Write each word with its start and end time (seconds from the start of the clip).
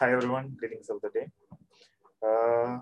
Hi 0.00 0.12
everyone, 0.12 0.54
greetings 0.56 0.88
of 0.90 1.00
the 1.00 1.10
day. 1.10 1.26
Uh, 2.24 2.78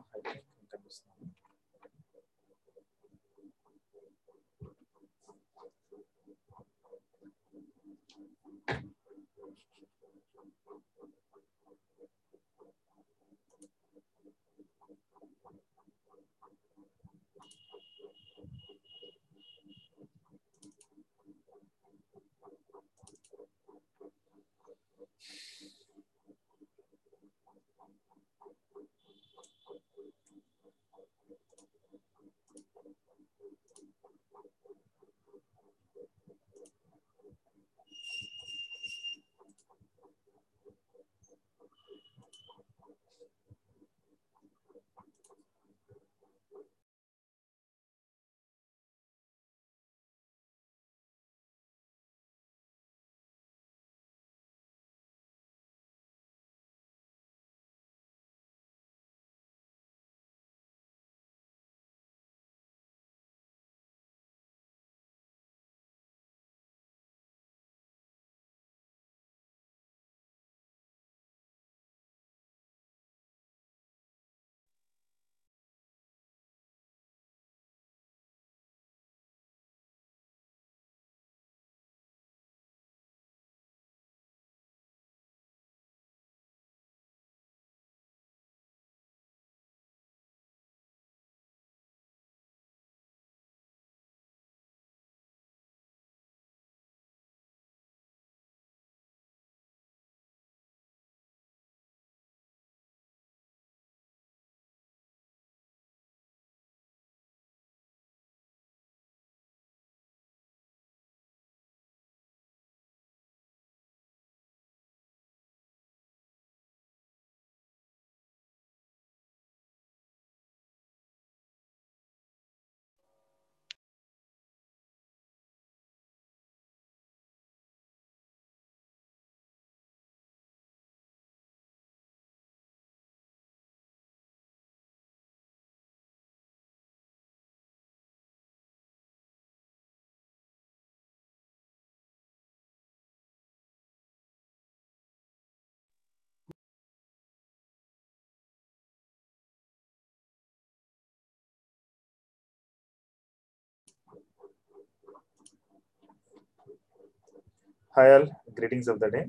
Hi 157.96 158.12
all, 158.12 158.26
greetings 158.54 158.88
of 158.88 159.00
the 159.00 159.10
day. 159.10 159.26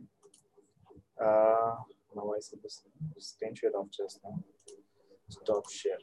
Uh, 1.19 1.73
నా 2.15 2.23
voice 2.29 2.49
కనిపిస్తుంది 2.53 3.21
screen 3.27 3.55
share 3.59 3.77
of 3.79 3.93
చేస్తాను 3.97 4.39
stop 5.29 5.69
share 5.77 6.03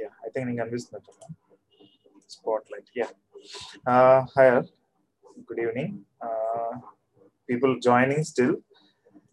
ya 0.00 0.08
I 0.26 0.28
think 0.32 0.46
నీకు 0.48 0.58
కనిపిస్తున్నట్టు 0.62 1.12
spotlight 2.72 2.90
ya 2.98 3.06
hi 4.34 4.50
all 4.52 4.66
good 5.48 5.60
evening 5.64 5.92
people 7.48 7.72
joining 7.88 8.26
still 8.30 8.54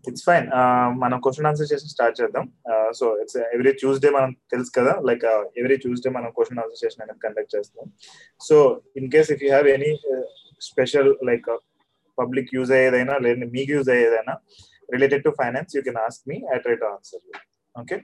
it's 0.06 0.26
fine 0.28 0.48
మనం 1.04 1.18
question 1.26 1.48
answer 1.52 1.70
చేసి 1.72 1.88
start 1.94 2.18
చేద్దాం 2.22 2.46
so 3.00 3.08
it's 3.22 3.38
every 3.56 3.74
Tuesday 3.82 4.12
మనం 4.18 4.32
తెలుసు 4.54 4.74
కదా 4.80 4.94
లైక్ 5.10 5.26
ఎవ్రీ 5.62 5.78
ట్యూస్డే 5.84 6.12
మనం 6.18 6.30
క్వశ్చన్ 6.38 6.62
ఆన్సర్ 6.64 6.82
సెషన్ 6.84 7.04
అనేది 7.06 7.22
కండక్ట్ 7.26 7.54
చేస్తాం 7.56 7.88
so 8.42 8.58
in 9.02 9.10
case 9.16 9.32
if 9.36 9.44
you 9.46 9.50
have 9.50 9.70
any 9.76 9.92
special 10.70 11.12
like 11.32 11.50
public 12.21 12.51
use 12.59 12.73
అయ్యేదైనా 12.79 13.17
లేదా 13.27 13.51
మీకు 13.57 13.71
use 13.77 13.91
అయ్యేదైనా 13.97 14.37
related 14.95 15.25
to 15.27 15.33
finance 15.43 15.75
you 15.77 15.83
can 15.89 16.01
ask 16.07 16.25
me 16.33 16.39
I 16.55 16.59
try 16.65 16.77
to 16.85 16.89
answer 16.95 17.25
okay 17.75 17.99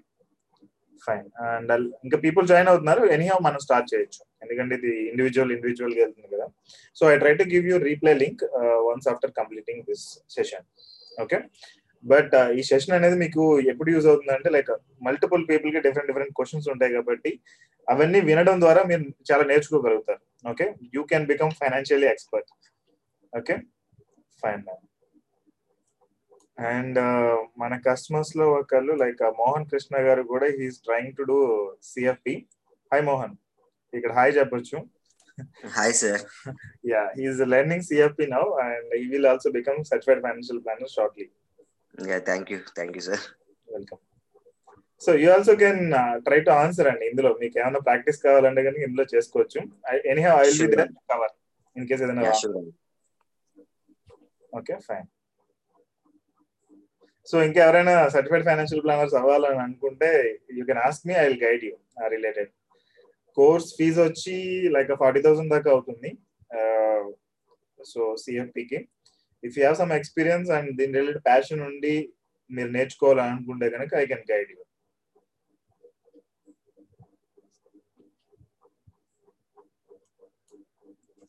fine 1.06 1.27
and 1.47 1.72
ఇంకా 2.04 2.19
people 2.22 2.44
join 2.50 2.69
అవుతున్నారు. 2.71 3.03
Anyhow 3.16 3.37
మనం 3.47 3.60
start 3.65 3.88
చేయొచ్చు. 3.93 4.21
ఎందుకంటే 4.43 4.75
ఇది 4.78 4.93
individual 5.10 5.53
ఇండివిజువల్గా 5.56 6.00
వెళ్తుంది 6.04 6.28
కదా. 6.34 6.47
So 6.99 7.03
I 7.15 7.16
try 7.22 7.32
to 7.41 7.44
give 7.53 7.65
you 7.71 7.77
replay 7.88 8.12
link 8.22 8.43
once 8.88 9.09
after 9.12 9.32
completing 9.38 9.82
this 9.91 10.06
session 10.37 10.66
okay 11.25 11.38
but 12.04 12.34
ఈ 12.59 12.62
సెషన్ 12.71 12.94
అనేది 12.98 13.16
మీకు 13.25 13.43
ఎప్పుడు 13.72 13.88
యూజ్ 13.94 14.09
అవుతుంది 14.10 14.33
అంటే 14.38 14.48
లైక్ 14.56 14.72
మల్టిపుల్ 15.06 15.44
పీపుల్కి 15.50 15.81
డిఫరెంట్ 15.87 16.10
డిఫరెంట్ 16.10 16.34
క్వశ్చన్స్ 16.38 16.69
ఉంటాయి 16.75 16.93
కాబట్టి 16.97 17.31
అవన్నీ 17.88 18.21
వినడం 18.31 18.56
ద్వారా 18.65 18.83
మీరు 18.91 19.04
చాలా 19.31 19.44
నేర్చుకోగలుగుతారు. 19.50 20.22
Okay 20.53 20.66
you 20.97 21.03
can 21.10 21.27
become 21.33 21.53
financially 21.60 22.09
expert 22.15 22.50
okay 23.33 23.56
fine 24.42 24.64
and 26.72 26.98
మన 27.62 27.72
కస్టమర్స్లో 27.86 28.44
ఒకళ్ళు 28.58 28.92
లైక్ 29.02 29.22
మోహన్ 29.41 29.66
కృష్ణ 29.72 29.97
గారు 30.06 30.22
కూడా 30.33 30.47
he's 30.59 30.78
trying 30.86 31.16
to 31.18 31.24
do 31.30 31.38
CFP 31.91 32.34
hi 32.92 33.04
Mohan. 33.10 33.34
ఇక్కడ 33.92 34.12
హాయ్ 34.18 34.33
చెప్పొచ్చు. 34.38 34.77
Hi 35.77 35.94
sir 36.00 36.22
yeah 36.91 37.03
he's 37.18 37.42
learning 37.54 37.86
CFP 37.88 38.27
now 38.34 38.44
and 38.66 38.92
he 39.00 39.04
will 39.12 39.28
also 39.33 39.50
become 39.59 39.78
certified 39.91 40.22
financial 40.27 40.62
planner 40.65 40.92
shortly 40.97 41.27
yeah 42.10 42.18
thank 42.28 42.50
you 42.53 42.59
thank 42.78 42.97
you 42.98 43.03
sir 43.09 43.24
welcome 43.74 44.00
so 45.03 45.10
you 45.22 45.28
also 45.36 45.54
can 45.65 45.83
try 46.27 46.41
to 46.47 46.50
answer 46.62 46.88
అండి 46.91 47.04
ఇందులో. 47.10 47.30
మీకు 47.42 47.56
ఏమైనా 47.62 47.80
practice 47.88 48.18
కావాలంటే 48.27 48.62
కానీ 48.66 48.78
ఇందులో 48.86 49.04
చేసుకోవచ్చు. 49.15 49.60
Any 50.12 50.24
I 50.30 50.44
will 50.48 50.62
be 50.65 50.68
there 50.74 50.92
cover 51.12 51.34
in 51.77 51.86
case 51.91 52.03
ఏదైనా 52.06 52.24
okay 54.56 54.74
fine 54.86 55.08
so 57.28 57.36
ఇంకా 57.47 57.60
ఎవరైనా 57.64 57.94
సర్టిఫైడ్ 58.14 58.47
ఫైనాన్షియల్ 58.48 58.82
ప్లానర్స్ 58.84 59.16
అవ్వాలని 59.20 59.60
అనుకుంటే 59.62 60.10
you 60.58 60.64
can 60.68 60.82
ask 60.84 61.06
me 61.08 61.14
I 61.16 61.24
will 61.26 61.41
guide 61.42 61.64
you 61.68 61.74
related 62.16 62.50
course 63.36 63.68
fees 63.78 64.00
వచ్చి 64.03 64.36
లైక్ 64.76 64.92
ఫార్టీ 65.03 65.20
థౌసండ్ 65.26 65.53
దాకా 65.54 65.70
అవుతుంది 65.72 66.10
so 67.86 68.03
సిఎఫ్పికి 68.22 68.78
if 69.42 69.56
you 69.56 69.62
have 69.64 69.78
some 69.82 69.94
experience 69.98 70.48
and 70.56 70.70
దీని 70.78 70.94
related 70.98 71.24
passion 71.26 71.64
ఉండి 71.68 71.97
మీరు 72.50 72.70
నేర్చుకోవాలని 72.76 73.32
అనుకుంటే 73.34 73.66
కనుక 73.74 73.94
I 74.02 74.06
can 74.06 74.26
guide 74.32 74.50
you 74.52 74.59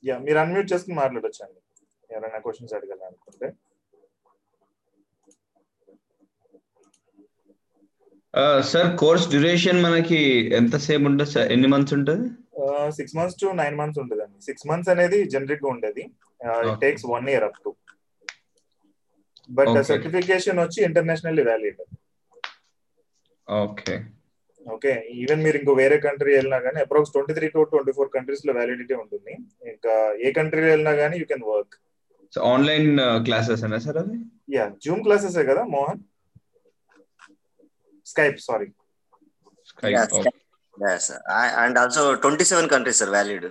yeah 0.03 0.15
మీరు 0.25 0.39
అన్మ్యూట్ 0.39 0.71
చేసుకుని 0.71 0.97
మాట్లాడొచ్చు 0.99 1.41
అండి 1.45 1.56
ఎవరైనా 2.17 2.39
క్వశ్చన్స్ 2.45 2.75
అడగాలనుకుంటే 2.77 3.49
సార్ 8.71 8.89
కోర్స్ 9.01 9.25
డ్యూరేషన్ 9.33 9.79
మనకి 9.85 10.19
ఎంత 10.57 10.75
సేపు 10.85 11.05
ఉంటుంది 11.09 11.31
సార్? 11.33 11.47
ఎన్ని 11.55 11.69
మంత్స్ 11.73 11.93
ఉంటుంది? 11.97 12.25
Six 12.97 13.15
months 13.17 13.37
to 13.41 13.47
nine 13.61 13.75
months 13.79 13.99
ఉంటుంది 14.01 14.21
అండి 14.25 14.39
సిక్స్ 14.47 14.65
మంత్స్ 14.69 14.89
అనేది 14.93 15.17
జనరిక్గా 15.33 15.69
ఉండేది 15.73 16.03
it 16.65 16.75
takes 16.83 17.05
one 17.13 17.27
year 17.33 17.45
up 17.47 17.59
to 17.65 17.71
but. 19.49 19.73
Certification 19.89 20.59
వచ్చి 20.63 20.79
international 20.87 21.41
valid 21.49 21.81
okay 23.47 23.95
okay 24.75 24.93
even 25.23 25.43
మీరు 25.45 25.57
ఇంకో 25.59 25.73
వేరే 25.81 25.97
కంట్రీ 26.05 26.31
వెళ్ళినా 26.37 26.57
కానీ 26.65 26.79
approx 26.85 27.13
twenty 27.15 27.33
three 27.37 27.47
to 27.53 27.61
twenty 27.73 27.91
four 27.97 28.09
కంట్రీస్లో 28.15 28.53
వ్యాలిడిటీ 28.57 28.95
ఉంటుంది. 29.03 29.33
ఇంకా 29.73 29.93
ఏ 30.25 30.31
కంట్రీ 30.39 30.63
వెళ్ళినా 30.71 30.93
కానీ 31.01 31.15
you 31.21 31.27
can 31.31 31.45
work 31.51 31.75
online 32.43 32.99
classes 33.23 33.63
అన్నా 33.63 33.77
సార్ 33.77 33.97
అది 33.97 34.17
యా 34.55 34.75
జూమ్ 34.85 35.03
క్లాసెస్ 35.03 35.37
కదా 35.37 35.63
Mohan? 35.63 35.99
Skype 38.05 38.39
sorry 38.39 38.67
Yeah, 39.83 40.05
Yes, 40.77 41.01
sir. 41.07 41.17
I- 41.41 41.65
and 41.65 41.75
also 41.77 42.01
27 42.15 42.67
countries 42.67 42.99
are 43.03 43.11
valid. 43.11 43.43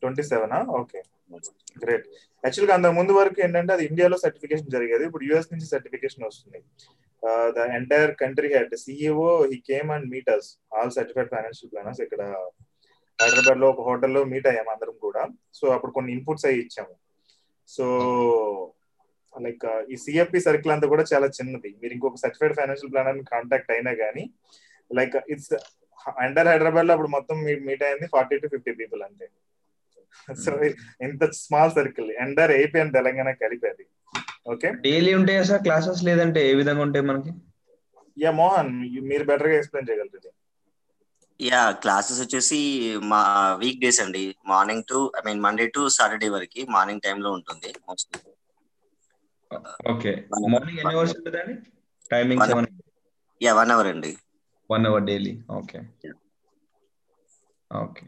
Twenty 0.00 0.22
సెవెనా 0.22 0.60
okay 0.60 1.02
great 1.84 2.06
యాక్చువల్గా 2.44 2.74
అంతకు 2.74 2.92
ముందు 2.92 3.12
వరకు 3.12 3.40
ఏంటంటే 3.40 3.72
అది 3.72 3.84
ఇండియాలో 3.84 4.18
సర్టిఫికేషన్ 4.18 4.70
జరిగేది. 4.70 5.04
ఇప్పుడు 5.04 5.24
యుఎస్ 5.24 5.48
నుంచి 5.52 5.66
సర్టిఫికేషన్ 5.66 6.24
వస్తుంది. 6.24 6.64
The 7.50 7.58
entire 7.58 8.16
country 8.16 8.54
head 8.54 8.76
CEO 8.76 9.46
he 9.46 9.56
came 9.56 9.90
and 9.90 10.10
meet 10.10 10.30
us 10.30 10.58
all 10.74 10.90
certified 10.90 11.30
financial 11.30 11.72
planners 11.72 12.00
ఇక్కడ 12.00 12.22
హైదరాబాద్లో 13.22 13.70
ఒక 13.70 13.80
హోటల్లో 13.80 14.24
మీట్ 14.24 14.46
అయ్యాము 14.46 14.70
అందరం 14.70 14.94
కూడా. 15.00 15.28
సో 15.54 15.68
అప్పుడు 15.68 15.92
కొన్ని 15.92 16.12
ఇన్పుట్స్ 16.12 16.46
అయ్యి 16.46 16.60
ఇచ్చాము. 16.60 17.03
సో 17.68 17.84
లైక్ 19.32 19.64
ఈ 19.92 19.96
సిఎఫ్పి 20.02 20.40
సర్కిల్ 20.46 20.72
అంతా 20.74 20.86
కూడా 20.92 21.04
చాలా 21.12 21.28
చిన్నది. 21.36 21.70
మీరు 21.82 21.92
ఇంకొక 21.96 22.18
సర్టిఫైడ్ 22.24 22.56
ఫైనాన్షియల్ 22.58 22.92
ప్లానర్ 22.92 23.22
కాంటాక్ట్ 23.32 23.72
అయినా 23.76 23.92
కానీ 24.02 24.24
లైక్ 24.90 25.16
ఇట్స్ 25.34 25.52
ఎంటర్ 26.24 26.50
హైదరాబాద్లో 26.52 26.92
అప్పుడు 26.94 27.10
మొత్తం 27.16 27.36
మీట్ 27.68 27.84
అయింది 27.88 28.06
ఫార్టీ 28.14 28.36
టు 28.42 28.48
ఫిఫ్టీ 28.54 28.72
పీపుల్ 28.80 29.02
అంతే. 29.08 29.26
సో 30.44 30.50
ఇంత 31.06 31.24
small 31.42 31.74
circle 31.78 32.10
entire 32.24 32.52
AP 32.60 32.78
and 32.82 32.94
Telangana 32.98 33.30
కలిపేది 33.42 33.84
okay 34.52 34.68
daily 34.84 35.12
ఉంటాయా 35.18 35.42
సార్ 35.50 35.62
క్లాసెస్ 35.66 36.00
లేదంటే 36.08 36.40
ఏ 36.50 36.54
విధంగా 36.60 36.82
ఉంటాయి 36.86 37.04
మనకి? 37.10 37.30
యా 38.16 38.30
మోహన్ 38.40 38.72
మీరు 39.10 39.24
బెటర్గా 39.30 39.56
ఎక్స్ప్లెయిన్ 39.60 39.88
చేయగలరు 39.90 40.32
యా 41.40 41.60
క్లాసెస్ 41.82 42.20
వచ్చేసి 42.22 42.58
మా 43.10 43.20
వీక్ 43.62 43.80
డేస్ 43.80 44.00
అండి. 44.04 44.22
Morning 44.50 44.84
to 44.90 44.98
I 45.16 45.22
mean 45.26 45.40
Monday 45.46 45.64
to 45.74 45.82
Saturday 45.96 46.28
వరకు 46.34 46.62
మార్నింగ్ 46.74 47.02
టైంలో 47.06 47.30
ఉంటుంది 47.38 47.70
మోస్ట్లీ 47.88 48.20
ఓకే 49.92 50.12
మార్నింగ్ 50.34 50.78
ఎన్ని 50.80 50.94
అవర్స్ 50.94 51.14
ఉంటుందండి 51.18 51.54
timing 52.10 52.42
One- 52.54 52.70
yeah 53.40 53.52
one 53.58 53.72
hour 53.74 53.88
అండి. 53.92 54.12
One 54.70 54.86
hour 54.90 55.06
daily 55.08 55.32
okay 55.58 55.78
Yeah. 56.04 56.16
Okay 57.70 58.04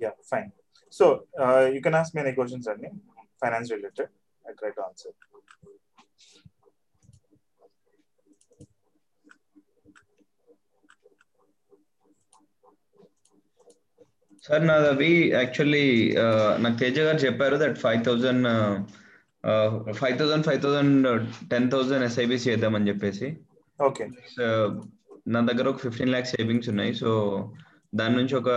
yeah 0.00 0.10
fine 0.30 0.50
so 0.92 1.04
you 1.74 1.80
can 1.84 1.96
ask 2.00 2.14
me 2.16 2.22
any 2.22 2.32
questions 2.36 2.68
అండి 2.72 2.88
finance 3.42 3.70
related 3.74 4.12
I 4.44 4.54
try 4.60 4.70
to 4.70 4.82
answer 4.82 5.14
sir 14.48 14.66
నాది 14.66 14.88
అవి 14.88 15.30
actually 15.34 16.14
నాకు 16.58 16.78
తేజ 16.78 17.00
గారు 17.00 17.16
చెప్పారు 17.16 17.56
that 17.56 17.78
five 17.78 18.04
thousand 18.04 18.46
five 19.92 20.18
thousand 20.18 20.44
five 20.44 20.62
thousand 20.62 21.26
ten 21.50 21.70
thousand 21.70 22.04
SIBC 22.04 22.50
చేద్దామని 22.50 22.88
చెప్పేసి. 22.88 23.36
Okay. 23.82 24.08
నా 25.28 25.40
దగ్గర 25.40 25.68
ఒక 25.68 25.78
ఫిఫ్టీన్ 25.78 26.10
ల్యాక్స్ 26.10 26.32
సేవింగ్స్ 26.36 26.68
ఉన్నాయి. 26.68 26.94
సో 26.94 27.10
దాని 27.94 28.16
నుంచి 28.16 28.34
ఒక 28.36 28.50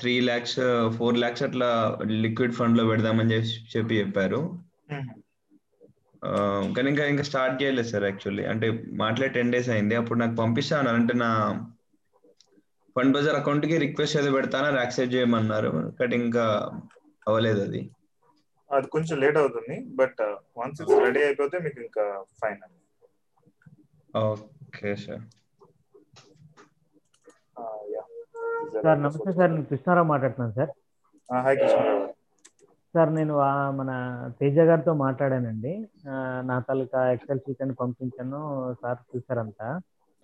త్రీ 0.00 0.20
ల్యాక్స్ 0.20 0.58
ఫోర్ 0.98 1.18
ల్యాక్స్ 1.18 1.42
అట్లా 1.42 1.98
లిక్విడ్ 2.06 2.54
ఫండ్లో 2.54 2.84
పెడదామని 2.84 3.34
చెప్పి 3.34 3.78
చెప్పి 3.78 3.98
చెప్పారు. 4.00 4.40
కానీ 6.76 6.88
ఇంకా 6.88 7.04
ఇంకా 7.06 7.22
స్టార్ట్ 7.22 7.62
చేయలేదు 7.62 7.88
సార్ 7.88 8.04
యాక్చువల్లీ 8.04 8.44
అంటే 8.44 8.84
మాట్లాడి 8.92 9.32
టెన్ 9.32 9.52
డేస్ 9.52 9.68
అయింది. 9.68 9.94
అప్పుడు 9.94 10.18
నాకు 10.18 10.34
పంపిస్తాను. 10.34 10.88
అంటే 10.88 11.14
నా 11.14 11.30
ఫండ్ 12.96 13.14
బజార్ 13.14 13.38
అకౌంట్కి 13.38 13.76
రిక్వెస్ట్ 13.84 14.18
ఏదో 14.20 14.30
పెడతానా 14.36 14.68
యాక్సెప్ట్ 14.76 15.14
చేయమన్నారు? 15.14 15.70
బట్ 15.98 16.14
ఇంకా 16.20 16.44
అవ్వలేదు 17.26 17.60
అది. 17.66 17.82
అది 18.70 18.86
కొంచెం 18.94 19.16
లేట్ 19.22 19.38
అవుతుంది 19.42 19.76
బట్ 20.00 20.20
వన్స్ 20.60 20.80
ఇట్స్ 20.82 20.98
రెడీ 21.06 21.22
అయిపోతే 21.26 21.56
మీకు 21.66 21.80
ఇంకా 21.86 22.04
ఫైన్ 22.40 22.60
అండి 22.66 22.80
ఓకే 24.20 24.92
సార్. 25.04 25.24
సార్ 28.76 28.98
నమస్తే 28.98 29.30
సార్ 29.36 29.50
నేను 29.52 29.66
కృష్ణారావు 29.70 30.08
మాట్లాడుతున్నాను 30.10 30.54
సార్. 30.58 30.72
హాయ్ 31.28 31.58
కృష్ణరావు 31.60 32.02
సార్ 32.94 33.10
నేను 33.16 33.34
మన 33.78 33.90
తేజ 34.38 34.58
గారితో 34.68 34.92
మాట్లాడానండి. 35.04 35.72
నా 36.50 36.56
తాలూకా 36.68 37.00
ఎక్సెల్ 37.14 37.44
షీట్ 37.44 37.64
అని 37.66 37.76
పంపించాను 37.82 38.40
సార్ 38.82 39.00
చూసారంతా 39.10 39.68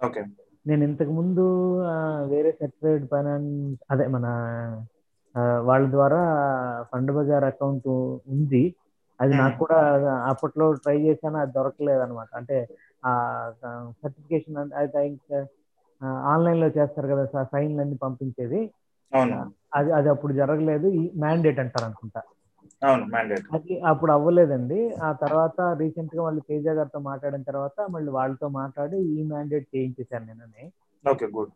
ఓకే. 0.00 0.22
నేను 0.66 0.82
ఇంతకు 0.88 1.12
ముందు 1.18 1.44
వేరే 2.32 2.50
సర్టిఫైడ్ 2.52 3.04
ఫైనాన్స్ 3.08 3.54
అదే 3.90 4.04
మన 4.08 4.26
వాళ్ళ 5.68 5.84
ద్వారా 5.94 6.20
ఫండ్ 6.90 7.12
బజార్ 7.16 7.46
అకౌంట్ 7.50 7.88
ఉంది. 8.32 8.62
అది 9.20 9.32
నాకు 9.34 9.56
కూడా 9.62 9.78
అప్పట్లో 10.30 10.66
ట్రై 10.84 10.96
చేశాను 11.04 11.38
అది 11.42 11.52
దొరకలేదు 11.52 12.02
అనమాట 12.02 12.30
అంటే 12.40 12.56
ఆ 13.02 13.12
సర్టిఫికేషన్ 14.00 14.58
అయితే 14.80 15.00
ఇంకా 15.10 15.38
ఆన్లైన్లో 16.30 16.68
చేస్తారు 16.76 17.08
కదా 17.12 17.24
సార్ 17.32 17.48
సైన్లు 17.52 17.80
అన్ని 17.80 17.96
పంపించేది 18.04 18.60
అది 19.72 19.90
అది 19.98 20.08
అప్పుడు 20.14 20.32
జరగలేదు. 20.40 20.86
ఈ 20.92 21.12
మ్యాండేట్ 21.22 21.60
అంటారు 21.64 21.86
అనుకుంటా 21.88 22.20
అది 23.56 23.74
అప్పుడు 23.90 24.12
అవ్వలేదండి. 24.12 24.78
ఆ 25.02 25.12
తర్వాత 25.22 25.60
రీసెంట్గా 25.80 26.22
మళ్ళీ 26.22 26.40
తేజ 26.48 26.66
గారితో 26.78 27.00
మాట్లాడిన 27.08 27.42
తర్వాత 27.50 27.76
మళ్ళీ 27.90 28.10
వాళ్ళతో 28.10 28.48
మాట్లాడి 28.60 28.98
ఈ 29.12 29.22
మ్యాండేట్ 29.28 29.66
చేయించేశాను 29.74 30.26
నేనని. 30.30 30.64
Okay 31.04 31.26
good. 31.34 31.52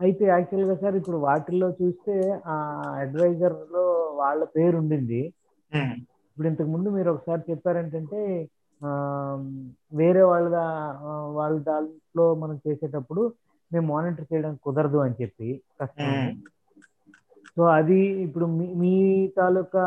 అయితే 0.00 0.24
యాక్చువల్గా 0.26 0.74
సార్ 0.74 0.96
ఇప్పుడు 0.96 1.18
వాటిల్లో 1.24 1.68
చూస్తే 1.80 2.14
ఆ 2.46 2.56
అడ్వైజర్లో 3.02 3.84
వాళ్ళ 4.16 4.44
పేరు 4.54 4.76
ఉండింది. 4.76 5.22
ఇప్పుడు 6.28 6.48
ఇంతకు 6.48 6.70
ముందు 6.70 6.88
మీరు 6.90 7.08
ఒకసారి 7.10 7.42
చెప్పారేంటంటే 7.50 8.20
ఆ, 8.80 8.90
వేరే 9.92 10.22
వాళ్ళ 10.22 10.48
వాళ్ళ 11.36 11.56
దాంట్లో 11.68 12.34
మనం 12.34 12.56
చేసేటప్పుడు 12.64 13.22
మేము 13.70 13.86
మానిటర్ 13.92 14.26
చేయడానికి 14.32 14.62
కుదరదు 14.62 14.98
అని 14.98 15.14
చెప్పి 15.20 15.48
కష్టం 15.80 16.10
సో 17.56 17.62
అది 17.78 17.98
ఇప్పుడు 18.26 18.46
మీ 18.58 18.66
మీ 18.82 18.92
తాలూకా 19.38 19.84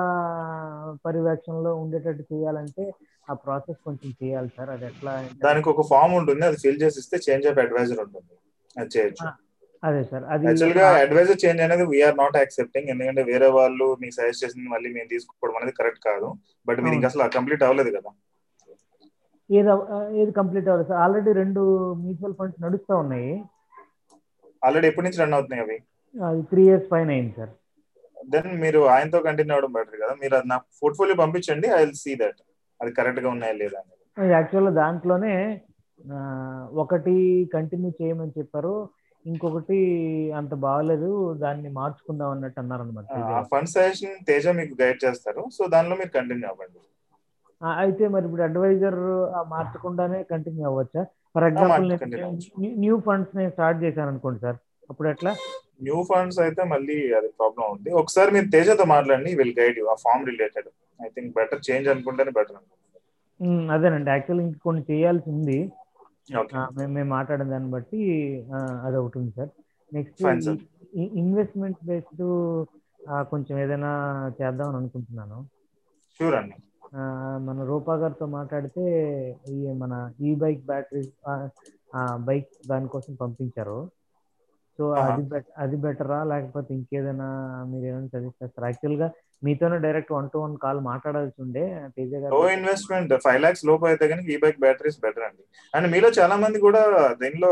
పర్యవేక్షణలో 1.05 1.71
ఉండేటట్టు 1.83 2.23
చేయాలంటే 2.31 2.83
ఆ 3.27 3.33
ప్రాసెస్ 3.45 3.79
కొంచెం 3.87 4.09
చేయాలి 4.21 4.49
సార్. 4.57 4.69
అది 4.75 4.85
ఎట్లా 4.91 5.13
దానికి 5.45 5.67
ఒక 5.73 5.83
ఫామ్ 5.91 6.13
ఉంటుంది. 6.19 6.43
అది 6.49 6.57
ఫిల్ 6.63 6.81
చేసి 6.83 6.99
ఇస్తే 7.03 7.17
చేంజ్ 7.27 7.47
ఆఫ్ 7.51 7.59
అడ్వైజర్ 7.65 8.01
ఉంటుంది. 8.05 8.33
అది 8.75 8.89
చేయొచ్చు. 8.95 9.25
అదే 9.83 10.03
సార్. 10.11 10.23
అది 10.33 10.45
యాక్చువల్గా 10.47 10.85
అడ్వైజర్ 11.03 11.41
చేంజ్ 11.43 11.61
అనేది 11.65 11.83
వీఆర్ 11.93 12.17
నాట్ 12.21 12.37
యాక్సెప్టింగ్ 12.41 12.89
ఎందుకంటే 12.93 13.23
వేరే 13.31 13.49
వాళ్ళు 13.57 13.87
మీకు 14.01 14.15
సజెస్ట్ 14.17 14.43
చేసింది 14.43 14.69
మళ్ళీ 14.75 14.89
మేము 14.97 15.09
తీసుకోవడం 15.13 15.57
అనేది 15.59 15.75
కరెక్ట్ 15.79 16.01
కాదు. 16.09 16.29
బట్ 16.67 16.79
మీరు 16.85 16.95
ఇంకా 16.99 17.09
అసలు 17.11 17.29
కంప్లీట్ 17.37 17.65
అవ్వలేదు 17.67 17.91
కదా. 17.97 18.11
ఏది 19.49 19.69
ఏది 20.21 20.31
కంప్లీట్ 20.39 20.67
అవ్వాలి 20.69 20.87
సార్. 20.89 20.99
ఆల్రెడీ 21.03 21.31
రెండు 21.41 21.61
మ్యూచువల్ 22.03 22.37
ఫండ్స్ 22.39 22.63
నడుస్తూ 22.65 22.93
ఉన్నాయి. 23.03 23.31
ఆల్రెడీ 24.61 24.87
ఎప్పటి 24.89 25.05
నుంచి 25.07 25.21
రన్ 25.21 25.35
అవుతున్నాయి 25.37 25.63
అవి? 25.65 25.77
అది 26.27 26.41
త్రీ 26.51 26.63
ఇయర్స్ 26.67 26.87
పైన 26.91 27.09
అయింది 27.15 27.33
సార్. 27.37 27.53
దెన్ 28.33 28.49
మీరు 28.63 28.79
ఆయనతో 28.95 29.19
కంటిన్యూ 29.27 29.53
అవ్వడం 29.55 29.73
బెటర్ 29.77 29.99
కదా. 30.03 30.13
మీరు 30.21 30.33
అది 30.39 30.47
నాకు 30.53 30.65
పోర్ట్ఫోలియో 30.81 31.17
పంపించండి 31.23 31.67
ఐ 31.77 31.81
విల్ 31.83 31.99
సీ 32.03 32.13
దట్ 32.21 32.39
అది 32.79 32.91
కరెక్ట్గా 32.97 33.29
ఉన్నాయా 33.35 33.55
లేదా 33.61 33.79
యాక్చువల్గా 34.17 34.73
దాంట్లోనే 34.81 35.33
ఒకటి 36.83 37.15
కంటిన్యూ 37.55 37.89
చేయమని 37.99 38.33
చెప్పారు. 38.39 38.73
ఇంకొకటి 39.25 39.77
అంత 40.39 40.53
బాగలేదు 40.65 41.09
దాన్ని 41.43 41.69
మార్చుకుందాం 41.77 42.29
అన్నట్టు 42.35 42.59
అన్నారు 42.61 42.83
అనమాట 42.85 43.07
ఆ 43.37 43.41
ఫండ్ 43.51 43.71
సజెషన్ 43.73 44.15
తేజ 44.29 44.47
మీకు 44.59 44.73
గైడ్ 44.81 44.99
చేస్తారు. 45.05 45.43
సో 45.55 45.63
దానిలో 45.73 45.95
మీరు 46.01 46.11
కంటిన్యూ 46.17 46.47
అవ్వండి. 46.51 46.79
అయితే 47.81 48.03
మరి 48.13 48.25
ఇప్పుడు 48.27 48.43
అడ్వైజర్ 48.47 48.99
మార్చకుండానే 49.53 50.19
continue 50.31 50.65
అవ్వచ్చా? 50.71 51.03
For 51.35 51.45
example. 51.49 51.91
New 52.83 52.95
funds 53.07 53.33
నేను 53.39 53.51
స్టార్ట్ 53.55 53.79
చేశాను 53.85 54.09
అనుకోండి 54.13 54.41
సార్. 54.45 54.59
అప్పుడు 54.91 55.07
ఎట్లా? 55.13 55.33
న్యూ 55.79 55.97
ఫండ్స్ 56.09 56.39
అయితే 56.45 56.61
మళ్ళీ 56.73 56.97
అది 57.19 57.29
ప్రాబ్లం 57.39 57.65
ఉంది. 57.75 57.89
ఒకసారి 58.01 58.29
మీరు 58.35 58.47
తేజతో 58.55 58.85
మాట్లాడండి 58.93 59.31
విల్ 59.39 59.55
గైడ్ 59.59 59.79
యూ. 59.81 59.85
ఆ 59.93 59.95
form 60.05 60.27
related. 60.31 60.69
I 60.99 61.09
think 61.15 61.31
better 61.39 61.65
change 61.69 61.87
అనుకుంటేనే 61.93 62.33
బెటర్ 62.39 62.59
అదేనండి. 63.75 64.09
యాక్చువల్ 64.13 64.41
ఇంక 64.43 64.57
కొన్ని 64.63 64.81
చేయాల్సి 64.91 65.27
ఉంది. 65.33 65.57
మేము 66.77 67.09
మాట్లాడిన 67.15 67.47
దాన్ని 67.53 67.69
బట్టి 67.75 67.99
అది 68.85 68.97
ఒకటి 69.01 69.17
ఉంది 69.21 69.33
సార్. 69.37 69.51
నెక్స్ట్. 69.91 70.23
ఇన్వెస్ట్మెంట్ 71.21 71.79
బేస్డ్ 71.89 72.25
కొంచెం 73.31 73.55
ఏదైనా 73.63 73.91
చేద్దామని 74.39 74.77
అనుకుంటున్నాను. 74.81 75.37
షూర్ 76.19 76.35
అండి. 76.39 76.57
మన 77.47 77.57
రూపా 77.69 77.93
గారితో 78.01 78.25
మాట్లాడితే 78.35 78.83
ఈ 79.55 79.57
మన 79.81 79.93
ఈ 80.27 80.31
బైక్ 80.43 80.61
బ్యాటరీ 80.65 81.03
బైక్ 82.27 82.49
దానికోసం 82.67 83.13
పంపించారు. 83.21 83.79
సో. 84.77 84.85
అది 85.03 85.23
అది 85.63 85.77
బెటరా? 85.85 86.19
లేకపోతే 86.31 86.69
ఇంకేదైనా 86.79 87.27
మీరు 87.71 87.85
ఏమైనా 87.91 88.09
సజెస్ట్ 88.13 88.41
చేస్తారా? 88.43 88.67
యాక్చువల్గా 88.71 89.07
మీతోనే 89.45 89.77
direct 89.85 90.13
one 90.17 90.29
to 90.33 90.37
one 90.43 90.55
call 90.63 90.79
మాట్లాడాల్సి 90.91 91.37
ఉండే 91.45 91.63
తేజ 91.95 92.11
గారు 92.21 92.31
లో 92.35 92.41
ఇన్వెస్ట్మెంట్ 92.57 93.11
ఫైవ్ 93.25 93.41
లాక్స్ 93.45 93.65
లోపు 93.69 93.85
అయితే 93.91 94.07
కనుక 94.13 94.27
ఈ 94.35 94.37
బైక్ 94.45 94.59
బ్యాటరీస్ 94.65 94.99
బెటర్ 95.05 95.25
అండి. 95.27 95.43
అండ్ 95.73 95.89
మీలో 95.93 96.09
చాలా 96.19 96.37
మంది 96.43 96.59
కూడా 96.67 96.81
దీనిలో 97.21 97.51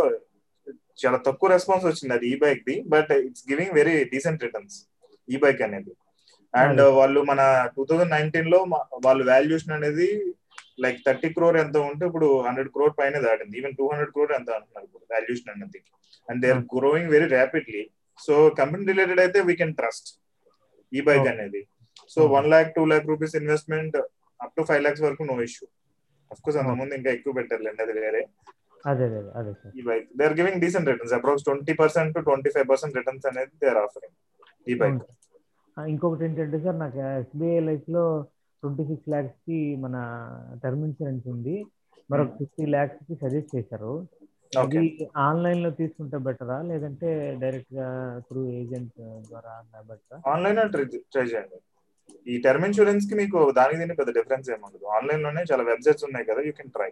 చాలా 1.04 1.18
తక్కువ 1.28 1.50
రెస్పాన్స్ 1.56 1.86
వచ్చింది 1.88 2.14
అది 2.18 2.28
ఈ 2.34 2.36
bike 2.44 2.64
the 2.70 2.76
but 2.94 3.12
it's 3.28 3.46
giving 3.52 3.74
very 3.80 3.96
decent 4.14 4.46
returns 4.48 4.78
ఈ 5.28 5.38
బైక్ 5.44 5.62
అనేది. 5.68 5.92
అండ్ 6.54 6.82
వాళ్ళు 7.00 7.20
మన 7.30 7.42
టూ 7.76 7.84
థౌజండ్ 7.90 8.14
నైన్టీన్లో 8.18 8.60
వాళ్ళు 9.06 9.24
వాల్యుయేషన్ 9.32 9.76
అనేది 9.78 10.08
లైక్ 10.84 10.98
థర్టీ 11.06 11.30
క్రోర్ 11.36 11.58
ఎంత 11.64 11.78
ఉంటే 11.90 12.04
ఇప్పుడు 12.10 12.28
హండ్రెడ్ 12.48 12.70
క్రోర్ 12.76 12.94
పైన 13.00 13.20
దాటింది. 13.28 13.54
ఈవెన్ 13.60 13.76
టూ 13.80 13.86
హండ్రెడ్ 13.92 14.12
క్రోర్ 14.16 14.34
ఎంత 14.40 14.50
అంటున్నారు 14.58 14.86
ఇప్పుడు 14.88 15.06
వాల్యుయేషన్ 15.14 15.52
అనేది 15.56 15.80
and 16.28 16.42
they 16.44 16.50
are 16.56 16.64
growing 16.76 17.12
very 17.16 17.28
rapidly 17.38 17.84
so 18.20 18.36
company 18.60 18.86
related 18.92 19.22
అయితే 19.26 19.40
వీ 19.50 19.56
కెన్ 19.62 19.74
ట్రస్ట్ 19.80 20.10
ఈ 20.92 21.02
బైక్ 21.08 21.28
అనేది. 21.34 21.62
So 22.14 22.20
one 22.36 22.48
lakh 22.54 22.70
two 22.78 22.84
lakh 22.92 23.08
rupees 23.12 23.36
investment 23.42 23.96
up 24.40 24.54
to 24.58 24.64
five 24.70 24.84
lakhs 24.86 25.04
వరకు 25.08 25.24
నో 25.32 25.38
ఇష్యూ 25.48 25.66
అఫ్ 26.32 26.42
కోర్స్ 26.46 26.60
అంత 26.62 26.74
ముందు 26.82 26.94
ఇంకా 27.00 27.10
ఎక్కువ 27.18 27.34
పెట్టారులేండి 27.40 27.82
అది 27.86 27.94
వేరే. 28.02 28.22
అదే 28.92 29.06
అదే 29.40 29.52
ఈ 29.80 29.84
bike 29.88 30.06
they 30.18 30.24
are 30.28 30.36
giving 30.40 30.60
decent 30.64 30.88
returns 30.92 31.14
approx 31.18 31.46
twenty 31.48 31.74
percent 31.82 32.12
to 32.16 32.22
twenty 32.28 32.50
five 32.56 32.68
percent 32.72 32.98
returns 33.00 33.26
అనేది 33.32 33.54
దే 33.62 33.68
ఆర్ 33.72 33.80
ఆఫరింగ్ 33.86 34.16
ఈ 34.68 34.76
బైక్ 34.82 35.00
ఇంకొకటి 35.78 36.24
ఏంటంటే 36.28 36.58
సార్ 36.66 36.78
నాకు 36.84 37.00
ఎస్బీఐ 37.22 37.60
లైఫ్లో 37.70 38.04
ట్వంటీ 38.64 38.84
సిక్స్ 38.90 39.10
ల్యాక్స్కి 39.14 39.60
మన 39.84 39.96
టర్మ్ 40.64 40.86
ఇన్సూరెన్స్ 40.88 41.26
ఉంది. 41.34 41.56
మరొక 42.12 42.32
ఫిఫ్టీ 42.40 42.66
ల్యాక్స్కి 42.76 43.14
సజెస్ట్ 43.24 43.54
చేశారు. 43.58 43.94
అది 44.62 44.82
ఆన్లైన్లో 45.28 45.70
తీసుకుంటే 45.80 46.18
బెటరా 46.26 46.58
లేదంటే 46.72 47.08
డైరెక్ట్గా 47.44 47.88
త్రూ 48.28 48.42
ఏజెంట్ 48.60 49.00
ద్వారా 49.30 49.54
బెటరా 49.90 50.18
ఆన్లైన్ 50.34 50.60
ట్రై 50.76 51.26
చేయండి. 51.32 51.58
ఈ 52.32 52.36
టర్మ్ 52.46 52.66
ఇన్సూరెన్స్కి 52.68 53.16
మీకు 53.22 53.40
దానికి 53.60 53.80
దీనికి 53.82 54.00
పెద్ద 54.02 54.12
డిఫరెన్స్ 54.18 54.48
ఏమి 54.54 54.64
ఉండదు. 54.68 54.86
ఆన్లైన్లోనే 54.98 55.44
చాలా 55.52 55.64
వెబ్సైట్స్ 55.72 56.06
ఉన్నాయి 56.08 56.28
కదా 56.30 56.42
యూ 56.48 56.54
కెన్ 56.60 56.74
ట్రై 56.78 56.92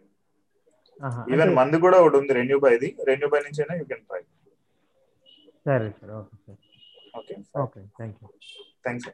ఈవెన్ 1.34 1.52
మంది 1.60 1.78
కూడా 1.86 1.98
ఒకటి 2.04 2.18
ఉంది 2.22 2.34
రెన్యూ 2.40 2.58
బైది 2.66 2.90
రెన్యూ 3.10 3.28
బై 3.34 3.40
నుంచి 3.46 3.62
అయినా 3.64 3.76
యూ 3.82 3.86
కెన్ 3.92 4.06
ట్రై 4.10 4.22
సరే 5.66 5.90
sir. 5.98 6.12
Okay 6.20 6.36
sir. 6.46 6.60
Okay 7.20 7.36
okay 7.64 7.82
thank 7.98 8.18
you 8.22 8.28
thanks 8.86 9.08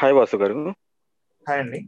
hi 0.00 0.14
Vasu 0.18 0.36
garu 0.42 0.56
hi 1.48 1.60
అండి. 1.62 1.78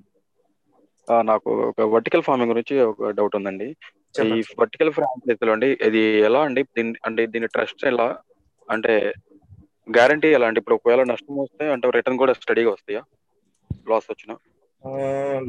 నాకు 1.29 1.51
ఒక 1.71 1.81
వర్టికల్ 1.95 2.23
ఫార్మింగ్ 2.27 2.53
గురించి 2.53 2.77
ఒక 2.91 3.11
డౌట్ 3.19 3.37
ఉందండి. 3.39 3.69
ఈ 4.37 4.41
వర్టికల్ 4.61 4.91
ఫ్రాంచైజీలో 4.97 5.53
అండి 5.57 5.69
ఇది 5.89 6.03
ఎలా 6.29 6.41
అండి? 6.47 6.63
దీని 6.77 6.93
అంటే 7.09 7.23
దీని 7.35 7.49
ట్రస్ట్ 7.55 7.85
ఎలా? 7.93 8.07
అంటే 8.69 8.95
గ్యారంటీ 9.97 10.29
ఎలా 10.39 10.47
అంటే 10.51 10.61
ఇప్పుడు 10.63 10.79
ఒకవేళ 10.79 11.03
నష్టం 11.13 11.39
వస్తే 11.43 11.65
అంటే 11.75 11.93
రిటర్న్ 11.97 12.21
కూడా 12.23 12.35
స్టడీగా 12.41 12.71
వస్తాయా? 12.77 13.03
లాస్ 13.93 14.09
వచ్చినా? 14.13 14.35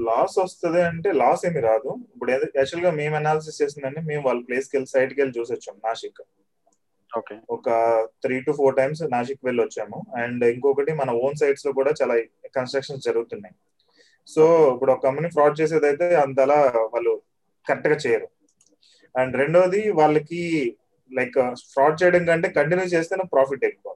లాస్ 0.08 0.36
వస్తుంది 0.44 0.82
అంటే 0.92 1.12
లాస్ 1.22 1.46
ఏమి 1.48 1.62
రాదు. 1.70 1.92
ఇప్పుడు 2.14 2.32
యాక్చువల్గా 2.32 2.92
మేము 3.02 3.16
అనాలిసిస్ 3.22 3.62
చేసిందంటే 3.62 4.02
మేము 4.10 4.24
వాళ్ళ 4.28 4.42
ప్లేస్కి 4.50 4.76
వెళ్ళి 4.78 4.94
సైట్కి 4.96 5.22
వెళ్ళి 5.22 5.38
చూసి 5.40 5.54
వచ్చాం 5.56 5.78
నాసిక్. 5.88 6.22
ఓకే. 7.20 7.36
ఒక 7.56 7.70
three 8.24 8.36
to 8.48 8.52
four 8.60 8.78
times 8.82 9.02
Nashik 9.16 9.46
వెళ్ళి 9.48 9.62
వచ్చాము. 9.64 10.00
అండ్ 10.22 10.44
ఇంకొకటి 10.56 10.94
మన 11.02 11.12
ఓన్ 11.26 11.40
సైట్స్లో 11.42 11.74
కూడా 11.80 11.94
చాలా 12.02 12.16
కన్స్ట్రక్షన్స్ 12.58 13.08
జరుగుతున్నాయి. 13.10 13.56
సో 14.28 14.44
ఇప్పుడు 14.74 14.92
ఒక 14.94 15.04
కంపెనీ 15.08 15.28
ఫ్రాడ్ 15.36 15.60
చేసేది 15.60 15.88
అయితే 15.92 16.08
అంతలా 16.24 16.58
వాళ్ళు 16.94 17.14
కరెక్ట్గా 17.68 17.98
చేయరు. 18.06 18.28
అండ్ 19.16 19.34
రెండోది 19.42 19.82
వాళ్ళకి 20.00 20.42
లైక్ 21.12 21.38
ఫ్రాడ్ 21.74 22.00
చేయడం 22.02 22.24
కంటే 22.30 22.48
కంటిన్యూ 22.58 22.88
చేస్తేనే 22.96 23.26
ప్రాఫిట్ 23.34 23.66
ఎక్కువ. 23.70 23.92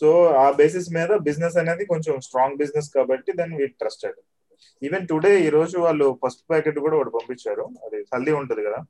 సో 0.00 0.08
ఆ 0.42 0.46
బేసిస్ 0.60 0.88
మీద 0.96 1.10
బిజినెస్ 1.28 1.56
అనేది 1.62 1.84
కొంచెం 1.92 2.14
స్ట్రాంగ్ 2.26 2.58
బిజినెస్ 2.62 2.88
కాబట్టి 2.96 3.30
దాన్ని 3.38 3.56
వీ 3.60 3.66
ట్రస్టెడ్ 3.82 4.18
ఈవెన్ 4.86 5.06
టుడే 5.10 5.32
ఈ 5.46 5.48
రోజు 5.56 5.76
వాళ్ళు 5.86 6.06
ఫస్ట్ 6.22 6.42
ప్యాకెట్ 6.50 6.78
కూడా 6.84 6.96
ఒకటి 6.98 7.12
పంపించారు. 7.16 7.64
అది 7.86 7.98
హల్దీ 8.12 8.32
ఉంటది 8.40 8.62
కదా. 8.68 8.80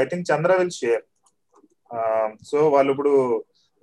I 0.00 0.04
think 0.10 0.26
Chandra 0.30 0.52
will 0.60 0.74
share 0.80 1.04
so 2.50 2.58
వాళ్ళు 2.74 2.90
ఇప్పుడు 2.94 3.12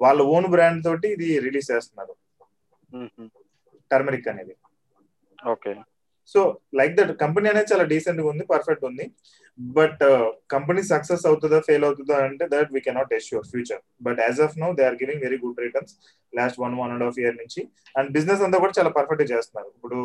వాళ్ళ 0.03 0.21
ఓన్ 0.35 0.47
బ్రాండ్ 0.53 0.81
తోటి 0.87 1.07
ఇది 1.15 1.27
రిలీజ్ 1.45 1.69
చేస్తున్నారు. 1.73 2.13
టర్మరిక్ 3.91 4.29
అనేది. 4.33 4.53
Okay. 5.53 5.73
So 6.33 6.41
like 6.79 6.93
that 6.97 7.11
company 7.23 7.47
అనేది 7.51 7.69
చాలా 7.71 7.85
డీసెంట్గా 7.93 8.27
ఉంది 8.33 8.43
పర్ఫెక్ట్ 8.51 8.85
ఉంది. 8.89 9.05
బట్ 9.77 10.03
కంపెనీ 10.53 10.81
సక్సెస్ 10.91 11.25
అవుతుందా 11.29 11.57
ఫెయిల్ 11.67 11.85
అవుతుందా 11.87 12.15
అంటే 12.27 12.45
that 12.53 12.69
we 12.75 12.79
cannot 12.87 13.11
assure 13.17 13.45
future. 13.51 13.81
But 14.05 14.19
as 14.25 14.39
of 14.45 14.55
now 14.63 14.69
they 14.77 14.85
are 14.89 14.97
giving 15.01 15.23
very 15.25 15.37
good 15.43 15.59
returns 15.65 15.93
last 16.33 16.59
one 16.63 16.75
one 16.81 16.93
and 16.93 17.05
half 17.07 17.19
year 17.23 17.35
నుంచి. 17.41 17.61
And 17.97 18.09
business 18.17 18.43
అంతా 18.47 18.59
కూడా 18.63 18.75
చాలా 18.79 18.91
పర్ఫెక్ట్ 18.97 19.33
చేస్తున్నారు. 19.33 19.69
ఇప్పుడు 19.77 19.99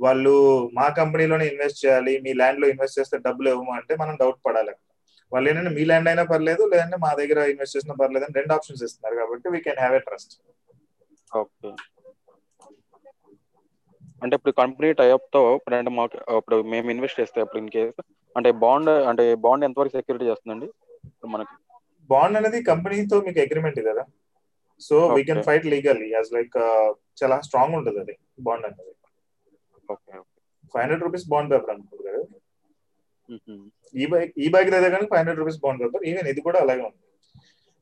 వాళ్ళు 0.00 0.34
మా 0.78 0.86
కంపెనీలోనే 1.00 1.44
ఇన్వెస్ట్ 1.52 1.82
చేయాలి 1.84 2.14
మీ 2.24 2.32
ల్యాండ్లో 2.40 2.66
ఇన్వెస్ట్ 2.72 2.98
చేస్తే 3.00 3.16
డబ్బులు 3.26 3.48
ఇవ్వము 3.54 3.72
అంటే 3.78 3.92
మనం 4.02 4.14
డౌట్ 4.22 4.40
పడాలి. 4.46 4.74
వాళ్ళు 5.32 5.46
ఏంటంటే 5.50 5.70
మీ 5.76 5.82
ల్యాండ్ 5.90 6.08
అయినా 6.10 6.24
పర్లేదు 6.32 6.62
లేదంటే 6.72 6.96
మా 7.04 7.10
దగ్గర 7.20 7.38
ఇన్వెస్ట్ 7.52 7.76
చేసినా 7.76 7.94
పర్లేదు 8.00 8.24
అని 8.26 8.36
రెండు 8.40 8.52
ఆప్షన్స్ 8.56 8.82
ఇస్తున్నారు 8.86 9.16
కాబట్టి 9.20 9.48
we 9.54 9.60
can 9.66 9.80
have 9.82 9.94
a 9.98 10.02
trust 10.08 10.34
okay. 11.42 11.70
అంటే 14.22 14.34
ఇప్పుడు 14.38 14.54
కంపెనీ 14.62 14.88
టైప్తో 15.00 15.40
ఇప్పుడు 15.58 15.76
అంటే 15.78 15.90
మాకు 15.98 16.16
ఇప్పుడు 16.38 16.56
మేము 16.72 16.88
ఇన్వెస్ట్ 16.94 17.20
చేస్తే 17.20 17.38
అప్పుడు 17.44 17.60
ఇన్ 17.62 17.72
కేస్ 17.76 17.98
అంటే 18.36 18.50
బాండ్ 18.64 18.90
అంటే 19.10 19.24
బాండ్ 19.44 19.64
ఎంతవరకు 19.68 19.94
సెక్యూరిటీ 19.98 20.26
చేస్తుందండి? 20.30 20.68
మనకి. 21.34 21.54
బాండ్ 22.10 22.36
అనేది 22.40 22.58
కంపెనీతో 22.70 23.16
మీకు 23.26 23.40
అగ్రిమెంట్ 23.44 23.80
కదా? 23.90 24.04
So 24.80 24.96
we 25.16 25.22
can 25.28 25.42
fight 25.48 25.66
legally 25.72 26.08
as 26.16 26.30
like 26.36 26.56
చాలా 27.20 27.36
స్ట్రాంగ్ 27.46 27.76
ఉంటుంది 27.78 28.00
అది 28.04 28.14
బాండ్ 28.46 28.66
అనేది. 28.68 28.92
Five 30.72 30.82
hundred 30.84 31.04
rupees 31.06 31.26
bond 31.32 31.50
paper 31.52 31.72
అనుకుంటుంది 31.74 32.04
కదా? 32.10 32.22
ఈ 34.02 34.06
బైక్ 34.12 34.32
ఈ 34.44 34.48
బైక్ 34.54 34.70
దగ్గర 34.74 34.90
కానీ 34.94 35.06
five 35.10 35.20
hundred 35.22 35.40
rupees 35.42 35.60
bond 35.64 35.80
paper 35.84 36.04
even 36.10 36.28
ఇది 36.32 36.40
కూడా 36.48 36.58
అలాగే 36.64 36.82
ఉంది. 36.88 37.00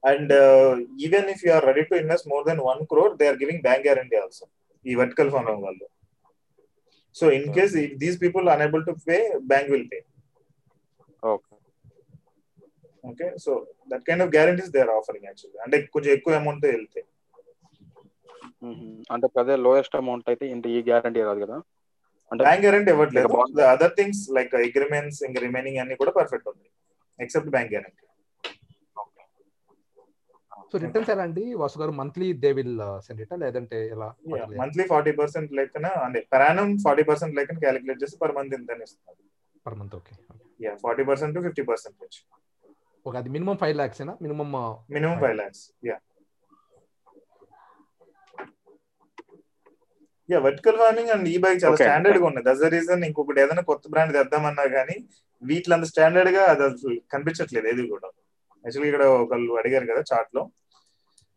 And 0.03 0.33
even 1.07 1.29
if 1.35 1.43
you 1.47 1.51
are 1.57 1.67
ready 1.71 1.83
to 1.91 1.95
invest 2.03 2.29
more 2.33 2.45
then 2.51 2.61
one 2.71 2.83
crore 2.93 3.15
they 3.21 3.27
are 3.31 3.39
giving 3.43 3.63
bank 3.69 3.85
guarantee 3.89 4.17
also 4.23 4.45
ఈ 4.85 4.95
వర్టికల్ 5.01 5.33
ఫార్మింగ్ 5.35 5.65
వాళ్ళు. 5.69 5.87
So 7.17 7.27
in 7.39 7.49
case 7.57 7.75
these 8.03 8.19
people 8.25 8.49
unable 8.55 8.85
to 8.89 8.93
pay 9.09 9.17
bank 9.53 9.71
will 9.75 9.89
pay 9.93 9.99
okay 11.33 11.55
okay 13.11 13.27
so 13.45 13.53
that 13.91 14.05
kind 14.09 14.23
of 14.25 14.33
guarantees 14.37 14.71
they 14.75 14.81
are 14.85 14.93
offering 14.99 15.27
actually 15.31 15.61
అంటే 15.67 15.77
కొంచెం 15.95 16.11
ఎక్కువ 16.17 16.35
amount 16.41 16.65
వెళ్తే. 16.75 17.03
అంటే 19.15 19.27
అదే 19.43 19.55
lowest 19.67 19.97
amount 20.01 20.27
అయితే 20.33 20.45
ఇంత 20.55 20.67
ఈ 20.77 20.81
గ్యారంటీ 20.89 21.21
రాదు 21.29 21.41
కదా? 21.45 21.57
అంటే 22.31 22.43
బ్యాంక్ 22.47 22.63
గ్యారంటీ 22.65 22.91
ఇవ్వట్లేదు. 22.95 23.29
అదర్ 23.75 23.95
థింగ్స్ 23.99 24.23
లైక్ 24.37 24.53
అగ్రిమెంట్స్ 24.67 25.21
ఇంకా 25.29 25.41
రిమైనింగ్ 25.47 25.81
అన్ని 25.83 25.97
కూడా 26.03 26.13
పర్ఫెక్ట్ 26.19 26.49
ఉంది. 26.53 26.69
Except 27.19 27.51
bank 27.55 27.73
guarantee 27.75 28.03
so 30.73 30.79
returns 30.83 31.11
ఎలా 31.13 31.23
అండి? 31.27 31.45
Vasu 31.61 31.77
garu 31.81 31.93
monthly 32.01 32.27
they 32.43 32.51
will 32.59 32.75
send 33.07 33.21
it 33.23 33.33
లేదంటే 33.43 33.79
ఎలా 33.95 34.09
మంత్లీ 34.61 34.85
ఫార్టీ 34.93 35.13
పర్సెంట్ 35.21 35.51
లెక్కన 35.59 35.87
అంటే 36.05 36.21
పరాణం 36.33 36.69
ఫార్టీ 36.85 37.05
పర్సెంట్ 37.09 37.35
లెక్కన 37.39 37.59
క్యాలిక్యులేట్ 37.65 38.03
చేసి 38.05 38.17
పర్ 38.23 38.35
మంత్ 38.37 38.55
ఇంత 38.59 38.77
ఇస్తున్నారు. 38.87 39.19
Per 39.67 39.77
month 39.81 39.97
okay 39.99 40.15
yeah 40.61 40.73
forty 40.85 41.05
percent 41.11 41.35
to 41.37 41.43
fifty 41.47 41.65
percentage 41.71 42.19
okay 43.07 43.17
అది 43.21 43.31
మినిమం 43.37 43.57
ఫైవ్ 43.63 43.75
లాక్స్ 43.81 44.01
ఏనా? 44.05 44.15
Minimum 44.25 44.49
minimum 44.97 45.17
five 45.23 45.37
lakhs 45.41 45.65
yeah 45.89 45.97
yeah 50.29 50.39
vertical 50.47 50.79
farming 50.81 51.11
and 51.13 51.29
ఈ 51.29 51.37
బైక్ 51.45 51.61
చాలా 51.63 51.77
స్టాండర్డ్గా 51.81 52.27
ఉంది 52.29 52.41
దట్స్ 52.47 52.63
ద 52.65 52.71
రీజన్ 52.75 53.03
ఇంకొకటి 53.07 53.41
ఏదైనా 53.45 53.63
కొత్త 53.71 53.85
బ్రాండ్ 53.93 54.13
తెద్దామన్నా 54.19 54.65
కానీ 54.77 54.97
వీటిలో 55.43 55.75
అంత 55.77 55.87
స్టాండర్డ్గా 55.93 56.43
అది 56.53 56.63
అసలు 56.67 56.97
కనిపించట్లేదు 57.13 57.69
ఏది 57.73 57.83
కూడా. 57.93 58.09
యాక్చువల్గా 58.65 58.89
ఇక్కడ 58.91 59.05
ఒకళ్ళు 59.23 59.53
అడిగారు 59.61 59.87
కదా 59.91 60.03
చార్ట్లో. 60.11 60.43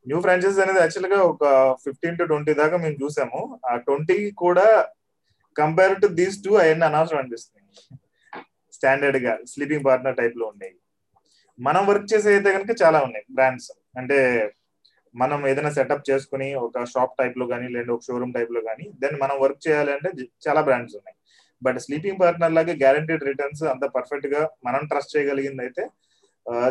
న్యూ 0.05 0.17
ఫ్రాంచైజ్ 0.23 0.59
అనేది 0.63 0.79
యాక్చువల్గా 0.83 1.19
ఒక 1.31 1.43
ఫిఫ్టీన్ 1.83 2.17
టు 2.19 2.25
ట్వంటీ 2.31 2.53
దాకా 2.61 2.77
మేము 2.83 2.97
చూసాము. 3.03 3.41
ఆ 3.69 3.73
ట్వంటీ 3.85 4.17
కూడా 4.43 4.65
కంపేర్ 5.55 5.95
టు 6.03 6.07
దీస్ 6.19 6.37
టూ 6.45 6.51
అవన్నీ 6.61 6.85
అనవసరం 6.89 7.19
అనిపిస్తుంది. 7.21 7.61
స్టాండర్డ్గా 8.77 9.33
స్లీపింగ్ 9.51 9.85
పార్ట్నర్ 9.87 10.19
టైప్లో 10.21 10.45
ఉండేవి. 10.51 10.77
మనం 11.59 11.83
వర్క్ 11.91 12.07
చేసే 12.13 12.29
అయితే 12.35 12.49
కనుక 12.57 12.73
చాలా 12.83 12.99
ఉన్నాయి 13.07 13.25
బ్రాండ్స్ 13.37 13.71
అంటే 13.99 14.17
మనం 15.15 15.39
ఏదైనా 15.49 15.71
సెటప్ 15.75 16.07
చేసుకుని 16.09 16.47
ఒక 16.65 16.83
షాప్ 16.93 17.17
టైప్లో 17.19 17.45
కానీ 17.51 17.67
లేదా 17.75 17.91
ఒక 17.95 18.03
షోరూమ్ 18.07 18.31
టైప్లో 18.37 18.61
కానీ 18.69 18.85
దెన్ 19.01 19.17
మనం 19.23 19.35
వర్క్ 19.43 19.59
చేయాలంటే 19.65 20.09
చాలా 20.45 20.61
బ్రాండ్స్ 20.67 20.95
ఉన్నాయి. 20.99 21.17
బట్ 21.65 21.77
స్లీపింగ్ 21.85 22.19
పార్ట్నర్ 22.21 22.55
లాగా 22.57 22.73
గ్యారంటీడ్ 22.83 23.27
రిటర్న్స్ 23.29 23.63
అంత 23.73 23.85
పర్ఫెక్ట్గా 23.97 24.41
మనం 24.67 24.81
ట్రస్ట్ 24.91 25.13
చేయగలిగింది 25.15 25.61
అయితే 25.65 25.83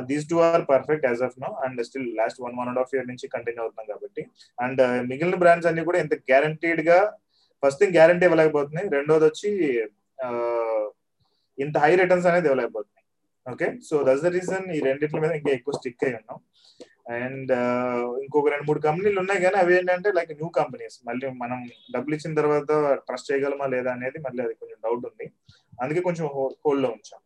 these 0.09 0.25
two 0.31 0.37
are 0.47 0.63
perfect 0.71 1.05
as 1.09 1.23
of 1.27 1.37
now 1.45 1.49
and 1.65 1.79
still 1.89 2.09
last 2.21 2.41
one 2.45 2.55
one 2.61 2.69
and 2.71 2.81
half 2.81 2.93
year 2.95 3.07
నుంచి 3.11 3.27
కంటిన్యూ 3.35 3.61
అవుతున్నాం 3.65 3.87
కాబట్టి. 3.93 4.23
అండ్ 4.65 4.81
uh, 4.87 4.99
మిగిలిన 5.11 5.37
బ్రాండ్స్ 5.43 5.69
అన్ని 5.71 5.85
కూడా 5.89 5.99
ఇంత 6.05 6.15
గ్యారంటీడ్గా 6.31 6.99
ఫస్ట్ 7.63 7.81
థింగ్ 7.83 7.97
గ్యారంటీ 7.99 8.25
ఇవ్వలేకపోతున్నాయి. 8.29 8.89
రెండోది 8.97 9.25
వచ్చి 9.31 9.51
uh, 10.27 10.85
ఇంత 11.59 11.77
హై 11.85 11.93
రిటర్న్స్ 12.03 12.29
అనేది 12.31 12.49
ఇవ్వలేకపోతున్నాయి. 12.51 13.07
Okay 13.47 13.67
so 13.89 13.95
that's 14.09 14.25
the 14.27 14.31
reason 14.39 14.67
ఈ 14.77 14.81
రెండిట్ల 14.89 15.21
మీద 15.25 15.33
ఇంకా 15.39 15.53
ఎక్కువ 15.59 15.75
స్టిక్ 15.79 16.05
అయి 16.09 16.17
ఉన్నాం. 16.21 16.39
అండ్ 17.21 17.53
uh, 17.63 18.05
ఇంకొక 18.25 18.49
రెండు 18.55 18.67
మూడు 18.71 18.83
కంపెనీలు 18.89 19.19
ఉన్నాయి 19.25 19.43
కానీ 19.47 19.59
అవి 19.63 19.75
ఏంటంటే 19.79 20.13
లైక్ 20.19 20.35
న్యూ 20.41 20.51
కంపెనీస్ 20.61 20.99
మళ్ళీ 21.09 21.27
మనం 21.43 21.59
డబ్బులు 21.97 22.17
ఇచ్చిన 22.19 22.35
తర్వాత 22.41 22.71
ట్రస్ట్ 23.09 23.31
చేయగలమా 23.33 23.69
లేదా 23.77 23.91
అనేది 23.97 24.21
మళ్ళీ 24.29 24.43
అది 24.47 24.55
కొంచెం 24.61 24.79
డౌట్ 24.87 25.07
ఉంది. 25.11 25.29
అందుకే 25.83 26.03
కొంచెం 26.09 26.27
హోల్డ్లో 26.65 26.91
ఉంచాం. 26.99 27.23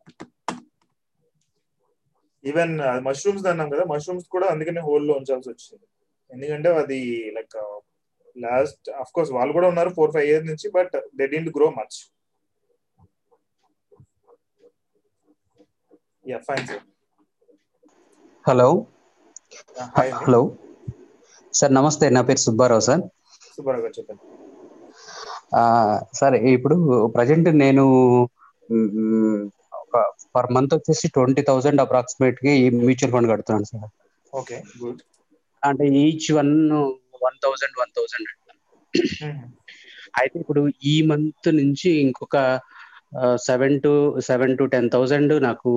ఈవెన్ 2.49 2.73
మష్రూమ్స్ 3.07 3.47
అన్నాం 3.51 3.69
కదా 3.73 3.83
మష్రూమ్స్ 3.93 4.27
కూడా 4.35 4.47
అందుకనే 4.53 4.81
హోల్డ్లో 4.87 5.13
ఉంచాల్సి 5.19 5.49
వచ్చింది. 5.53 5.85
ఎందుకంటే 6.31 6.69
అది 6.81 6.99
లైక్ 7.37 7.55
లాస్ట్ 8.35 8.87
అఫ్ 9.01 9.13
కోర్స్ 9.15 9.31
వాళ్ళు 9.37 9.53
కూడా 9.57 9.67
ఉన్నారు 9.71 9.91
ఫోర్ 9.97 10.13
ఫైవ్ 10.15 10.27
ఇయర్స్ 10.29 10.49
నుంచి 10.51 10.67
but 10.77 10.95
they 11.19 11.27
didn't 11.33 11.51
grow 11.57 11.69
much 11.79 11.97
yeah 16.25 16.39
fine 16.47 16.65
sir 16.69 16.83
hello 18.45 18.67
hi 19.95 20.11
hello 20.17 20.41
sir 21.53 21.73
నమస్తే 21.77 22.05
నా 22.15 22.21
పేరు 22.27 22.41
సుబ్బారావు 22.45 22.83
సార్ 22.87 23.03
సుబ్బారావు 23.55 23.83
గారు 23.83 23.95
చెప్పండి. 23.97 24.23
సార్ 26.19 26.35
ఇప్పుడు 26.55 26.75
ప్రజెంట్ 27.15 27.49
నేను 27.63 27.83
ఒక 29.47 29.56
పర్ 30.37 30.49
మంత్ 30.55 30.75
వచ్చేసి 30.77 31.07
ట్వంటీ 31.17 31.43
థౌసండ్ 31.49 31.81
అప్రాక్సిమేట్కి 31.85 32.53
మ్యూచువల్ 32.79 33.13
ఫండ్ 33.15 33.31
కడుతున్నాను 33.33 33.69
సార్. 33.71 33.87
ఓకే. 34.33 34.57
గుడ్. 34.83 35.01
అంటే 35.63 35.85
each 36.01 36.27
one 36.39 36.53
one 37.25 37.37
thousand 37.45 37.77
one 37.81 37.93
thousand 37.97 38.27
అయితే 40.19 40.35
ఇప్పుడు 40.41 40.61
ఈ 40.83 40.95
మంత్ 41.01 41.47
నుంచి 41.59 41.89
ఇంకొక 42.03 42.37
seven 43.47 43.75
to 43.81 43.91
seven 44.19 44.55
to 44.57 44.63
ten 44.73 44.89
thousand 44.93 45.33
నాకు 45.43 45.71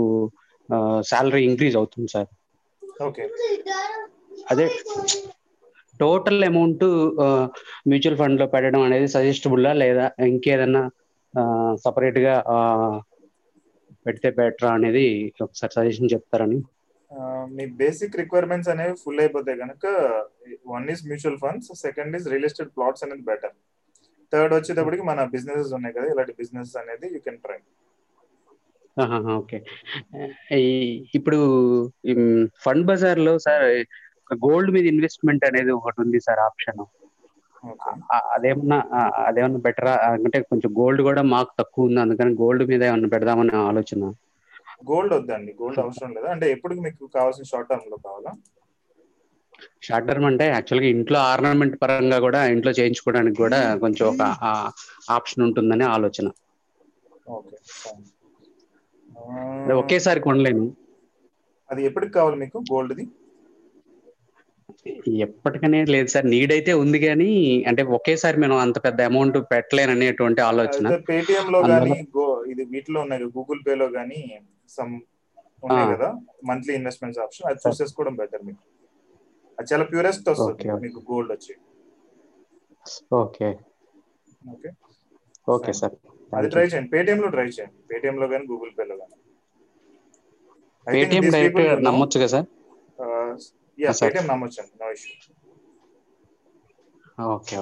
శాలరీ 1.11 1.43
ఇంక్రీజ్ 1.51 1.77
అవుతుంది 1.77 2.09
సార్. 2.15 2.29
ఓకే. 3.07 3.25
అదే 4.51 4.67
టోటల్ 6.01 6.45
అమౌంట్ 6.45 6.85
మ్యూచువల్ 7.91 8.19
ఫండ్లో 8.19 8.47
పెట్టడం 8.47 8.83
అనేది 8.83 9.09
సజెస్టబుల్లా 9.09 9.73
లేదా 9.83 10.05
ఇంకేదన్నా 10.29 10.83
సపరేట్గా 11.85 12.35
పెడితే 14.07 14.29
బెటరా 14.39 14.71
అనేది 14.79 15.07
ఒకసారి 15.47 15.73
సజెషన్ 15.79 16.13
చెప్తారని. 16.15 16.59
మీ 17.57 17.65
బేసిక్ 17.81 18.19
రిక్వైర్మెంట్స్ 18.21 18.71
అనేవి 18.73 18.95
ఫుల్ 19.03 19.21
అయిపోతాయి 19.23 19.59
కనుక 19.63 19.87
one 20.75 20.87
is 20.93 21.03
mutual 21.11 21.39
funds 21.45 21.71
second 21.87 22.17
is 22.19 22.29
real 22.33 22.49
estate 22.49 22.73
plots 22.77 23.05
అనేది 23.07 23.25
బెటర్. 23.31 23.55
థర్డ్ 24.33 24.55
వచ్చేటప్పటికి 24.57 25.05
మన 25.11 25.25
బిజినెసెస్ 25.35 25.73
ఉన్నాయి 25.79 25.95
కదా 25.99 26.09
ఇలాంటి 26.13 26.35
బిజినెస్ 26.43 26.75
అనేది 26.83 27.07
యూ 27.15 27.21
కెన్ 27.27 27.41
ట్రై. 27.47 27.59
ఓకే. 29.41 29.59
ఇప్పుడు 31.19 31.41
ఫండ్ 32.65 32.87
బజార్లో 32.91 33.35
సార్ 33.47 33.67
గోల్డ్ 34.47 34.71
మీద 34.77 34.87
ఇన్వెస్ట్మెంట్ 34.95 35.45
అనేది 35.49 35.73
ఒకటి 35.79 35.99
ఉంది 36.05 36.19
సార్ 36.27 36.41
ఆప్షన్. 36.49 36.83
అదేమన్నా 38.35 38.79
అదేమన్నా 39.27 39.59
బెటరా? 39.59 39.95
అంటే 40.13 40.41
కొంచెం 40.43 40.71
గోల్డ్ 40.79 41.03
కూడా 41.03 41.23
మాకు 41.33 41.51
తక్కువ 41.59 41.87
ఉంది. 41.87 42.01
అందుకని 42.01 42.35
గోల్డ్ 42.35 42.65
మీద 42.69 42.83
ఏమన్నా 42.83 43.09
పెడదామని 43.09 43.55
ఆలోచన. 43.69 44.03
గోల్డ్ 44.91 45.15
వద్దండి. 45.15 45.57
గోల్డ్ 45.63 45.81
అవసరం 45.81 46.15
లేదా. 46.15 46.31
అంటే 46.31 46.51
ఎప్పుడు 46.51 46.75
మీకు 46.87 47.11
కావాల్సిన 47.15 47.45
షార్ట్ 47.45 47.69
టర్మ్లో 47.69 47.97
కావాలా? 48.07 48.33
షార్ట్ 49.83 50.09
టర్మ్ 50.09 50.25
అంటే 50.25 50.47
యాక్చువల్గా 50.47 50.89
ఇంట్లో 50.89 51.19
ఆర్నమెంట్ 51.21 51.83
పరంగా 51.83 52.19
కూడా 52.19 52.47
ఇంట్లో 52.47 52.73
చేయించుకోవడానికి 52.73 53.37
కూడా 53.37 53.77
కొంచెం 53.77 54.05
ఒక 54.09 54.23
ఆప్షన్ 55.11 55.45
ఉంటుందని 55.45 55.85
ఆలోచన. 55.85 56.27
ఓకే. 57.29 57.57
ఒకేసారి 59.75 60.21
కొనలేను 60.21 60.65
అది 61.71 61.85
ఎప్పటికి 61.85 62.13
కావాలి 62.13 62.37
మీకు 62.37 62.59
గోల్డ్ది? 62.73 63.05
ఎప్పటికనే 65.27 65.81
లేదు 65.95 66.11
సార్. 66.13 66.27
నీడ్ 66.33 66.53
అయితే 66.57 66.73
ఉంది 66.83 66.99
కానీ 67.03 67.31
అంటే 67.71 67.83
ఒకేసారి 67.97 68.37
మేము 68.43 68.57
అంత 68.65 68.79
పెద్ద 68.87 69.01
అమౌంట్ 69.11 69.39
పెట్టలేను 69.53 69.93
అనేటువంటి 69.97 70.41
ఆలోచన 70.51 70.89
పేటిఎం 71.09 71.47
లో 71.55 71.61
కానీ 71.71 71.95
ఇది 72.53 72.65
వీటిలో 72.73 72.99
ఉన్నాయి 73.05 73.29
గూగుల్ 73.37 73.61
పే 73.67 73.75
లో 73.77 73.87
కానీ 73.97 74.21
సమ్ 74.77 74.95
ఉన్నాయి 75.63 75.89
కదా 75.93 76.09
మంత్లీ 76.51 76.73
ఇన్వెస్ట్మెంట్స్ 76.79 77.21
ఆప్షన్ 77.25 77.49
అది 77.51 77.61
చూసేసుకోవడం 77.65 78.15
బెటర్ 78.21 78.45
మీకు. 78.49 78.63
అది 79.59 79.69
చాలా 79.71 79.85
ప్యూరెస్ట్ 79.91 80.29
వస్తుంది 80.33 80.67
మీకు 80.83 80.99
గోల్డ్ 81.11 81.33
వచ్చి. 81.35 81.55
ఓకే. 83.19 83.51
ఓకే? 84.51 84.71
Okay 85.49 85.73
sir. 85.81 85.97
అది 86.33 86.49
ట్రై 86.53 86.65
చేయండి. 86.67 86.91
పేటిఎం 86.95 87.21
లో 87.23 87.31
ట్రై 87.35 87.47
చేయండి. 87.51 87.79
పేటిఎం 87.91 88.17
లో 88.23 88.29
కానీ 88.33 88.45
గూగుల్ 88.53 88.73
పే 88.77 88.85
లో 88.85 88.97
కానీ 89.03 89.17
పేటిఎం 90.87 91.27
డైరెక్ట్ 91.33 91.61
నమ్మొచ్చు 91.87 92.17
కదా 92.17 92.33
sir? 92.35 92.47
Yeah 93.83 93.91
Paytm 94.03 94.27
నమ్మొచ్చండి 94.33 94.73
no 94.83 94.89
issue. 94.97 95.15
Okay 97.35 97.57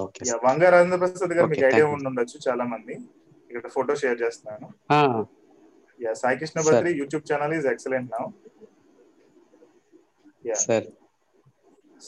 Vanga 0.46 0.64
Rajendra 0.74 0.98
Prasad 1.02 1.32
garu 1.36 1.48
మీకు 1.52 1.64
ఐడియా 1.70 1.86
ఉండి 1.94 2.08
ఉండొచ్చు 2.10 2.36
చాలా 2.46 2.64
మంది 2.72 2.94
ఇక్కడ 3.50 3.70
ఫోటో 3.76 3.92
షేర్ 4.02 4.18
చేస్తున్నాను. 4.24 4.68
Yeah 6.04 6.12
Sai 6.20 6.38
Krishna 6.40 6.58
Badri 6.66 6.90
YouTube 7.00 7.24
channel 7.30 7.54
is 7.58 7.66
excellent 7.74 8.10
now. 8.16 8.26
Yeah 10.48 10.58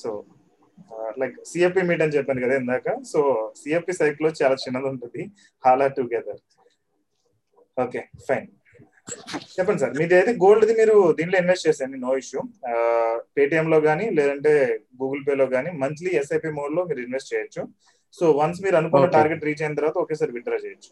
so 0.00 0.10
like 1.20 1.36
CFP 1.50 1.82
meet 1.88 2.02
అని 2.04 2.14
చెప్పాను 2.16 2.40
కదా 2.44 2.54
ఇందాక. 2.62 2.88
సో 3.12 3.20
సిఎఫ్పి 3.60 3.94
సైకిల్ 4.00 4.28
చాలా 4.42 4.56
చిన్నది 4.64 4.88
ఉంటుంది. 4.92 5.22
హాలా 5.64 5.88
టుగెదర్ 5.96 6.40
ఓకే 7.84 8.00
ఫైన్ 8.28 8.48
చెప్పండి 9.54 9.80
సార్. 9.82 9.94
మీది 10.00 10.14
అయితే 10.18 10.32
గోల్డ్ది 10.42 10.74
మీరు 10.80 10.94
దీంట్లో 11.18 11.36
ఇన్వెస్ట్ 11.42 11.66
చేసేయండి 11.68 11.98
నో 12.06 12.12
ఇష్యూ. 12.22 12.40
పేటిఎం 13.36 13.66
లో 13.74 13.78
కానీ 13.88 14.06
లేదంటే 14.18 14.52
గూగుల్ 15.00 15.22
పే 15.26 15.34
లో 15.40 15.46
కానీ 15.54 15.70
మంత్లీ 15.82 16.10
ఎస్ఐపి 16.20 16.50
మోడ్లో 16.58 16.82
మీరు 16.90 17.00
ఇన్వెస్ట్ 17.06 17.32
చేయొచ్చు. 17.34 17.62
సో 18.18 18.24
వన్స్ 18.40 18.60
మీరు 18.64 18.76
అనుకున్న 18.80 19.08
టార్గెట్ 19.16 19.46
రీచ్ 19.48 19.62
అయిన 19.64 19.78
తర్వాత 19.80 19.98
ఒకేసారి 20.04 20.32
విత్డ్రా 20.36 20.58
చేయొచ్చు. 20.64 20.90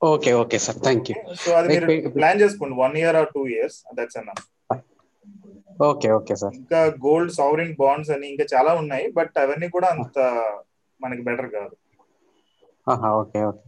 Okay 0.00 0.30
okay 0.42 0.58
sir. 0.64 0.78
Thank 0.86 1.08
you. 1.10 1.16
So 1.42 1.50
అది 1.58 1.68
మీరు 1.74 1.86
ప్లాన్ 2.18 2.40
చేసుకోండి. 2.42 2.74
One 2.84 2.96
year 3.02 3.18
or 3.20 3.30
two 3.36 3.42
years 3.54 3.78
that's 3.98 4.18
అన్న 4.20 4.32
ఓకే 5.90 6.08
ఓకే 6.18 6.34
సార్. 6.40 6.52
ఇంకా 6.60 6.80
గోల్డ్ 7.06 7.32
సావరిన్ 7.38 7.74
బాండ్స్ 7.80 8.10
అని 8.14 8.26
ఇంకా 8.32 8.44
చాలా 8.54 8.70
ఉన్నాయి 8.82 9.06
బట్ 9.18 9.34
అవన్నీ 9.44 9.68
కూడా 9.76 9.88
అంత 9.96 10.18
మనకి 11.00 11.22
బెటర్ 11.28 11.50
కాదు. 11.56 11.74
Okay 13.20 13.40
okay. 13.50 13.64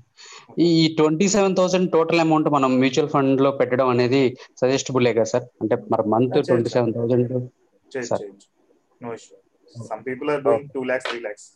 ఈ 0.65 0.69
twenty 0.99 1.27
seven 1.29 1.57
thousand 1.57 1.89
total 1.93 2.23
amount 2.25 2.49
మనం 2.57 2.71
మ్యూచువల్ 2.81 3.11
ఫండ్లో 3.15 3.51
పెట్టడం 3.61 3.89
అనేది 3.89 4.23
సజెస్టబులే 4.63 5.13
కదా 5.13 5.29
సార్? 5.33 5.47
అంటే 5.63 5.77
మరి 5.93 6.05
month 6.15 6.39
twenty 6.49 6.71
seven 6.75 6.95
thousand 6.97 7.29
some 9.75 10.03
people 10.07 10.31
are 10.31 10.43
doing 10.45 10.69
two 10.75 10.83
lakhs 10.91 11.09
three 11.09 11.21
lakhs 11.27 11.49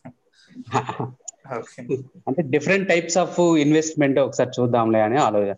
అంటే 2.28 2.42
డిఫరెంట్ 2.54 2.86
టైప్స్ 2.88 3.18
ఆఫ్ 3.22 3.36
ఇన్వెస్ట్మెంట్ 3.64 4.18
ఒకసారి 4.24 4.50
చూద్దాంలే 4.58 5.00
అని 5.06 5.18
ఆలోచన 5.26 5.54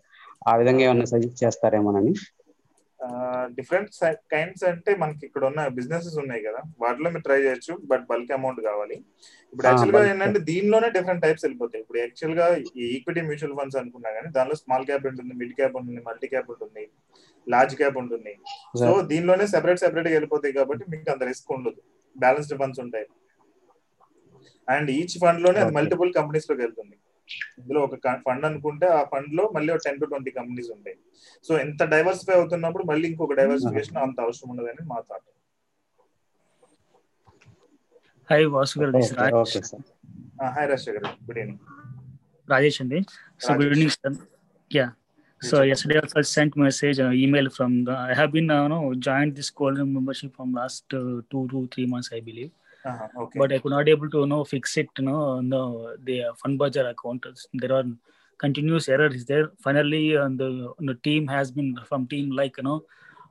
ఆ 0.47 0.53
విధంగా 0.59 0.83
ఏమన్నా 0.87 1.05
సజెస్ట్ 1.11 1.41
చేస్తారేమోనని. 1.43 2.13
డిఫరెంట్ 3.57 3.89
కైండ్స్ 4.33 4.63
అంటే 4.69 4.91
మనకి 5.01 5.23
ఇక్కడ 5.27 5.43
ఉన్న 5.49 5.61
బిజినెసెస్ 5.77 6.17
ఉన్నాయి 6.21 6.41
కదా. 6.45 6.61
వాటిలో 6.83 7.07
మీరు 7.13 7.25
ట్రై 7.27 7.39
చేయొచ్చు 7.45 7.73
బట్ 7.91 8.03
బల్క్ 8.11 8.31
అమౌంట్ 8.37 8.61
కావాలి. 8.67 8.97
ఇప్పుడు 9.51 9.67
యాక్చువల్గా 9.69 10.01
ఏంటంటే 10.11 10.39
దీనిలోనే 10.49 10.89
డిఫరెంట్ 10.97 11.23
టైప్స్ 11.25 11.45
వెళ్ళిపోతాయి. 11.45 11.81
ఇప్పుడు 11.83 11.99
యాక్చువల్గా 12.03 12.47
ఈ 12.81 12.85
ఈక్విటీ 12.95 13.23
మ్యూచువల్ 13.29 13.55
ఫండ్స్ 13.59 13.77
అనుకున్నా 13.81 14.11
కానీ 14.17 14.31
దానిలో 14.37 14.57
స్మాల్ 14.61 14.87
క్యాప్ 14.89 15.07
ఉంటుంది 15.11 15.35
మిడ్ 15.41 15.55
క్యాప్ 15.59 15.77
ఉంటుంది 15.81 16.01
మల్టీ 16.07 16.29
క్యాప్ 16.33 16.49
ఉంటుంది 16.55 16.85
లార్జ్ 17.47 17.75
క్యాప్ 17.81 17.97
ఉంటుంది. 18.03 18.33
సో 18.81 18.89
దీనిలోనే 19.11 19.47
సెపరేట్ 19.55 19.83
సెపరేట్గా 19.85 20.15
వెళ్ళిపోతాయి 20.17 20.55
కాబట్టి 20.59 20.85
మీకు 20.93 21.11
అంత 21.15 21.23
రిస్క్ 21.31 21.53
ఉండదు. 21.57 21.81
బ్యాలెన్స్డ్ 22.15 22.57
ఫండ్స్ 22.61 22.81
ఉంటాయి. 22.85 23.07
అండ్ 24.67 24.89
ఈచ్ 24.97 25.17
ఫండ్లోనే 25.23 25.59
అది 25.63 25.73
మల్టిపుల్ 25.79 26.11
కంపెనీస్లోకి 26.19 26.61
వెళ్తుంది. 26.65 26.95
ఇందులో 27.59 27.79
ఒక 27.87 27.95
ఫండ్ 28.25 28.45
అనుకుంటే 28.49 28.87
ఆ 28.97 29.01
ఫండ్లో 29.11 29.43
మళ్ళీ 29.55 29.77
టెన్ 29.85 29.99
టు 30.01 30.07
ట్వంటీ 30.11 30.31
కంపెనీస్ 30.31 30.69
ఉంటాయి. 30.75 30.97
సో 31.45 31.53
ఎంత 31.59 31.83
డైవర్సిఫై 31.93 32.35
అవుతున్నప్పుడు 32.39 32.83
మళ్ళీ 32.91 33.05
ఇంకొక 33.11 33.31
hmm. 33.31 33.39
డైవర్సిఫికేషన్ 33.41 34.01
అంత 34.05 34.19
అవసరం 34.27 34.49
ఉండదు 34.53 34.69
అని 34.73 34.85
మా 34.91 34.99
thought 35.09 35.25
hi 38.29 38.45
Vasu 38.53 38.75
garu 38.79 38.91
hi 40.55 40.67
Rajesh 40.67 40.89
ah, 40.89 40.95
garu. 40.95 41.09
Good 41.27 41.39
evening 41.41 41.61
Rajesh 42.47 42.79
అండి. 42.83 42.99
So 43.43 43.49
good 43.53 43.67
evening 43.67 43.93
sir 43.95 44.15
yeah 44.71 44.87
so 45.41 45.57
yes 45.73 45.83
they 45.87 45.95
sent 46.35 46.55
message 46.57 46.99
email 47.23 47.49
from 47.57 47.73
I 48.11 48.15
have 48.19 48.29
been 48.35 48.51
you know 48.53 48.79
joined 49.07 49.33
this 49.39 49.51
gold 49.59 49.81
membership 49.95 50.33
from 50.37 50.51
last 50.59 50.93
two 51.31 51.39
two 51.51 51.59
three 51.73 51.85
months 51.93 52.11
I 52.13 52.21
believe 52.29 52.51
Uh-huh, 52.85 53.07
okay. 53.23 53.39
But 53.39 53.51
I 53.51 53.59
could 53.59 53.71
not 53.71 53.89
able 53.89 54.09
to 54.09 54.19
you 54.19 54.27
know 54.27 54.43
fix 54.43 54.77
it. 54.77 54.89
You 54.97 55.05
know, 55.05 55.41
the 55.41 55.97
the 56.03 56.33
Fund 56.41 56.59
Bazaar 56.59 56.87
account. 56.89 57.25
There 57.53 57.73
are 57.73 57.83
continuous 58.37 58.89
errors 58.89 59.25
there. 59.25 59.51
Finally, 59.59 60.17
uh, 60.17 60.29
the, 60.29 60.73
the 60.79 60.95
team 60.95 61.27
has 61.27 61.51
been 61.51 61.77
from 61.85 62.07
team 62.07 62.31
like 62.31 62.57
you 62.57 62.63
know 62.63 62.83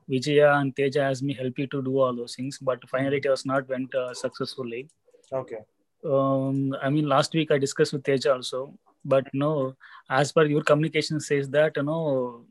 Vijaya 0.09 0.55
and 0.55 0.75
Teja 0.75 1.03
has 1.03 1.23
me 1.23 1.33
help 1.33 1.57
you 1.57 1.67
to 1.67 1.81
do 1.81 1.99
all 1.99 2.15
those 2.15 2.35
things. 2.35 2.57
But 2.57 2.87
finally, 2.89 3.17
it 3.17 3.29
was 3.29 3.45
not 3.45 3.69
went 3.69 3.95
uh, 3.95 4.13
successfully. 4.13 4.89
Okay. 5.31 5.61
Um, 6.03 6.75
I 6.81 6.89
mean, 6.89 7.07
last 7.07 7.33
week 7.33 7.51
I 7.51 7.57
discussed 7.57 7.93
with 7.93 8.03
Teja 8.03 8.33
also 8.33 8.73
but 9.07 9.27
no 9.33 9.75
as 10.09 10.31
per 10.31 10.45
your 10.45 10.63
communication 10.63 11.19
says 11.19 11.47
that 11.49 11.73
you 11.77 11.83
know 11.83 12.45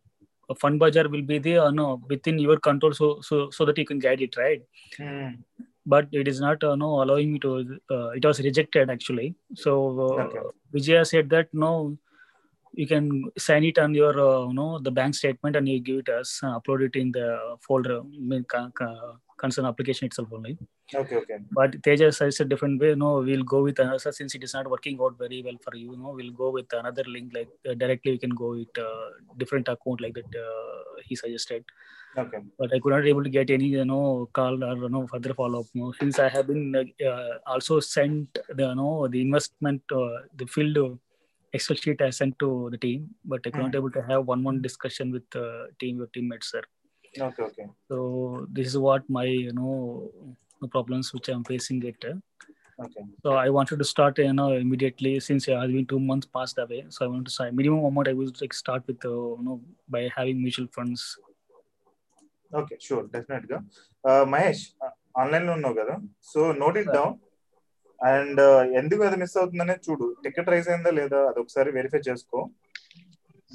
a 0.48 0.54
fund 0.54 0.78
bazaar 0.78 1.08
will 1.08 1.22
be 1.22 1.38
there, 1.38 1.62
uh, 1.62 1.70
no, 1.70 2.02
within 2.08 2.38
your 2.38 2.58
control, 2.58 2.92
so 2.92 3.20
so 3.20 3.50
so 3.50 3.64
that 3.64 3.78
you 3.78 3.84
can 3.84 3.98
guide 3.98 4.20
it, 4.20 4.36
right? 4.36 4.62
Mm. 4.98 5.38
But 5.86 6.08
it 6.12 6.28
is 6.28 6.40
not, 6.40 6.64
uh, 6.64 6.76
no, 6.76 7.02
allowing 7.02 7.32
me 7.32 7.38
to. 7.40 7.78
Uh, 7.90 8.08
it 8.08 8.24
was 8.24 8.40
rejected 8.40 8.90
actually. 8.90 9.34
So 9.54 10.00
uh, 10.00 10.22
Okay. 10.24 10.38
Vijaya 10.72 11.04
said 11.04 11.28
that 11.30 11.48
no, 11.52 11.96
you 12.72 12.86
can 12.86 13.30
sign 13.38 13.64
it 13.64 13.78
on 13.78 13.94
your, 13.94 14.18
uh, 14.18 14.46
you 14.48 14.54
know, 14.54 14.78
the 14.78 14.90
bank 14.90 15.14
statement 15.14 15.56
and 15.56 15.68
you 15.68 15.80
give 15.80 15.98
it 15.98 16.08
us, 16.08 16.40
uh, 16.42 16.58
upload 16.58 16.86
it 16.86 16.96
in 16.96 17.12
the 17.12 17.56
folder, 17.60 18.02
I 19.44 19.56
mean, 19.56 19.78
con- 19.78 19.86
con- 19.86 19.96
concern 19.96 20.02
application 20.04 20.06
itself 20.06 20.28
only. 20.32 20.58
Okay, 20.94 21.16
okay. 21.16 21.38
But 21.52 21.82
Teja 21.82 22.12
says 22.12 22.40
a 22.40 22.44
different 22.44 22.80
way. 22.80 22.94
No, 22.94 23.20
we'll 23.20 23.42
go 23.44 23.62
with 23.62 23.78
another 23.78 24.12
since 24.12 24.34
it 24.34 24.44
is 24.44 24.54
not 24.54 24.70
working 24.70 24.98
out 25.02 25.18
very 25.18 25.42
well 25.42 25.58
for 25.62 25.76
you. 25.76 25.96
No, 25.96 26.10
we'll 26.10 26.32
go 26.32 26.50
with 26.50 26.72
another 26.72 27.04
link 27.06 27.32
like 27.34 27.48
uh, 27.68 27.74
directly. 27.74 28.12
We 28.12 28.18
can 28.18 28.30
go 28.30 28.50
with 28.50 28.78
uh, 28.78 29.10
different 29.36 29.68
account 29.68 30.00
like 30.00 30.14
that 30.14 30.40
uh, 30.40 31.00
he 31.04 31.16
suggested. 31.16 31.64
Okay. 32.16 32.38
But 32.58 32.72
I 32.74 32.80
could 32.80 32.90
not 32.92 33.06
able 33.06 33.24
to 33.24 33.30
get 33.30 33.50
any 33.50 33.66
you 33.66 33.84
know 33.84 34.28
call 34.32 34.62
or 34.64 34.76
you 34.76 34.88
know 34.88 35.06
further 35.06 35.34
follow 35.34 35.60
up. 35.60 35.66
No, 35.74 35.92
since 36.00 36.18
I 36.18 36.28
have 36.28 36.46
been 36.46 36.74
uh, 36.76 37.04
uh, 37.06 37.38
also 37.46 37.80
sent 37.80 38.38
the 38.48 38.68
you 38.68 38.74
know 38.76 39.08
the 39.08 39.20
investment 39.20 39.82
uh, 39.92 40.22
the 40.36 40.46
field 40.46 40.78
uh, 40.78 40.96
Excel 41.52 41.76
sheet 41.76 42.00
I 42.02 42.10
sent 42.10 42.38
to 42.40 42.68
the 42.70 42.78
team, 42.78 43.10
but 43.24 43.40
I 43.46 43.50
could 43.50 43.60
not 43.62 43.72
Mhm. 43.72 43.76
able 43.76 43.90
to 43.92 44.02
have 44.02 44.26
one 44.26 44.42
one 44.42 44.62
discussion 44.62 45.12
with 45.12 45.28
the 45.30 45.68
team 45.80 45.98
your 45.98 46.08
teammates 46.08 46.50
sir. 46.50 46.62
Okay, 47.16 47.42
okay. 47.42 47.66
So 47.88 48.46
this 48.50 48.66
is 48.66 48.78
what 48.78 49.08
my 49.08 49.24
you 49.24 49.52
know 49.52 50.10
problems 50.72 51.12
which 51.14 51.28
I'm 51.28 51.44
facing 51.44 51.82
it. 51.84 52.04
uh. 52.04 52.14
Okay. 52.78 53.02
So 53.22 53.32
I 53.34 53.50
wanted 53.50 53.78
to 53.78 53.84
start 53.84 54.18
you 54.18 54.32
know 54.32 54.52
immediately 54.54 55.20
since 55.20 55.46
it 55.46 55.56
has 55.56 55.70
been 55.70 55.86
two 55.86 56.00
months 56.00 56.26
passed 56.26 56.58
away. 56.58 56.84
So 56.88 57.04
I 57.04 57.08
want 57.08 57.24
to 57.26 57.30
say 57.30 57.50
minimum 57.50 57.84
amount 57.84 58.08
I 58.08 58.14
will 58.14 58.32
like 58.40 58.52
start 58.54 58.82
with 58.86 59.04
uh, 59.04 59.10
you 59.10 59.44
know 59.48 59.60
by 59.88 60.02
having 60.18 60.42
mutual 60.46 60.68
funds. 60.78 61.04
Okay 62.50 62.74
sure 62.86 63.06
డెఫినెట్గా 63.14 63.56
మహేష్ 64.32 64.60
ఆన్లైన్లో 65.20 65.52
ఉన్నావు 65.58 65.76
కదా 65.78 65.94
so 66.32 66.40
note 66.60 66.76
it 66.82 66.90
down 66.96 67.14
and 68.00 68.40
ఎందుకు 68.80 69.02
అది 69.06 69.16
miss 69.22 69.34
అవుతుందనే 69.40 69.76
చూడు 69.86 70.06
ticket 70.24 70.50
rise 70.54 70.68
అయిందా 70.72 70.90
లేదా 70.98 71.20
అది 71.30 71.38
ఒకసారి 71.42 71.70
వెరిఫై 71.76 72.00
చేసుకో 72.08 72.40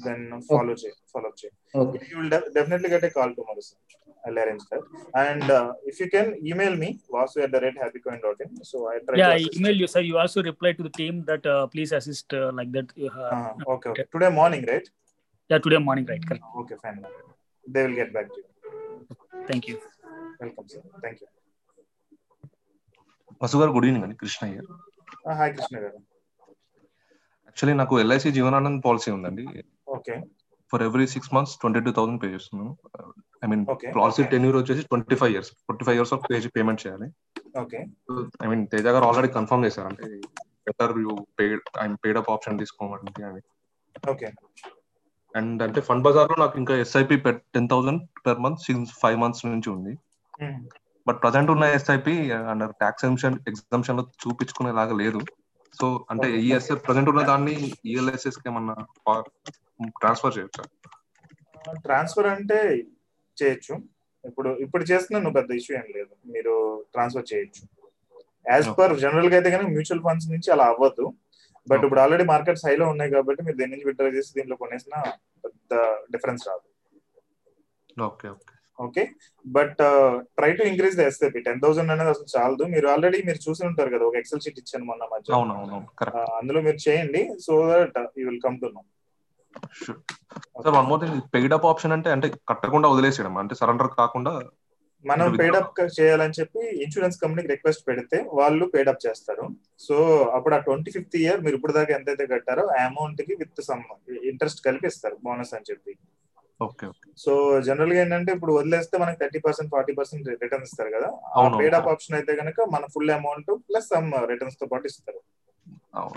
దెన్ 0.04 0.22
ఫాలో 0.48 0.74
చేయి 0.82 0.94
ఫాలో 1.12 1.30
చేయి 1.40 1.52
Okay. 1.74 2.00
You 2.10 2.16
will 2.20 2.30
definitely 2.56 2.90
get 2.94 3.06
a 3.08 3.12
call 3.16 3.32
tomorrow 3.38 3.62
sir 3.68 3.80
I 4.24 4.42
arrange 4.42 4.64
that 4.70 4.86
and 5.22 5.50
if 5.90 5.98
you 6.02 6.06
can 6.14 6.30
email 6.50 6.76
me 6.82 6.88
Vasu 7.16 7.40
at 7.44 7.52
the 7.54 7.60
rate 7.64 7.78
happy 7.82 8.00
coin 8.06 8.22
dot 8.26 8.42
in 8.46 8.54
so 8.70 8.78
I 8.92 8.96
try 9.06 9.18
Yeah, 9.22 9.32
I 9.38 9.46
email 9.58 9.76
you, 9.82 9.88
sir. 9.94 10.02
You 10.02 10.18
also 10.18 10.42
reply 10.44 10.72
to 10.72 10.84
the 10.88 10.94
team 11.00 11.16
that 11.30 11.44
uh, 11.46 11.64
please 11.74 11.92
assist 12.00 12.28
uh, 12.34 12.50
like 12.60 12.72
that. 12.76 12.88
You 13.04 13.12
have, 13.18 13.34
okay 13.74 13.88
okay 13.92 14.04
today 14.14 14.30
morning 14.40 14.68
right 14.72 14.88
yeah, 15.50 15.60
today 15.64 15.80
morning, 15.86 16.06
right? 16.10 16.24
Correct. 16.28 16.46
Okay 16.60 16.76
fine 16.82 17.00
they 17.64 17.82
will 17.86 17.98
get 18.00 18.12
back 18.16 18.30
to 18.30 18.40
you 18.40 18.46
Thank 19.48 19.64
you. 19.70 19.76
Welcome 20.40 20.68
sir 20.72 20.84
thank 21.02 21.20
you 21.22 21.28
Vasu 23.40 23.56
garu 23.60 23.72
good 23.74 23.86
evening 23.86 24.04
అండి 24.06 24.16
Krishna 24.22 24.42
Iyer 24.48 24.66
hi 25.38 25.52
Krishna 25.56 25.76
గారు 25.84 25.98
actually 27.48 27.74
నాకు 27.80 27.94
LIC 28.02 28.30
Jeevan Anand 28.36 28.80
policy 28.84 29.10
ఉందండి. 29.14 29.44
Okay. 29.96 30.14
For 30.72 30.82
every 30.86 31.06
six 31.12 31.30
months 31.34 31.54
twenty 31.60 31.80
two 31.86 31.92
thousand 31.96 32.20
pay 32.22 32.28
చేస్తున్నాను 32.34 32.72
I 33.44 33.48
mean. 33.52 33.62
Policy 33.98 34.22
tenure 34.34 34.56
వచ్చేసి 34.60 34.82
twenty 34.90 35.16
five 35.20 35.32
years 35.34 35.50
twenty 35.66 35.84
five 35.86 35.96
years 35.98 36.12
of 36.16 36.24
pay 36.30 36.38
payment 36.56 36.82
చేయాలి. 36.84 37.08
Okay. 37.62 37.80
I 38.44 38.48
mean 38.50 38.64
Teja 38.74 38.86
garu 38.96 39.04
already 39.04 39.30
confirm 39.38 39.64
చేశారు. 39.68 39.88
అంటే 39.92 40.06
better 40.68 40.94
you 41.04 41.14
paid 41.38 41.64
I 41.84 41.86
paid 42.04 42.18
up 42.22 42.30
option 42.36 42.60
తీసుకోమంటే 42.62 43.24
అని 43.30 43.42
okay. 44.12 44.28
And 45.34 45.60
అంటే 45.62 45.80
fund 45.88 46.04
బజార్లో 46.04 46.36
నాకు 46.36 46.56
ఇంకా 46.58 46.74
SIP 46.84 47.16
ten 47.56 47.68
thousand 47.72 48.02
per 48.26 48.40
month 48.44 48.62
since 48.66 48.92
five 49.02 49.18
months 49.18 49.44
నుంచి 49.46 49.70
ఉంది. 49.76 49.92
బట్ 51.06 51.18
ప్రజెంట్ 51.24 51.50
ఉన్న 51.50 51.64
ఎస్ఐపి 51.76 52.14
అండర్ 52.52 52.72
ట్యాక్స్ 52.72 53.04
ఎగ్జామ్షన్ 53.04 53.36
ఎగ్జామ్షన్లో 53.48 54.04
చూపించుకునేలాగా 54.22 54.94
లేదు. 55.02 55.20
సో 55.80 55.88
అంటే. 56.12 56.28
ఈఎస్ఐ 56.46 56.74
ప్రజెంట్ 56.86 57.10
ఉన్న 57.12 57.22
దాన్ని 57.30 57.54
ఈఎల్ఎస్ఎస్కి 57.90 58.46
ఏమన్నా 58.50 58.74
ట్రాన్స్ఫర్ 60.00 60.34
చేయొచ్చా? 60.36 60.64
ట్రాన్స్ఫర్ 61.86 62.28
అంటే 62.36 62.58
చేయొచ్చు. 63.36 63.74
ఇప్పుడు 64.24 64.50
ఇప్పుడు 64.64 64.84
చేస్తున్నా 64.90 65.18
నువ్వు 65.24 65.36
పెద్ద 65.40 65.50
ఇష్యూ 65.60 65.74
ఏం 65.80 65.86
లేదు. 65.96 66.12
మీరు 66.34 66.54
ట్రాన్స్ఫర్ 66.94 67.28
చేయొచ్చు. 67.32 67.62
యాజ్ 68.46 68.68
పర్ 68.78 68.92
జనరల్గా 69.04 69.36
అయితే 69.38 69.50
కనుక 69.54 69.68
మ్యూచువల్ 69.74 70.02
ఫండ్స్ 70.06 70.28
నుంచి 70.32 70.48
అలా 70.54 70.66
అవ్వదు. 70.72 71.06
బట్ 71.66 71.82
ఇప్పుడు 71.86 72.00
ఆల్రెడీ 72.04 72.24
మార్కెట్స్ 72.34 72.64
హైలో 72.66 72.86
ఉన్నాయి 72.92 73.10
కాబట్టి 73.14 73.40
మీరు 73.46 73.56
దీని 73.60 73.72
నుంచి 73.72 73.86
విత్డ్రా 73.88 74.10
చేసి 74.16 74.30
దీంట్లో 74.36 74.56
కొనేసిన 74.62 74.94
పెద్ద 75.44 75.74
డిఫరెన్స్ 76.14 76.44
రాదు. 76.50 76.66
Okay 78.08 78.28
okay. 78.36 78.49
Okay 78.86 79.02
but 79.44 79.80
try 80.38 80.50
to 80.58 80.62
increase 80.70 80.96
the 81.00 81.04
SIP 81.10 81.40
ten 81.48 81.60
thousand 81.64 81.92
అనేది 81.94 82.12
అసలు 82.14 82.28
చాలదు. 82.36 82.64
మీరు 82.74 82.86
ఆల్రెడీ 82.92 83.18
మీరు 83.28 83.40
చూసి 83.46 83.62
ఉంటారు 83.70 83.90
కదా 83.94 84.04
ఒక 84.10 84.16
ఎక్సెల్ 84.20 84.42
షీట్ 84.44 84.60
ఇచ్చాను 84.62 84.88
మొన్న 84.90 85.04
మధ్య. 85.12 85.32
కరెక్ట్ 86.00 86.32
అందులో 86.40 86.62
మీరు 86.68 86.80
చేయండి. 86.86 87.22
So 87.46 87.52
that 87.72 87.98
you 88.20 88.24
will 88.30 88.42
come 88.46 88.58
to 88.62 88.70
know 88.78 88.82
sir 90.64 90.74
one 90.78 90.88
more 90.90 91.00
thing 91.02 91.20
paid 91.34 91.54
up 91.56 91.68
option 91.72 91.94
అంటే 91.96 92.08
అంటే 92.16 92.26
కట్టకుండా 92.50 92.90
వదిలేసేయడం. 92.92 93.36
అంటే 93.42 93.54
సరెండర్ 93.60 93.90
కాకుండా 94.00 94.32
మనం 95.04 95.26
పేడ్. 95.40 95.56
అప్ 95.58 95.78
చేయాలని 95.98 96.36
చెప్పి 96.38 96.62
ఇన్సూరెన్స్ 96.84 97.20
కంపెనీకి 97.22 97.48
రిక్వెస్ట్ 97.52 97.82
పెడితే 97.90 98.18
వాళ్ళు 98.38 98.64
పేడ్ 98.72 98.90
అప్ 98.92 99.04
చేస్తారు. 99.04 99.44
సో 99.86 99.96
అప్పుడు 100.36 100.54
ఆ 100.56 100.58
ట్వంటీ 100.66 100.90
ఫిఫ్త్ 100.96 101.16
ఇయర్ 101.22 101.38
మీరు 101.44 101.56
ఇప్పుడు 101.58 101.74
దాకా 101.78 101.92
ఎంతైతే 101.98 102.24
కట్టారో 102.32 102.64
ఆ 102.78 102.80
అమౌంట్కి 102.88 103.34
విత్ 103.42 103.62
సమ్ 103.68 103.84
ఇంట్రెస్ట్ 104.30 104.60
కలిపి 104.66 104.88
ఇస్తారు 104.92 105.16
బోనస్ 105.26 105.54
అని 105.58 105.68
చెప్పి. 105.70 105.94
సో 107.18 107.32
జనరల్గా 107.60 108.00
ఏంటంటే 108.00 108.30
ఇప్పుడు 108.32 108.52
వదిలేస్తే 108.52 108.98
మనకి 108.98 109.18
thirty 109.22 109.38
percent 109.38 109.70
forty 109.70 109.92
percent 109.92 110.28
return 110.42 110.62
ఇస్తారు 110.62 110.90
కదా. 110.96 111.08
ఆ. 111.32 111.42
పేడ్ 111.60 111.76
అప్ 111.78 111.88
ఆప్షన్ 111.92 112.16
అయితే 112.18 112.32
కనుక 112.40 112.68
మన 112.74 112.84
ఫుల్ 112.94 113.10
అమౌంట్ 113.10 113.50
ప్లస్ 113.68 113.88
సమ్ 113.88 114.08
రిటర్న్స్తో 114.32 114.66
పాటు 114.66 114.86
ఇస్తారు. 114.86 115.20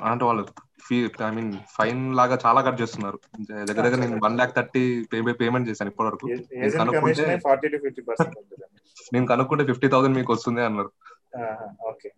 అంటే 0.09 0.23
వాళ్ళు 0.25 0.43
ఫీ 0.87 0.97
ఐ 1.23 1.31
మీన్ 1.31 1.51
ఫైన్ 1.77 2.01
లాగా 2.15 2.35
చాలా 2.45 2.61
కట్ 2.61 2.81
చేస్తున్నారు. 2.81 3.17
దగ్గర 3.61 3.83
దగ్గర 3.85 3.99
నేను 4.03 4.17
వన్ 4.25 4.37
లాక్ 4.37 4.55
థర్టీ 4.55 4.83
పేమెంట్ 5.41 5.69
చేశాను 5.69 5.91
ఇప్పటి 5.91 6.07
వరకు 6.09 6.25
నేను 9.13 9.25
కనుక్కుంటే 9.25 9.63
ఫిఫ్టీ 9.63 9.87
థౌసండ్ 9.87 10.17
మీకు 10.17 10.31
వస్తుంది 10.33 10.61
అన్నారు. 10.61 10.91
Okay. 11.87 12.09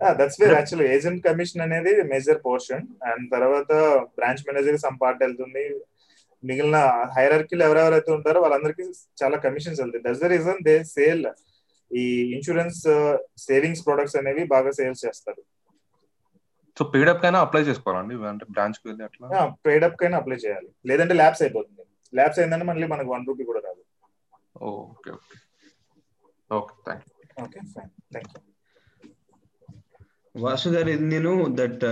That's 0.00 0.38
where 0.40 0.54
actually 0.54 0.86
agent 0.94 1.20
commission 1.24 1.62
అనేది 1.62 1.92
మేజర్ 2.04 2.40
పోర్షన్ 2.46 2.84
అండ్ 3.10 3.26
తర్వాత 3.30 3.72
బ్రాంచ్ 4.18 4.42
మేనేజర్ 4.48 4.78
సమ్ 4.78 4.96
పార్ట్ 5.02 5.22
వెళ్తుంది. 5.22 5.64
మిగిలిన 6.48 6.78
హైరార్కీలు 7.16 7.64
ఎవరెవరైతే 7.68 8.10
ఉంటారో 8.16 8.38
వాళ్ళందరికీ 8.44 8.84
చాలా 9.22 9.36
కమిషన్స్ 9.46 9.80
వెళ్తాయి. 9.82 10.04
That's 10.06 10.22
the 10.24 10.30
reason 10.34 10.60
they 10.68 10.76
sell 10.94 11.26
ఈ 11.90 12.04
ఇన్సూరెన్స్ 12.36 12.80
సేవింగ్స్ 13.48 13.82
ప్రొడక్ట్స్ 13.86 14.16
అనేవి 14.20 14.44
బాగా 14.54 14.70
సేల్స్ 14.78 15.04
చేస్తారు. 15.06 15.42
సో 16.76 16.84
పెయిడ్ 16.92 17.10
అప్ 17.10 17.22
కైనా 17.24 17.40
అప్లై 17.46 17.62
చేసుకోవాలండి 17.68 18.14
అంటే 18.32 18.46
బ్రాంచ్కి 18.54 18.84
వెళ్ళి 18.90 19.04
అట్లా? 19.08 19.26
పేడ్ 19.66 19.84
అప్ 19.88 19.98
కైనా 20.00 20.16
అప్లై 20.22 20.38
చేయాలి. 20.44 20.70
లేదంటే 20.90 21.14
ల్యాబ్స్ 21.20 21.42
అయిపోతుంది. 21.44 21.84
ల్యాబ్స్ 22.18 22.40
అయిందంటే 22.40 22.66
మళ్ళీ 22.70 22.86
మనకు 22.94 23.10
వన్ 23.14 23.26
రూపీ 23.30 23.44
కూడా 23.50 23.60
రాదు. 23.66 23.82
Okay 24.70 25.10
okay 25.18 25.36
okay 26.50 26.74
thank 26.86 27.06
okay 27.44 27.60
fine 27.74 27.92
thank 28.14 28.32
you 28.34 28.40
Vasu 30.42 30.68
garu 30.74 30.92
నేను 31.10 31.32
దట్ 31.58 31.82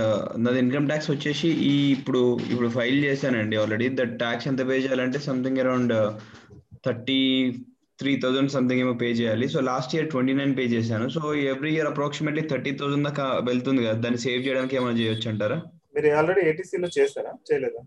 నాది 0.43 0.59
ఇన్కమ్ 0.63 0.87
ట్యాక్స్ 0.89 1.09
వచ్చేసి 1.11 1.49
ఈ 1.73 1.75
ఇప్పుడు 1.97 2.21
ఇప్పుడు 2.53 2.69
ఫైల్ 2.77 2.97
చేశానండి 3.05 3.55
ఆల్రెడీ 3.61 3.85
దట్ 3.99 4.15
ట్యాక్స్ 4.23 4.47
ఎంత 4.51 4.61
పే 4.69 4.77
చేయాలంటే 4.85 5.19
something 5.27 5.61
around 5.63 5.93
thirty 6.87 7.21
three 8.01 8.11
thousand 8.23 8.51
something 8.55 8.81
ఏమో 8.85 8.93
పే 9.01 9.09
చేయాలి. 9.19 9.45
So 9.53 9.59
last 9.69 9.93
year 9.95 10.09
twenty 10.13 10.33
nine 10.39 10.53
pay 10.57 10.63
చేశాను. 10.75 11.05
So 11.15 11.21
every 11.53 11.71
year 11.75 11.89
approximately 11.91 12.43
thirty 12.51 12.71
thousand 12.81 13.07
దాకా 13.09 13.25
వెళ్తుంది 13.49 13.81
కదా. 13.85 13.97
దాన్ని 14.05 14.19
సేవ్ 14.25 14.41
చేయడానికి 14.47 14.77
ఏమైనా 14.79 14.97
చేయొచ్చు 15.01 15.27
అంటారా? 15.33 15.57
మీరు 15.95 16.11
ఆల్రెడీ 16.19 16.43
ATC 16.49 16.71
లో 16.83 16.89
చేస్తారా 16.97 17.33
చేయలేదా? 17.49 17.81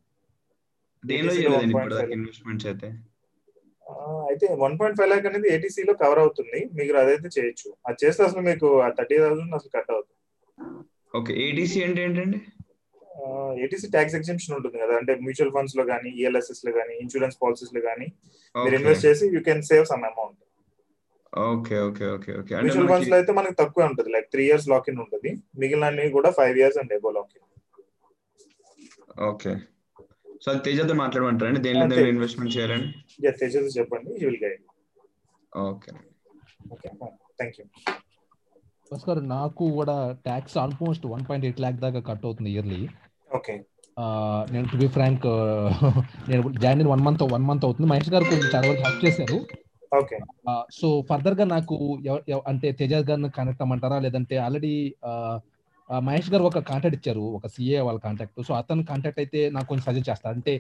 దేనిలో 1.05 1.33
చేయలేదండి 1.41 1.77
1.5 1.81 2.01
ఇప్పుడు 2.01 2.17
ఇన్వెస్ట్మెంట్స్ 2.19 2.69
అయితే? 2.73 2.89
అయితే 4.31 4.47
వన్ 4.65 4.75
పాయింట్ 4.79 4.99
ఫైవ్ 4.99 5.11
లాక్ 5.13 5.27
అనేది 5.31 5.49
ఏటీసీ 5.55 5.83
లో 5.89 5.93
కవర్ 6.03 6.21
అవుతుంది. 6.25 6.61
మీరు 6.79 6.97
అదైతే 7.03 7.29
చేయొచ్చు. 7.39 7.69
అది 7.89 7.99
చేస్తే 8.05 8.23
అసలు 8.29 8.43
మీకు 8.51 8.69
ఆ 8.87 8.89
థర్టీ 8.99 9.17
థౌసండ్ 9.25 9.57
అసలు 9.59 9.73
కట్ 9.77 9.91
అవుతుంది. 9.97 10.16
ఓకే 11.15 11.33
ఏటీసీ 11.43 11.79
అంటే 11.87 12.01
ఏంటండి? 12.07 12.39
ఏటీసీ 13.65 13.87
ట్యాక్స్ 13.93 14.15
ఎగ్జిబిషన్ 14.19 14.55
ఉంటుంది 14.57 14.79
కదా 14.81 14.95
అంటే 15.01 15.13
మ్యూచువల్ 15.23 15.53
ఫండ్స్లో 15.55 15.85
కానీ 15.91 16.09
ఈఎల్ఎస్ఎస్లో 16.19 16.73
కానీ 16.79 16.95
ఇన్సూరెన్స్ 17.03 17.37
పాలసీస్లో 17.43 17.81
కానీ 17.87 18.07
మీరు. 18.55 18.75
ఇన్వెస్ట్ 18.79 19.07
చేసి 19.07 19.27
you 19.35 19.41
can 19.47 19.63
save 19.69 19.87
some 19.93 20.05
amount 20.11 20.43
okay 21.47 21.77
okay 21.87 22.05
okay 22.13 22.31
okay. 22.41 22.53
Mutual 22.59 22.91
ఫండ్స్లో 22.91 23.17
అయితే 23.19 23.33
మనకి 23.39 23.57
తక్కువే 23.61 23.87
ఉంటుంది 23.89 24.11
like 24.15 24.29
three 24.35 24.43
years 24.47 24.69
lock 24.73 24.87
in 24.93 25.01
ఉంటుంది 25.05 25.31
మిగిలిన 25.63 25.89
కూడా 26.17 26.31
five 26.39 26.57
years 26.61 26.79
and 26.83 26.93
above 26.97 27.11
lock 27.17 27.33
in 27.37 27.45
okay. 29.29 29.53
So 30.43 30.51
అది 30.53 30.61
తేజతో 30.67 30.95
మాట్లాడమంటారండి 31.03 31.61
దేనిలో 31.67 31.85
అంతే. 31.85 31.97
దేనిలో 31.97 32.13
ఇన్వెస్ట్మెంట్ 32.15 32.53
చేయాలని? 32.57 32.89
తెచ్చేసి 33.25 33.77
చెప్పండి 33.79 34.11
you 34.21 34.27
will 34.31 34.41
guide 34.45 34.63
okay. 35.53 35.93
Okay 36.75 36.89
thank 37.39 37.57
you 37.61 37.65
Bhaskar 38.91 39.21
నాకు 39.37 39.65
కూడా 39.79 39.97
tax 40.27 40.57
almost 40.63 41.05
one 41.15 41.25
point 41.29 41.47
eight 41.49 41.61
lakh 41.65 41.79
దాకా 41.85 42.01
కట్ 42.09 42.25
అవుతుంది 42.29 42.51
ఇయర్లీ 42.55 42.81
ఓకే 43.31 43.55
నేను 44.53 44.67
టు 44.73 44.77
బి 44.81 44.89
ఫ్రాంక్ 44.95 45.27
నేను 46.31 46.43
join 46.63 46.89
one 46.93 47.03
month 47.07 47.23
one 47.35 47.45
month 47.51 47.65
అవుతుంది. 47.67 47.89
మహేష్ 47.93 48.11
గారు 48.15 48.25
కొంచెం 48.31 48.49
చాలా 48.55 48.67
వరకు 48.71 48.83
హెల్ప్ 48.87 49.05
చేశారు. 49.07 49.39
ఓకే 49.93 50.17
సో 50.79 50.87
ఫర్దర్గా 51.09 51.45
నాకు 51.55 51.77
అంటే 52.51 52.69
తేజాజ్ 52.79 53.07
గారిని 53.11 53.31
కాంటాక్ట్ 53.37 53.63
అమ్మంటారా? 53.65 53.99
లేదంటే 54.07 54.37
ఆల్రెడీ 54.47 54.73
మహేష్ 56.09 56.31
గారు 56.35 56.45
ఒక 56.51 56.61
కాంటాక్ట్ 56.71 56.97
ఇచ్చారు. 56.99 57.25
ఒక 57.39 57.47
సిఏ 57.55 57.81
వాళ్ళ 57.89 57.99
కాంటాక్ట్ 58.07 58.41
సో 58.49 58.55
అతను 58.61 58.85
కాంటాక్ట్ 58.91 59.21
అయితే 59.25 59.41
నాకు 59.57 59.69
కొంచెం 59.71 59.87
సజెస్ట్ 59.89 60.11
చేస్తారు. 60.11 60.35
అంటే 60.39 60.55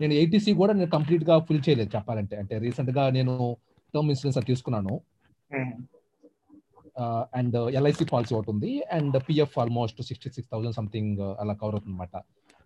నేను 0.00 0.14
ఏటీసీ 0.20 0.52
కూడా 0.60 0.72
నేను 0.78 0.90
కంప్లీట్గా 0.96 1.34
ఫిల్ 1.48 1.64
చేయలేదు 1.66 1.90
చెప్పాలంటే. 1.96 2.36
అంటే 2.42 2.54
రీసెంట్గా 2.66 3.04
నేను 3.18 3.34
టర్మ్ 3.94 4.10
ఇన్సూరెన్స్ 4.14 4.38
తీసుకున్నాను. 4.50 4.94
అండ్ 7.38 7.56
ఎల్ఐసి 7.78 8.04
పాలసీ 8.12 8.32
ఒకటి 8.38 8.50
ఉంది. 8.54 8.70
And 8.96 9.16
PF 9.28 9.56
almost 9.62 10.00
sixty 10.08 10.30
six 10.36 10.50
thousand 10.52 10.76
something 10.80 11.20
అలా 11.42 11.54
కవర్ 11.62 11.76
అవుతుంది 11.76 11.94
అనమాట 11.94 12.16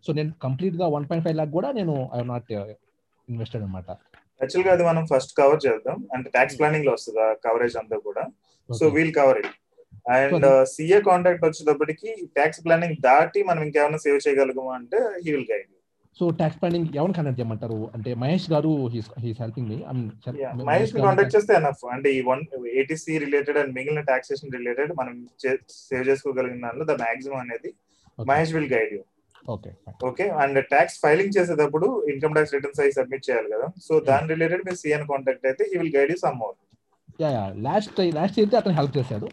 సో 0.06 0.12
నేను 0.18 0.30
కంప్లీట్గా 0.46 0.86
వన్ 0.94 1.06
పాయింట్ 1.10 1.24
ఫైవ్ 1.26 1.36
లాక్ 1.40 1.52
కూడా 1.58 1.68
నేను 1.78 1.94
ఐ 2.16 2.20
నాట్ 2.32 2.52
ఇన్వెస్టెడ్ 3.28 3.62
అనమాట 3.66 3.90
యాక్చువల్గా 4.42 4.70
అది 4.76 4.84
మనం 4.88 5.02
ఫస్ట్ 5.10 5.32
కవర్ 5.40 5.60
చేద్దాం. 5.66 5.98
అంటే 6.14 6.28
ట్యాక్స్ 6.36 6.56
ప్లానింగ్లో 6.60 6.92
వస్తుంది 6.96 7.20
ఆ 7.26 7.28
కవరేజ్ 7.46 7.76
అంతా 7.82 7.96
కూడా. 8.08 8.24
So 8.68 8.84
we'll 8.96 9.14
cover 9.18 9.38
it 9.42 9.52
and 10.14 10.46
CA 10.72 10.98
contact 11.08 11.44
వచ్చేటప్పటికి 11.46 12.10
ట్యాక్స్ 12.36 12.60
ప్లానింగ్ 12.64 12.96
దాటి 13.06 13.40
మనం 13.50 13.60
ఇంకేమైనా 13.66 13.98
సేవ్ 14.04 14.18
చేయగలగము 14.26 14.72
అంటే 14.78 14.98
he 15.24 15.28
will 15.34 15.48
guide 15.52 15.70
so 16.20 16.24
tax 16.38 16.58
planning 16.60 16.88
ఎవరిని 16.96 17.16
కనెక్ట్ 17.16 17.38
చేయమంటారు? 17.40 17.78
అంటే 17.94 18.10
Mahesh 18.14 18.46
garu 18.50 18.72
he's 18.92 19.08
helping 19.40 19.68
me 19.68 19.78
Mahesh 20.68 20.92
contact 20.98 21.34
చేస్తే 21.36 21.52
ఎనఫ్ 21.54 21.82
అంటే 21.94 22.08
ఈ 22.16 22.22
one 22.28 22.42
eighty C 22.74 23.14
related 23.24 23.58
and 23.58 23.72
మిగిలిన 23.78 24.02
టాక్సేషన్ 24.10 24.54
రిలేటెడ్ 24.56 24.92
మనం 25.00 25.14
సేవ్ 25.82 26.04
చేసుకోగలిగిన 26.10 26.60
దానిలో 26.66 26.84
ద 26.84 26.96
మాక్సిమం 27.02 27.40
అనేది 27.44 27.70
Mahesh 28.28 28.54
will 28.56 28.70
guide 28.74 28.92
you 28.96 29.02
okay 29.46 29.70
okay 30.08 30.26
and 30.42 30.58
tax 30.68 30.98
filing 31.00 31.34
చేసేటప్పుడు 31.36 31.88
ఇన్కమ్ 32.12 32.34
ట్యాక్స్ 32.34 32.54
రిటర్న్స్ 32.54 32.80
అవి 32.80 32.92
సబ్మిట్ 32.92 33.26
చేయాలి 33.28 33.48
కదా. 33.54 33.66
సో 33.86 33.94
దాని 34.08 34.28
రిలేటెడ్ 34.32 34.62
మీరు 34.66 34.78
సిఎన్ 34.82 35.06
కాంటాక్ట్ 35.10 35.46
అయితే 35.46 35.64
he 35.70 35.76
will 35.78 35.94
guide 35.96 36.10
you 36.10 36.18
some 36.22 36.38
more 36.38 36.54
yeah 37.20 37.30
yeah 37.30 37.42
last 37.66 37.98
last 38.16 38.38
year 38.38 38.56
అతను 38.60 38.76
హెల్ప్ 38.78 38.94
చేశాడు. 38.98 39.26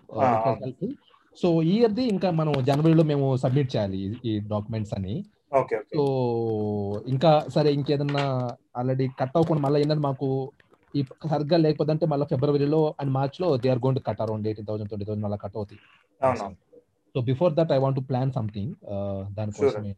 సో 1.38 1.50
ఈ 1.64 1.76
ఇయర్ది 1.76 2.04
ఇంకా 2.14 2.30
మనం 2.40 2.54
జనవరిలో 2.66 3.04
మేము 3.06 3.28
సబ్మిట్ 3.44 3.70
చేయాలి 3.76 4.00
ఈ- 4.26 4.42
డాక్యుమెంట్స్ 4.50 4.94
అని 4.94 5.14
సో 5.96 6.04
ఇంకా 7.14 7.32
సరే 7.56 7.70
ఇంకేదన్నా 7.78 8.24
ఆల్రెడీ 8.80 9.06
కట్ 9.22 9.36
అవ్వకుండా 9.38 9.62
మళ్ళీ 9.66 9.78
ఏంటంటే 9.84 10.04
మాకు 10.10 10.28
ఈ 10.94 11.02
సరిగ్గా 11.32 11.58
లేకపోతే 11.66 11.92
అంటే 11.94 12.06
మళ్ళీ 12.12 12.26
ఫిబ్రవరిలో 12.32 12.80
అండ్ 13.02 13.12
మార్చ్లో 13.18 13.48
they 13.64 13.70
are 13.74 13.82
going 13.84 14.00
to 14.00 14.04
cut 14.08 14.22
around 14.26 14.46
eighteen 14.50 14.68
thousand 14.70 14.90
twenty 14.92 15.08
thousand 15.10 15.28
అలా 15.30 15.40
కట్ 15.44 15.58
అవుతాయి. 15.60 15.80
So 17.16 17.22
before 17.30 17.52
that 17.58 17.72
I 17.78 17.80
want 17.84 17.98
to 18.00 18.04
plan 18.10 18.32
something 18.38 18.74
దానికోసమే 19.38 19.94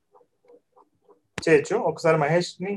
చేయొచ్చు. 1.37 1.75
ఒకసారి 1.91 2.17
మహేష్ని 2.25 2.73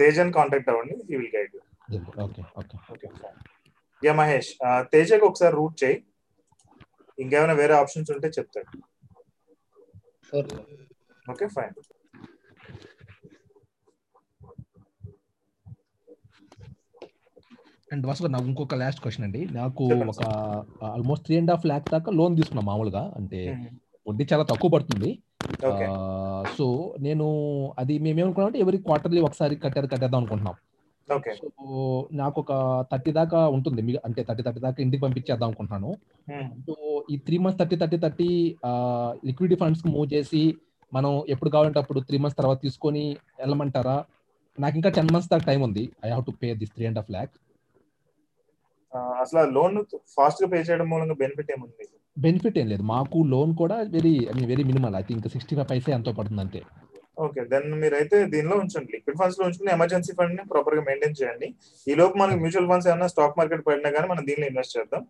తేజన్ 0.00 0.30
కాంటాక్ట్ 0.38 0.70
అవ్వండి 0.72 0.96
he 1.10 1.14
will 1.20 1.32
guide 1.36 1.52
you 1.56 2.00
okay 2.26 2.42
okay 2.60 2.76
okay 2.94 3.08
yeah 4.02 4.12
Mahesh 4.22 4.50
తేజకి 4.94 5.24
ఒకసారి 5.30 5.54
రూట్ 5.60 5.76
చేయి. 5.84 5.98
ఇంకేమైనా 7.18 7.54
వేరే 7.60 7.74
ఆప్షన్స్ 7.82 8.10
ఉంటే 8.14 8.28
చెప్తాడు. 8.38 8.68
ఓకే 11.26 11.46
ఫైన్ 11.56 11.74
అండ్ 17.92 18.04
వాసు 18.08 18.30
నాకు 18.34 18.46
ఇంకొక 18.50 18.76
లాస్ట్ 18.82 19.00
క్వశ్చన్ 19.02 19.24
అండి. 19.26 19.40
నాకు 19.58 19.84
ఒక 20.12 20.22
almost 20.94 21.24
three 21.26 21.36
and 21.40 21.50
half 21.52 21.66
lakh 21.70 21.86
దాకా 21.94 22.10
లోన్ 22.18 22.34
తీసుకున్నాం 22.38 22.66
మామూలుగా. 22.70 23.02
అంటే 23.18 23.40
వడ్డీ 24.08 24.24
చాలా 24.32 24.44
తక్కువ 24.50 24.70
పడుతుంది. 24.74 25.10
సో 26.56 26.66
నేను 27.06 27.26
అది 27.80 27.94
మేమేమనుకున్నాం 28.04 28.48
అంటే 28.50 28.60
ఎవరి 28.64 28.78
క్వార్టర్లీ 28.88 29.20
ఒకసారి 29.28 29.56
కట్టారు 29.64 29.88
కట్టేద్దాం 29.92 30.20
అనుకుంటున్నాం. 30.22 30.56
సో 31.38 31.48
నాకు 32.20 32.36
ఒక 32.44 32.52
థర్టీ 32.90 33.10
దాకా 33.18 33.40
ఉంటుంది. 33.56 33.82
అంటే 34.06 34.20
థర్టీ 34.28 34.42
థర్టీ 34.46 34.60
దాకా 34.66 34.78
ఇంటికి 34.86 35.02
పంపించేద్దాం 35.06 35.48
అనుకుంటున్నాను. 35.50 35.90
సో 36.66 36.74
ఈ 37.12 37.16
three 37.26 37.36
months 37.44 37.58
thirty 37.60 37.76
thirty 37.82 37.98
thirty 38.04 38.30
liquidity 39.28 39.58
funds 39.62 39.84
move 39.92 40.08
చేసి 40.14 40.42
మనం 40.92 41.12
ఎప్పుడు 41.34 41.50
కావాలంటే 41.54 41.78
అప్పుడు 41.82 42.00
త్రీ 42.08 42.18
మంత్స్ 42.22 42.38
తర్వాత 42.40 42.58
తీసుకొని 42.66 43.04
వెళ్ళమంటారా? 43.40 43.98
నాకు 44.58 44.76
ఇంకా 44.80 44.90
టెన్ 44.96 45.12
మంత్స్ 45.14 45.30
దాకా 45.32 45.44
టైం 45.50 45.60
ఉంది. 45.68 45.84
I 46.06 46.10
have 46.14 46.24
to 46.28 46.32
pay 46.42 46.48
this 46.62 46.72
three 46.76 46.86
and 46.90 46.98
half 47.00 47.10
lakh 47.16 47.34
అసలు 49.22 49.40
లోన్ 49.56 49.78
ఫాస్ట్గా 50.16 50.48
పే 50.52 50.58
చేయడం 50.68 50.86
మూలంగా 50.90 51.16
బెనిఫిట్ 51.22 51.50
ఏముంది? 51.54 51.86
బెనిఫిట్ 52.16 52.58
ఏం 52.60 52.68
లేదు. 52.72 52.84
మాకు 52.94 53.18
లోన్ 53.32 53.52
కూడా 53.62 53.76
very 53.96 54.12
I 54.30 54.34
mean 54.36 54.48
very 54.52 54.64
minimal 54.70 54.96
I 55.00 55.02
think 55.08 55.26
sixty 55.34 55.54
five 55.56 55.68
paise 55.72 55.92
ఎంతో 55.98 56.12
పడుతుంది 56.18 56.42
అంతే. 56.44 56.60
ఓకే 57.24 57.40
దెన్ 57.52 57.68
మీరైతే 57.82 58.16
దీనిలో 58.32 58.56
ఉంచండి. 58.62 58.90
లిక్విడ్ 58.94 59.18
ఫండ్స్లో 59.20 59.44
ఉంచుకుని 59.48 59.70
ఎమర్జెన్సీ 59.76 60.12
ఫండ్ని 60.18 60.42
ప్రాపర్గా 60.52 60.82
మెయింటైన్ 60.88 61.16
చేయండి. 61.20 61.48
ఈ 61.86 61.94
లోపు 62.00 62.16
మనకి 62.22 62.40
మ్యూచువల్ 62.42 62.68
ఫండ్స్ 62.70 62.88
ఏమైనా 62.92 63.08
స్టాక్ 63.12 63.38
మార్కెట్ 63.40 63.64
పడినా 63.68 63.90
కానీ 63.96 64.08
మనం 64.12 64.24
దీనిలో 64.28 64.46
ఇన్వెస్ట్ 64.50 64.76
చేద్దాం. 64.78 65.02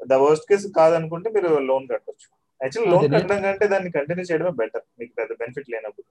ద 0.00 0.18
వర్స్ట్ 0.24 0.48
కేసు 0.50 0.68
కాదనుకుంటే 0.78 1.30
మీరు 1.36 1.50
లోన్ 1.70 1.86
కట్టొచ్చు. 1.92 2.28
యాక్చువల్లీ 2.60 2.90
లోన్ 2.94 3.08
కట్టడం 3.14 3.40
కంటే 3.46 3.66
దాన్ని 3.74 3.90
కంటిన్యూ 3.98 4.24
చేయడమే 4.30 4.52
బెటర్ 4.62 4.84
మీకు 5.00 5.12
పెద్ద 5.20 5.32
బెనిఫిట్ 5.42 5.70
లేనప్పుడు. 5.74 6.06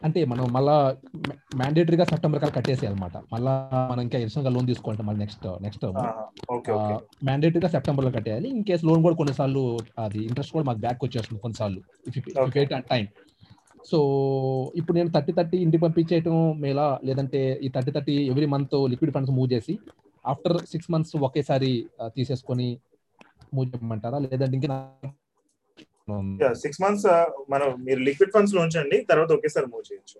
అంటే 0.00 0.20
మనం 0.30 0.46
మళ్ళా 0.56 0.74
మ్యాండేటరీగా 1.60 2.04
సెప్టెంబర్ 2.10 2.40
కల్లా 2.40 2.54
కట్టేసేయాలి 2.56 2.96
అనమాట 2.96 3.16
మళ్ళా 3.34 3.52
మనం 3.90 4.02
ఇంకా 4.06 4.18
ఎడిషనల్గా 4.22 4.50
లోన్ 4.56 4.66
తీసుకోవాలి 4.70 5.04
మళ్ళీ 5.08 5.20
నెక్స్ట్ 5.24 5.46
నెక్స్ట్ 5.66 5.84
మ్యాండేటరీగా 7.28 7.70
సెప్టెంబర్లో 7.74 8.10
కట్టేయాలి. 8.16 8.48
ఇన్ 8.54 8.64
కేసు 8.70 8.84
లోన్ 8.88 9.02
కూడా 9.06 9.16
కొన్నిసార్లు 9.20 9.62
అది 10.04 10.20
ఇంట్రెస్ట్ 10.28 10.52
కూడా 10.56 10.66
మాకు 10.68 10.80
బ్యాక్ 10.86 11.00
వచ్చేస్తుంది 11.06 11.40
కొన్నిసార్లు. 11.44 11.80
టైం 12.92 13.06
సో 13.90 13.98
ఇప్పుడు 14.78 14.96
నేను 14.98 15.10
థర్టీ 15.16 15.32
థర్టీ 15.38 15.56
ఇంటికి 15.64 15.82
పంపించేయటం 15.84 16.36
మేలా 16.62 16.86
లేదంటే 17.08 17.40
ఈ 17.66 17.68
thirty 17.76 17.92
thirty 17.96 18.14
every 18.32 18.46
month 18.54 18.76
liquid 18.92 19.12
funds 19.16 19.32
move 19.36 19.48
చేసి 19.54 19.74
ఆఫ్టర్ 20.24 20.56
సిక్స్ 20.72 20.90
మంత్స్ 20.92 21.14
ఒకేసారి 21.26 21.70
తీసేసుకొని 22.16 22.68
మూవ్ 23.56 23.68
చేయమంటారా? 23.72 24.18
లేదంటే 24.24 24.56
ఇంకా 24.60 24.76
సిక్స్ 26.62 26.80
మంత్స్ 26.82 27.06
మనం 27.52 27.68
మీరు 27.86 28.00
లిక్విడ్ 28.08 28.32
ఫండ్స్లో 28.34 28.60
ఉంచండి 28.66 28.98
తర్వాత 29.10 29.30
ఒకేసారి 29.36 29.66
మూవ్ 29.72 29.86
చేయొచ్చు. 29.88 30.18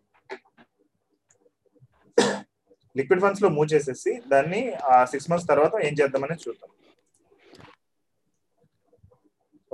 లిక్విడ్ 2.98 3.22
ఫండ్స్లో 3.24 3.48
మూవ్ 3.56 3.68
చేసేసి 3.72 4.12
దాన్ని 4.32 4.60
ఆ 4.92 4.96
సిక్స్ 5.12 5.28
మంత్స్ 5.30 5.48
తర్వాత 5.50 5.74
ఏం 5.88 5.94
చేద్దామని 6.00 6.36
చూద్దాం. 6.44 6.70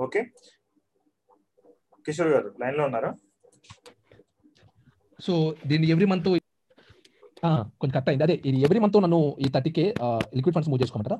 ఓకే 0.05 0.21
కిషోర్ 2.05 2.31
గారు 2.35 2.49
లైన్లో 2.61 2.83
ఉన్నారా? 2.89 3.11
సో 5.25 5.33
దీన్ని 5.69 5.89
ఎవ్రీ 5.95 6.07
మంత్ 6.11 6.29
కొంచెం 7.81 7.93
కట్ 7.95 8.09
అయింది. 8.11 8.25
అదే 8.27 8.35
ఇది 8.49 8.57
ఎవ్రీ 8.67 8.79
మంత్ 8.83 8.97
నన్ను 9.05 9.21
ఈ 9.45 9.47
థర్టీకే 9.55 9.85
లిక్విడ్ 10.37 10.55
ఫండ్స్ 10.57 10.69
మూవ్ 10.71 10.81
చేసుకోమంటారా? 10.83 11.17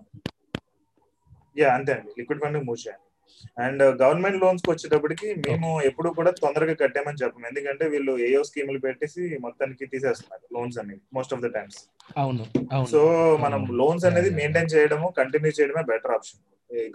యా 1.62 1.70
అంతే 1.78 1.92
అండి. 1.96 2.12
లిక్విడ్ 2.20 2.42
ఫండ్ 2.44 2.60
మూవ్ 2.70 2.80
చేయండి. 2.84 3.08
అండ్ 3.58 3.84
గవర్నమెంట్ 4.02 4.40
లోన్స్కి 4.42 4.70
వచ్చేటప్పటికి 4.72 5.28
మేము 5.46 5.70
ఎప్పుడు 5.82 6.10
కూడా 6.18 6.32
తొందరగా 6.40 6.76
కట్టామని 6.80 7.22
చెప్పము. 7.22 7.46
ఎందుకంటే 7.48 7.86
వీళ్ళు 7.90 8.14
ఏయో 8.28 8.42
స్కీములు 8.44 8.80
పెట్టేసి 8.80 9.24
మొత్తానికి 9.44 9.86
తీసేస్తున్నారు 9.86 10.46
లోన్స్ 10.56 10.78
అనేవి 10.80 11.02
మోస్ట్ 11.14 11.34
ఆఫ్ 11.34 11.42
ద 11.42 11.50
టైమ్స్ 11.56 11.80
అవును 12.18 12.46
సో 12.92 13.02
మనం 13.44 13.62
లోన్స్ 13.80 14.06
అనేది 14.06 14.32
మెయింటైన్ 14.40 14.72
చేయడము 14.74 15.10
కంటిన్యూ 15.20 15.54
చేయడమే 15.58 15.84
బెటర్ 15.92 16.16
ఆప్షన్ 16.16 16.42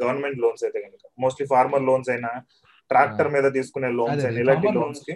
గవర్నమెంట్ 0.01 0.39
లోన్స్ 0.39 0.65
అయితే 0.65 0.79
కనుక. 0.85 1.03
మోస్ట్లీ 1.19 1.47
ఫార్మర్ 1.47 1.85
లోన్స్ 1.89 2.11
అయినా 2.11 2.31
ట్రాక్టర్ 2.91 3.31
మీద 3.33 3.47
తీసుకునే 3.57 3.89
లోన్స్ 3.99 4.25
అయినా 4.25 4.41
ఇలాంటి 4.45 4.69
లోన్స్కి 4.79 5.15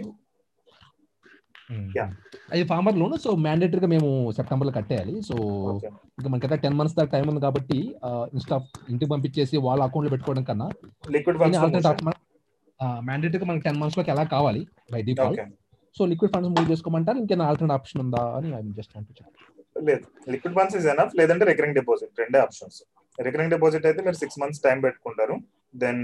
అది 2.53 2.63
ఫార్మర్ 2.71 2.97
లోన్ 3.01 3.15
సో 3.25 3.31
మ్యాండేటరీగా 3.45 3.89
మేము 3.95 4.09
సెప్టెంబర్లో 4.39 4.73
కట్టేయాలి. 4.79 5.15
సో 5.29 5.35
ఇంకా 6.19 6.29
మనకైతే 6.33 6.59
టెన్ 6.65 6.77
మంత్స్ 6.79 6.97
దాకా 6.99 7.11
టైం 7.15 7.27
ఉంది 7.33 7.43
కాబట్టి 7.47 7.79
ఇన్స్టా 8.35 8.57
ఇంటికి 8.93 9.11
పంపించేసి 9.15 9.57
వాళ్ళ 9.67 9.81
అకౌంట్లో 9.89 10.13
పెట్టుకోవడం 10.15 10.45
కన్నా 10.51 10.69
మ్యాండేటరీగా 13.09 13.47
మనకి 13.51 13.65
టెన్ 13.67 13.81
మంత్స్లోకి 13.81 14.11
ఎలా 14.15 14.25
కావాలి 14.35 14.63
by 14.95 15.01
default. 15.09 15.43
So 15.97 16.03
liquid 16.13 16.33
funds 16.35 16.51
move 16.55 16.71
చేసుకోమంటారు? 16.73 17.19
ఇంకేనా 17.23 17.47
ఆల్టర్నేట్ 17.51 17.75
ఆప్షన్ 17.79 18.01
ఉందా 18.05 18.23
అని 18.37 18.49
ఐ 18.59 18.61
జస్ట్ 18.79 18.93
వాంట్ 18.97 19.23
లేదు. 19.89 20.07
Liquid 20.33 20.55
funds 20.57 20.77
is 20.79 20.87
enough. 20.93 21.13
లేదంటే 21.21 21.45
రికరింగ్ 21.51 21.77
డిపాజిట్ 21.81 22.21
రెండే 22.23 22.39
ఆప్షన్స్. 22.47 22.79
రికరింగ్ 23.27 23.53
డిపాజిట్ 23.55 23.85
అయితే 23.89 24.01
మీరు 24.07 24.19
సిక్స్ 24.23 24.39
మంత్స్ 24.43 24.61
టైం 24.67 24.79
పెట్టుకుంటారు. 24.87 25.37
Then 25.83 26.03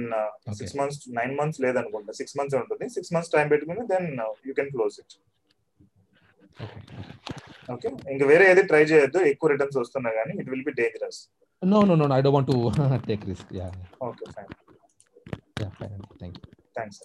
six 0.58 0.76
months 0.80 1.00
nine 1.18 1.34
months 1.40 1.60
లేదనుకుంటా. 1.64 2.12
సిక్స్ 2.20 2.36
మంత్స్ 2.38 2.56
ఉంటుంది. 2.60 2.86
సిక్స్ 2.96 3.12
మంత్స్ 3.16 3.32
టైం 3.36 3.46
పెట్టుకుని 3.52 3.84
then 3.92 4.08
you 4.48 4.54
can 4.58 4.70
close 4.76 4.96
it. 5.02 5.16
Okay 7.74 7.88
ఇంకా 8.14 8.24
వేరే 8.32 8.44
ఏది 8.52 8.62
ట్రై 8.70 8.82
చేయొద్దు 8.92 9.20
ఎక్కువ 9.32 9.48
రిటర్న్స్ 9.52 9.78
వస్తున్నా 9.82 10.10
కానీ 10.18 10.34
it 10.42 10.48
will 10.54 10.66
be 10.70 10.74
dangerous 10.80 11.20
no 11.62 11.80
no 11.90 11.94
no 12.00 12.06
I 12.16 12.20
don't 12.26 12.50
want 12.50 12.50
to 13.04 13.06
take 13.12 13.24
risk 13.32 13.52
yeah 13.60 13.68
okay 14.08 14.26
fine 14.36 14.50
yeah 15.62 15.70
fine 15.78 16.02
thank 16.22 16.36
you 16.40 16.44
thanks 16.78 17.00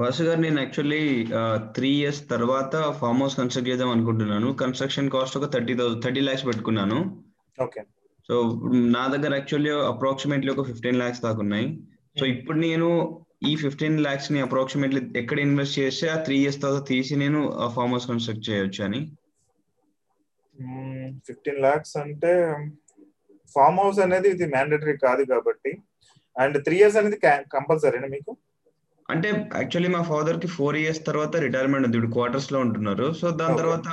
Vasu 0.00 0.22
garu 0.26 0.40
నేను 0.44 0.58
actually 0.62 1.00
three 1.76 1.88
years 2.00 2.20
తర్వాత 2.32 2.74
farm 3.00 3.20
house 3.22 3.34
construct 3.38 3.70
చేద్దాం 3.70 3.90
అనుకుంటున్నాను. 3.94 4.48
Construction 4.62 5.10
cost 5.14 5.36
ఒక 5.38 5.48
thirty 5.54 5.74
thousand 5.80 6.02
thirty 6.04 6.22
lakhs 6.26 6.44
పెట్టుకున్నాను. 6.48 6.98
Okay 7.58 7.80
so 8.28 8.34
నా 8.96 9.02
దగ్గర 9.14 9.32
actually 9.38 9.72
approximately 9.92 10.50
ఒక 10.54 10.64
fifteen 10.70 11.00
lakhs 11.02 11.22
దాకా 11.26 11.40
ఉన్నాయి. 11.44 11.66
సో 12.18 12.24
ఇప్పుడు 12.34 12.58
నేను 12.66 12.88
ఈ 13.42 13.52
ఫిఫ్టీన్ 13.56 14.02
లాక్స్ని 14.06 14.40
అప్రాక్సిమేట్లీ 14.46 15.00
ఎక్కడ 15.20 15.38
ఇన్వెస్ట్ 15.46 15.76
చేస్తే 15.78 16.06
ఆ 16.14 16.16
త్రీ 16.24 16.36
ఇయర్స్ 16.40 16.60
తర్వాత 16.62 16.82
తీసి 16.88 17.14
నేను 17.22 17.38
ఫార్మ్ 17.76 17.94
హౌస్ 17.94 18.08
కన్స్ట్రక్ట్ 18.10 18.48
చేయొచ్చు 18.48 18.80
అని. 18.84 19.00
ఫిఫ్టీన్ 21.28 21.62
లాక్స్ 21.66 21.96
అంటే 22.02 22.32
ఫార్మ్ 23.54 23.80
హౌస్ 23.82 24.00
అనేది 24.06 24.28
ఇది 24.34 24.46
మ్యాండేటరీ 24.54 24.94
కాదు 25.06 25.22
కాబట్టి. 25.32 25.72
అండ్ 26.36 26.56
త్రీ 26.66 26.76
ఇయర్స్ 26.80 26.98
అనేది 27.00 27.18
కంపల్సరీనా 27.56 28.10
మీకు? 28.16 28.32
అంటే 29.08 29.28
యాక్చువల్లీ 29.60 29.88
మా 29.94 30.02
ఫాదర్కి 30.10 30.48
ఫోర్ 30.56 30.76
ఇయర్స్ 30.82 31.00
తర్వాత 31.06 31.36
రిటైర్మెంట్ 31.46 31.86
ఉంది. 31.86 31.96
ఇప్పుడు 31.98 32.12
క్వార్టర్స్లో 32.16 32.58
ఉంటున్నారు. 32.66 33.06
సో 33.20 33.26
దాని. 33.40 33.56
తర్వాత 33.62 33.86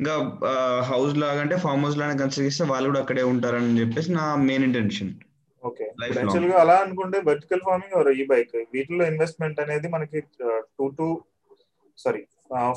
ఇంకా 0.00 0.14
హౌస్ 0.90 1.14
లాగా 1.22 1.40
అంటే 1.44 1.56
ఫార్మ్ 1.64 1.84
హౌస్ 1.84 1.98
లాగా 2.02 2.16
కన్స్ట్రక్ట్ 2.22 2.48
చేస్తే 2.48 2.64
వాళ్ళు 2.72 2.88
కూడా 2.90 3.00
అక్కడే 3.04 3.24
ఉంటారని 3.34 3.80
చెప్పేసి 3.80 4.12
నా 4.20 4.26
మెయిన్ 4.48 4.66
ఇంటెన్షన్. 4.70 5.12
యాక్చువల్గా 5.80 6.56
అలా 6.62 6.76
అనుకుంటే 6.84 7.18
వర్టికల్ 7.28 7.62
ఫార్మింగ్ 7.68 7.94
ఆర్ 7.98 8.10
ఈ 8.14 8.24
బైక్ 8.32 8.54
వీటిలో 8.74 9.04
ఇన్వెస్ట్మెంట్ 9.12 9.60
అనేది 9.64 9.88
మనకి 9.94 10.20
two 10.78 10.86
to 10.98 11.06
sorry 11.98 12.22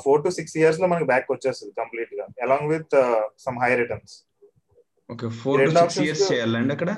four 0.04 0.22
to 0.24 0.30
six 0.38 0.56
ఇయర్స్లో 0.60 0.86
మనకి 0.92 1.06
బ్యాక్ 1.10 1.28
వచ్చేస్తుంది 1.34 1.72
కంప్లీట్గా 1.80 2.26
along 2.46 2.68
with 2.72 2.94
some 3.46 3.58
high 3.64 3.72
returns 3.82 4.14
okay 5.10 5.28
four 5.40 5.60
to 5.60 5.72
six 5.76 6.00
years 6.06 6.24
చేయాలండి 6.32 6.72
అక్కడ? 6.76 6.90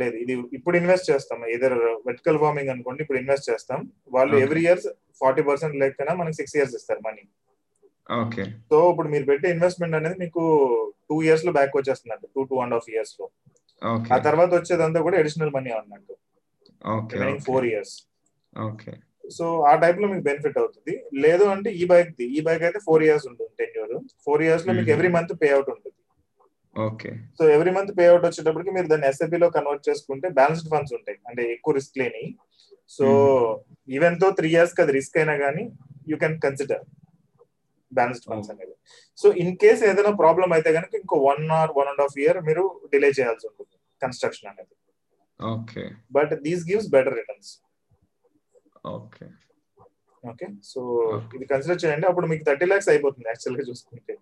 లేదు 0.00 0.16
ఇది 0.22 0.34
ఇప్పుడు 0.56 0.76
ఇన్వెస్ట్ 0.80 1.06
చేస్తాం. 1.10 1.40
ఇదర్ 1.54 1.74
వెర్టికల్ 2.06 2.38
ఫార్మింగ్ 2.42 2.70
అనుకోండి 2.74 3.00
ఇప్పుడు 3.04 3.18
ఇన్వెస్ట్ 3.22 3.46
చేస్తాం. 3.50 3.80
వాళ్ళు. 4.16 4.34
ఎవ్రీ 4.44 4.62
ఇయర్స్ 4.66 4.86
ఫార్టీ 5.20 5.42
పర్సెంట్ 5.48 5.74
లేకపోయినా 5.82 6.12
మనకి 6.20 6.36
సిక్స్ 6.40 6.56
ఇయర్స్ 6.58 6.74
ఇస్తారు 6.78 7.02
మనీ 7.06 7.22
ఓకే 8.08 8.44
సో 8.70 8.76
ఇప్పుడు 8.92 9.08
మీరు 9.08 9.26
పెట్టే 9.30 9.48
ఇన్వెస్ట్మెంట్ 9.54 9.96
అనేది 9.98 10.16
మీకు 10.22 10.42
టూ 11.08 11.16
ఇయర్స్లో 11.26 11.52
బ్యాక్ 11.58 11.76
వచ్చేస్తున్నట్టు 11.78 12.26
టూ 12.34 12.42
టూ 12.50 12.56
అండ్ 12.62 12.74
హాఫ్ 12.76 12.88
ఇయర్స్లో. 12.92 13.26
ఆ 14.14 14.18
తర్వాత 14.26 14.50
వచ్చేదంతా 14.58 15.00
కూడా 15.06 15.16
అడిషనల్ 15.22 15.54
మనీ 15.56 15.70
అన్నట్టు. 15.78 16.14
Four 17.48 17.66
years 17.70 17.94
okay. 18.66 18.92
సో 19.36 19.44
ఆ 19.70 19.72
టైప్లో 19.82 20.06
మీకు 20.12 20.24
బెనిఫిట్ 20.28 20.58
అవుతుంది. 20.62 20.94
లేదు 21.24 21.44
అంటే 21.54 21.70
ఈ 21.80 21.84
బైక్ 21.92 22.10
ది 22.20 22.26
ఈ 22.36 22.40
బైక్ 22.48 22.62
అయితే 22.68 22.78
ఫోర్ 22.86 23.02
ఇయర్స్ 23.06 23.26
ఉంటుంది 23.30 23.52
టెన్యూర్ 23.60 23.92
ఫోర్ 24.24 24.42
ఇయర్స్లో 24.46 24.72
మీకు. 24.78 24.90
ఎవ్రీ 24.94 25.10
మంత్ 25.16 25.34
పే 25.42 25.48
అవుట్ 25.56 25.70
ఉంటుంది. 25.74 25.96
Okay. 26.76 27.10
So 27.38 27.42
every 27.56 27.72
month 27.76 27.92
pay 27.98 28.04
out 28.10 28.24
వచ్చేటప్పటికి 28.28 28.70
మీరు 28.76 28.88
దాన్ని 28.92 29.06
ఎస్ఐపి 29.10 29.38
లో 29.42 29.48
కన్వర్ట్ 29.56 29.84
చేసుకుంటే 29.88 30.26
బ్యాలెన్స్డ్ 30.38 30.70
ఫండ్స్ 30.72 30.94
ఉంటాయి. 30.98 31.18
అంటే 31.28 31.42
ఎక్కువ 31.54 31.74
రిస్క్ 31.78 31.98
లేని. 32.02 32.24
సో 32.96 33.06
ఈవెన్తో 33.96 34.28
త్రీ 34.38 34.48
ఇయర్స్ 34.54 34.74
అది 34.84 34.92
రిస్క్ 34.98 35.16
అయినా 35.20 35.34
కానీ 35.44 35.64
you 36.10 36.16
can 36.22 36.36
consider 36.44 36.84
balanced 37.92 38.26
funds 38.30 38.50
అనేది. 38.52 38.74
సో 39.18 39.26
ఇన్ 39.42 39.54
కేస్ 39.62 39.82
ఏదైనా 39.90 40.12
ప్రాబ్లం 40.22 40.50
అయితే 40.56 40.70
కనుక 40.78 40.94
ఇంకో 41.02 41.16
one 41.28 41.44
or 41.60 41.72
one 41.78 41.88
and 41.92 42.02
half 42.04 42.18
year 42.22 42.38
మీరు 42.48 42.64
డిలే 42.92 43.10
చేయాల్సి 43.18 43.46
ఉంటుంది. 43.50 43.71
కన్స్ట్రక్షన్ 44.04 44.50
అనేది. 44.52 44.74
Okay. 45.40 45.84
But 46.16 46.32
these 46.46 46.64
gives 46.70 46.88
better 46.94 47.16
returns 47.20 47.52
okay. 48.96 49.26
Okay 50.22 50.46
so 50.70 50.80
ఇది 51.36 51.44
కన్సిడర్ 51.52 51.80
చేయండి. 51.84 52.06
అప్పుడు 52.10 52.26
మీకు 52.32 52.44
థర్టీ 52.48 52.66
లాక్స్ 52.72 52.90
అయిపోతుంది 52.92 53.28
యాక్చువల్గా 53.32 53.64
చూసుకుంటే. 53.70 54.14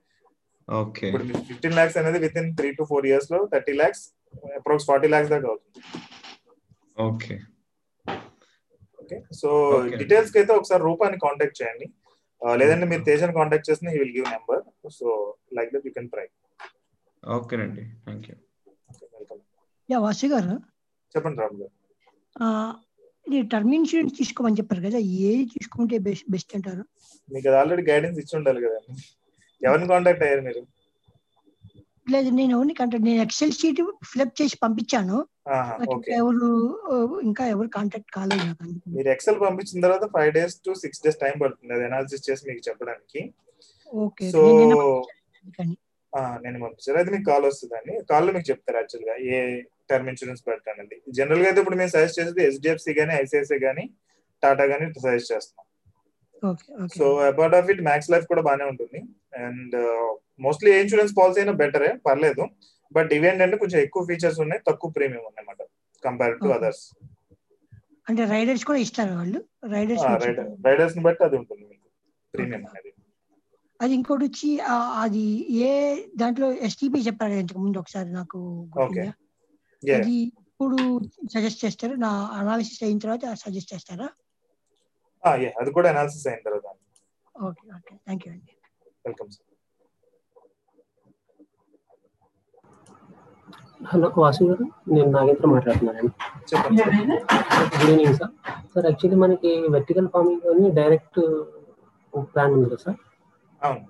ఓకే. 0.68 1.06
ఇప్పుడు 1.10 1.24
ఫిఫ్టీన్ 1.48 1.76
లాక్స్ 1.78 1.98
అనేది 2.00 2.18
with 2.24 2.36
in 2.42 2.50
three 2.58 2.68
to 2.78 2.84
four 2.90 3.06
ఇయర్స్లో 3.10 3.38
thirty 3.54 3.74
lakhs 3.80 4.04
approx 4.58 4.86
forty 4.90 5.08
lakhs 5.14 5.30
దాకా 5.32 5.48
అవుతుంది. 5.52 5.80
ఓకే. 7.08 7.36
Okay 9.02 9.16
so. 9.40 9.48
డీటెయిల్స్కి 10.00 10.38
అయితే 10.40 10.52
ఒకసారి 10.58 10.82
రూపాన్ని 10.88 11.18
కాంటాక్ట్ 11.24 11.58
చేయండి. 11.60 11.86
ఆ, 12.42 12.54
లేదంటే 12.60 12.86
మీరు 12.90 13.02
తేజన్ 13.08 13.34
కాంటాక్ట్ 13.38 13.68
చేసిన 13.70 13.88
he 13.94 13.98
will 14.02 14.14
give 14.18 14.28
number 14.34 14.62
so 14.98 15.08
like 15.58 15.72
that 15.74 15.86
you 15.88 15.92
can 15.96 16.10
try 16.14 16.26
ఓకేనండి. 17.22 17.84
Thank 18.04 18.26
you 18.30 18.36
yeah 19.90 19.98
Vasu 20.06 20.26
garu. 20.34 20.54
చెప్పండి 21.14 21.40
రామ్ 21.42 21.56
గారు. 21.60 21.74
ఇది 23.26 23.40
టర్మ్ 23.52 23.72
ఇన్సూరెన్స్ 23.78 24.14
తీసుకోమని 24.18 24.58
చెప్పారు 24.58 24.82
కదా 24.88 24.98
ఏది 25.28 25.44
తీసుకుంటే 25.54 25.96
బెస్ట్ 26.06 26.28
బెస్ట్ 26.34 26.52
అంటారు? 26.58 26.84
మీకు 27.28 27.46
అది 27.50 27.56
ఆల్రెడీ 27.60 27.82
గైడెన్స్ 27.88 28.20
ఇచ్చి 28.22 28.34
ఉండాలి 28.38 28.60
కదండి 28.66 28.94
ఎవరిని 29.62 29.88
కాంటాక్ట్ 29.92 30.22
అయ్యారు 30.26 30.42
మీరు? 30.48 30.62
లేదు 32.12 32.28
నేను 32.38 32.50
ఎవరిని 32.56 32.74
కాంటాక్ట్ 32.78 33.06
నేను 33.08 33.20
ఎక్సెల్ 33.24 33.56
షీట్ 33.58 33.80
ఫిల్అప్ 34.10 34.38
చేసి 34.40 34.56
పంపించాను. 34.64 35.18
ఎవరు 36.20 36.48
ఇంకా 37.28 37.44
ఎవరు 37.54 37.68
కాంటాక్ట్ 37.76 38.10
కాలేదు 38.16 38.44
నాకు. 38.48 38.66
మీరు 38.96 39.08
ఎక్సెల్ 39.14 39.38
పంపించిన 39.44 39.84
తర్వాత 39.86 40.06
five 40.14 40.30
days 40.36 40.56
to 40.66 40.72
six 40.82 41.02
days 41.04 41.20
time 41.24 41.36
పడుతుంది. 41.42 41.72
అది 41.76 41.84
అనాలిసిస్ 41.88 42.26
చేసి 42.28 42.48
మీకు 42.50 42.62
చెప్పడానికి. 42.68 43.22
ఓకే 44.04 44.26
సో 44.34 44.42
నేను 46.44 46.56
పంపించారు 46.64 46.98
అయితే 47.00 47.10
మీకు 47.16 47.26
కాల్ 47.30 47.44
వస్తుందండి 47.50 47.94
కాల్లో 48.10 48.30
మీకు 48.36 48.48
చెప్తారు 48.50 48.78
యాక్చువల్గా. 48.80 49.14
ఏ 49.34 49.36
టర్మ్ 49.90 50.08
ఇన్సూరెన్స్ 50.12 50.42
పెట్టానండి 50.46 50.96
జనరల్గా 51.18 51.48
అయితే 51.50 51.60
ఇప్పుడు 51.62 51.78
మేము 51.80 51.92
సజెస్ట్ 51.94 52.18
చేసేది 52.20 52.42
హెచ్డిఎఫ్సి 52.46 52.94
గానీ 53.00 53.12
ఐసిఐసిఐ 53.22 53.60
గానీ 53.66 53.84
టాటా 54.42 54.64
గానీ 54.72 54.86
సజెస్ట్ 55.04 55.32
చేస్తాం 55.32 55.64
okay 56.42 56.66
okay 56.82 56.94
so 56.98 57.06
apart 57.24 57.56
of 57.56 57.70
it 57.72 57.82
Max 57.88 58.10
Life 58.12 58.26
కూడా 58.28 58.42
బాగానే 58.46 58.66
ఉంటుంది. 58.70 58.98
అండ్ 59.40 59.74
మోస్ట్లీ 60.40 60.68
ఏ 60.74 60.78
ఇన్సూరెన్స్ 60.82 61.12
పాలసీ 61.18 61.38
అయినా 61.40 61.54
బెటరే 61.60 61.90
పర్లేదు. 62.06 62.44
బట్ 62.92 63.10
ఇవి 63.16 63.26
ఏంటంటే 63.28 63.56
కొంచెం 63.56 63.78
ఎక్కువ 63.80 64.02
ఫీచర్స్ 64.06 64.38
ఉన్నాయి 64.44 64.60
తక్కువ 64.68 64.90
ప్రీమియం 64.96 65.24
ఉన్నాయన్నమాట 65.28 65.62
కంపేర్ 66.02 66.36
టు. 66.38 66.48
అదర్స్ 66.56 66.84
అంటే 68.06 68.22
రైడర్స్ 68.26 68.64
కూడా 68.64 68.78
ఇస్తారు 68.84 69.12
వాళ్ళు? 69.18 69.40
రైడర్స్ 69.74 70.04
రైడర్స్ని 70.66 71.02
బట్టి 71.06 71.22
అది 71.28 71.36
ఉంటుంది 71.40 71.62
మీకు 71.64 71.86
ప్రీమియం 72.34 72.64
అనేది. 72.70 72.90
అది 73.80 73.92
ఇంకోటి 73.94 74.24
వచ్చి 74.24 74.48
అది 75.04 75.22
ఏ 75.64 75.70
దాంట్లో 76.16 76.48
ఎస్టీపీ 76.66 76.98
చెప్పారు 77.06 77.36
ఇంతకు 77.42 77.60
ముందు 77.60 77.78
ఒకసారి 77.78 78.10
నాకు 78.10 78.40
ఓకే 78.84 79.04
అది 79.82 80.16
ఇప్పుడు 80.42 80.78
సజెస్ట్ 81.34 81.62
చేస్తారు. 81.64 81.94
నా 82.04 82.10
అనాలిసిస్ 82.40 82.82
అయిన 82.86 82.98
తర్వాత 83.04 83.24
సజెస్ట్ 83.42 83.72
చేస్తారా? 83.74 84.08
అది 85.60 85.70
కూడా 85.76 85.88
అనాలిసిస్ 85.92 86.26
అయిన 86.30 86.42
తర్వాత. 86.46 86.66
ఓకే 87.34 87.64
ఓకే 87.76 87.94
థ్యాంక్ 88.06 88.24
యూ 88.26 88.32
అండి 88.34 88.52
welcome 89.04 89.30
sir 89.30 89.46
hello 93.90 94.08
Vasu 94.16 94.42
garu. 94.48 94.64
నేను 94.94 95.10
Nagendra 95.10 95.46
sir 96.50 96.66
good 96.66 96.80
evening 97.84 98.16
sir 98.18 98.32
sir 98.72 98.86
actually 98.88 99.18
మనకి 99.22 99.52
వెర్టికల్ 99.74 100.08
ఫార్మింగ్ 100.14 100.46
అని 100.52 100.68
డైరెక్ట్ 100.78 101.20
ప్లాన్ 102.32 102.52
ఉంది 102.56 102.68
కదా 102.68 102.82
సార్ 102.84 102.98
అవును. 103.62 103.86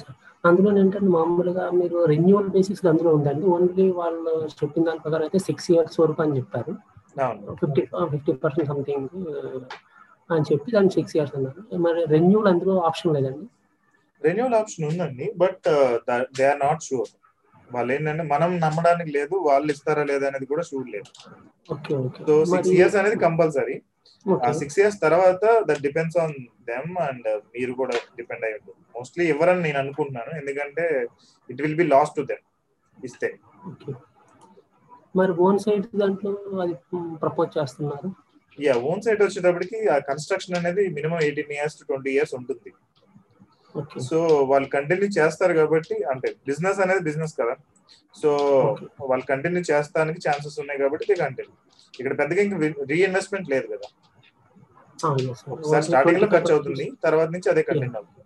సార్ 0.00 0.16
అందులో 0.44 0.68
ఏంటంటే 0.80 1.10
మామూలుగా 1.16 1.64
మీరు 1.78 1.96
రెన్యువల్ 2.12 2.48
బేసిస్ 2.54 2.82
అందులో 2.90 3.10
ఉందండి. 3.18 3.44
ఓన్లీ 3.54 3.86
వాళ్ళు 4.00 4.32
చెప్పిన 4.60 4.84
దాని 4.88 5.02
ప్రకారం 5.04 5.24
అయితే 5.26 5.40
సిక్స్ 5.48 5.68
ఇయర్స్ 5.72 5.98
వరకు 6.02 6.22
అని 6.24 6.36
చెప్పారు. 6.38 6.72
ఫిఫ్టీ 7.60 7.82
ఫిఫ్టీ 8.12 8.32
పర్సెంట్ 8.44 8.68
సంథింగ్ 8.72 9.08
అని 10.30 10.44
చెప్పి 10.50 10.68
దాన్ని 10.74 10.92
సిక్స్ 10.96 11.14
ఇయర్స్ 11.16 11.34
అన్నారు. 11.38 11.62
మరి 11.86 12.00
రెన్యువల్ 12.14 12.48
అందులో 12.52 12.74
ఆప్షన్ 12.90 13.14
లేదండి. 13.16 13.46
రెన్యూవల్ 14.22 14.56
ఆప్షన్ 14.60 14.86
ఉందండి 14.90 15.26
but 15.42 15.66
they 16.38 16.44
are 16.50 16.60
not 16.66 16.82
sure 16.88 17.10
వాళ్ళు 17.70 17.90
ఏంటంటే 17.94 18.24
మనం 18.32 18.50
నమ్మడానికి 18.64 19.10
లేదు 19.16 19.34
వాళ్ళు 19.48 19.68
ఇస్తారా 19.74 20.02
లేదా 20.10 20.24
అనేది 20.30 20.46
కూడా 20.52 20.62
షూర్ 20.70 20.88
లేదు 20.94 21.10
okay 21.74 21.92
okay 22.04 22.20
so 22.28 22.34
six 22.52 22.72
years 22.76 22.96
అనేది 23.00 23.18
కంపల్సరీ 23.26 23.76
ఆ 24.46 24.50
సిక్స్ 24.60 24.78
ఇయర్స్ 24.80 24.98
తర్వాత 25.04 25.44
that 25.68 25.82
depends 25.86 26.18
on 26.22 26.34
them 26.70 26.90
and 27.08 27.28
మీరు 27.54 27.72
కూడా 27.80 27.94
డిపెండ్ 28.18 28.44
అయి 28.48 28.56
ఉంటుంది 28.58 28.79
మోస్ట్లీ 28.96 29.24
ఇవ్వరని 29.32 29.62
నేను 29.66 29.78
అనుకుంటున్నాను. 29.82 30.32
ఎందుకంటే 30.40 30.84
it 31.52 31.62
will 31.64 31.78
be 31.82 31.86
lost 31.94 32.16
to 32.18 32.24
them 32.30 32.44
ఇస్తే. 33.08 33.30
మరి 35.18 35.32
ఓన్ 35.46 35.58
సైడ్ 35.64 35.86
దాంట్లో 36.02 36.32
అది 36.64 36.74
ప్రపోజ్ 37.22 37.50
చేస్తున్నారు? 37.58 38.10
యా 38.66 38.74
ఓన్ 38.90 39.02
సైట్ 39.04 39.22
వచ్చేటప్పటికి 39.26 39.78
ఆ 39.94 39.96
కన్స్ట్రక్షన్ 40.10 40.58
అనేది 40.60 40.82
minimum 40.98 41.20
eighteen 41.26 41.52
years 41.56 41.78
to 41.78 41.84
twenty 41.90 42.10
years 42.16 42.34
ఉంటుంది. 42.38 42.70
సో 44.08 44.18
వాళ్ళు 44.50 44.68
కంటిన్యూ 44.76 45.08
చేస్తారు 45.18 45.54
కాబట్టి 45.60 45.96
అంటే 46.12 46.28
బిజినెస్ 46.48 46.80
అనేది 46.84 47.02
బిజినెస్ 47.08 47.34
కదా. 47.40 47.54
సో 48.20 48.30
వాళ్ళు 49.10 49.24
కంటిన్యూ 49.32 49.62
చేస్తానికి 49.72 50.20
ఛాన్సెస్ 50.26 50.58
ఉన్నాయి 50.62 50.80
కాబట్టి 50.84 51.12
కంటిన్యూ 51.24 51.54
ఇక్కడ 52.00 52.14
పెద్దగా 52.20 52.40
ఇంకా 52.46 52.56
రీఇన్వెస్ట్మెంట్ 52.92 53.48
లేదు 53.54 53.66
కదా. 53.74 53.88
ఒకసారి 55.54 55.84
స్టార్టింగ్లో 55.88 56.28
ఖర్చు 56.34 56.52
అవుతుంది 56.56 56.86
తర్వాత 57.04 57.28
నుంచి 57.34 57.48
అదే 57.52 57.62
కంటిన్యూ 57.68 57.98
అవుతుంది. 58.00 58.19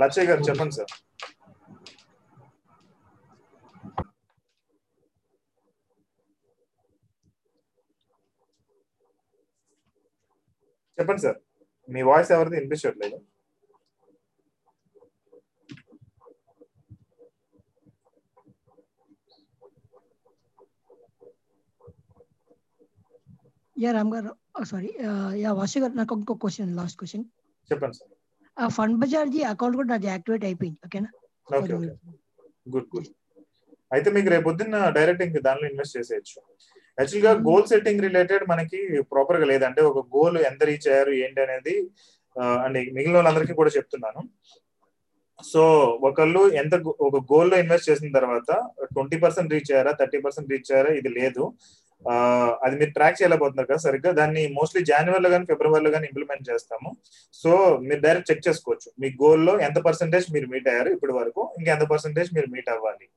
లచ్చయ్య 0.00 0.28
గారు 0.30 0.42
చెప్పండి 0.48 0.74
సార్. 0.78 0.92
చెప్పండి 10.98 11.22
సార్. 11.22 11.38
మీ 11.88 12.02
వాయిస్ 12.10 12.32
ఎవరిది 12.32 12.56
వినిపించట్లేదు. 12.56 13.18
యా 23.76 23.90
రామ్ 23.92 24.12
గారు 24.14 24.30
సారీ 24.64 24.90
యా 25.42 25.50
వాసు 25.52 25.78
గారు 25.78 25.92
నాకు 25.92 26.14
ఇంకో 26.18 26.34
క్వశ్చన్ 26.34 26.76
లాస్ట్ 26.76 26.98
క్వశ్చన్ 26.98 27.26
చెప్పండి 27.70 27.96
సార్. 27.98 28.12
ఆ 28.56 28.66
ఫండ్ 28.76 28.96
బజార్ 29.02 29.30
ది 29.34 29.40
అకౌంట్ 29.52 29.76
కూడా 29.80 29.90
నాది 29.92 30.08
యాక్టివేట్ 30.14 30.44
అయిపోయింది 30.48 30.78
ఓకేనా? 30.86 31.10
Okay 31.58 31.72
okay. 31.78 31.90
Good 32.74 32.88
good. 32.94 33.08
అయితే 33.94 34.08
మీకు 34.16 34.28
రేపు 34.32 34.46
పొద్దున్న 34.48 34.78
డైరెక్ట్ 34.96 35.22
ఇంక 35.26 35.40
దానిలో 35.46 35.66
ఇన్వెస్ట్ 35.70 35.96
చేసేయచ్చు. 35.98 36.38
యాక్చువల్గా 36.98 37.32
గోల్ 37.48 37.66
సెట్టింగ్ 37.70 38.04
రిలేటెడ్ 38.06 38.44
మనకి 38.52 38.80
ప్రాపర్గా 39.12 39.46
లేదు. 39.50 39.64
అంటే 39.68 39.80
ఒక 39.90 40.00
గోల్ 40.16 40.36
ఎంత 40.50 40.62
రీచ్ 40.70 40.88
అయ్యారు 40.92 41.12
ఏంటి 41.24 41.40
అనేది 41.46 41.74
అండ్ 42.64 42.78
మిగిలిన 42.96 43.16
వాళ్ళందరికీ 43.18 43.54
కూడా 43.60 43.70
చెప్తున్నాను. 43.76 44.20
సో 45.38 45.62
ఒకళ్ళు 46.08 46.40
ఎంత 46.60 46.74
ఒక 47.08 47.18
గోల్లో 47.32 47.56
ఇన్వెస్ట్ 47.62 47.88
చేసిన 47.90 48.08
తర్వాత 48.18 48.50
ట్వంటీ 48.94 49.18
పర్సెంట్ 49.24 49.52
రీచ్ 49.54 49.70
అయ్యారా 49.72 49.92
థర్టీ 50.00 50.18
పర్సెంట్ 50.24 50.50
రీచ్ 50.54 50.70
అయ్యారా 50.72 50.92
ఇది 51.00 51.10
లేదు. 51.20 51.44
అది 52.64 52.74
మీరు 52.80 52.90
ట్రాక్ 52.90 53.16
చేయలేకపోతున్నారు 53.20 53.68
కదా 53.70 53.80
సరిగ్గా. 53.86 54.10
దాన్ని 54.20 54.42
మోస్ట్లీ 54.58 54.80
జనవరిలో 54.90 55.30
కానీ 55.30 55.46
ఫిబ్రవరిలో 55.50 55.90
కానీ 55.90 56.06
ఇంప్లిమెంట్ 56.10 56.44
చేస్తాము. 56.50 56.90
సో 57.42 57.50
మీరు 57.86 58.00
డైరెక్ట్ 58.00 58.30
చెక్ 58.30 58.46
చేసుకోవచ్చు. 58.48 58.90
మీ 59.02 59.08
గోల్లో 59.22 59.54
ఎంత 59.68 59.78
పర్సెంటేజ్ 59.88 60.26
మీరు 60.34 60.46
మీట్ 60.52 60.68
అయ్యారు 60.68 60.90
ఇప్పటి 60.96 61.12
వరకు? 61.12 61.42
ఇంకా 61.58 61.72
ఎంత 61.76 61.86
పర్సెంటేజ్ 61.94 62.30
మీరు 62.36 62.50
మీట్ 62.54 62.70
అవ్వాలి? 62.74 63.08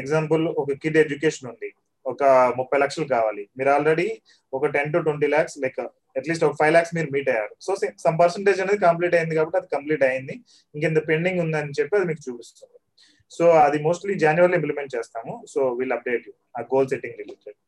ఎగ్జాంపుల్ 0.00 0.44
ఒక 0.62 0.72
కిడ్ 0.84 0.96
ఎడ్యుకేషన్ 1.04 1.48
ఉంది. 1.52 1.70
ఒక 2.06 2.22
ముప్పై 2.58 2.78
లక్షలు 2.78 3.06
కావాలి. 3.12 3.44
మీరు 3.58 3.70
ఆల్రెడీ 3.70 4.08
ఒక 4.56 4.66
ten 4.76 4.92
to 4.92 4.98
twenty 5.06 5.28
lakhs 5.34 5.56
like 5.64 5.80
at least 6.18 6.44
ఒక 6.44 6.56
ఫైవ్ 6.60 6.72
ల్యాక్స్ 6.72 6.94
మీరు 6.96 7.08
మీట్ 7.14 7.28
అయ్యారు. 7.28 7.54
సో 7.66 7.74
సమ్ 8.04 8.18
పర్సెంటేజ్ 8.22 8.60
అనేది 8.60 8.80
కంప్లీట్ 8.86 9.14
అయింది 9.18 9.34
కాబట్టి 9.38 9.58
అది 9.60 9.68
కంప్లీట్ 9.76 10.04
అయింది. 10.08 10.34
ఇంకెంత 10.74 11.00
పెండింగ్ 11.08 11.40
ఉందని 11.44 11.76
చెప్పి 11.80 11.96
అది 11.98 12.06
మీకు 12.10 12.22
చూపిస్తుంది. 12.28 12.78
సో 13.30 13.44
అది 13.66 13.78
మోస్ట్లీ 13.86 14.14
జనవరిలో 14.24 14.56
ఇంప్లిమెంట్ 14.60 14.94
చేస్తాము. 14.96 15.32
సో 15.54 15.60
విల్ 15.80 15.94
అప్డేట్ 15.98 16.26
యూ 16.28 16.34
ఆ 16.58 16.62
goal 16.74 16.88
setting 16.92 17.18
related 17.22 17.58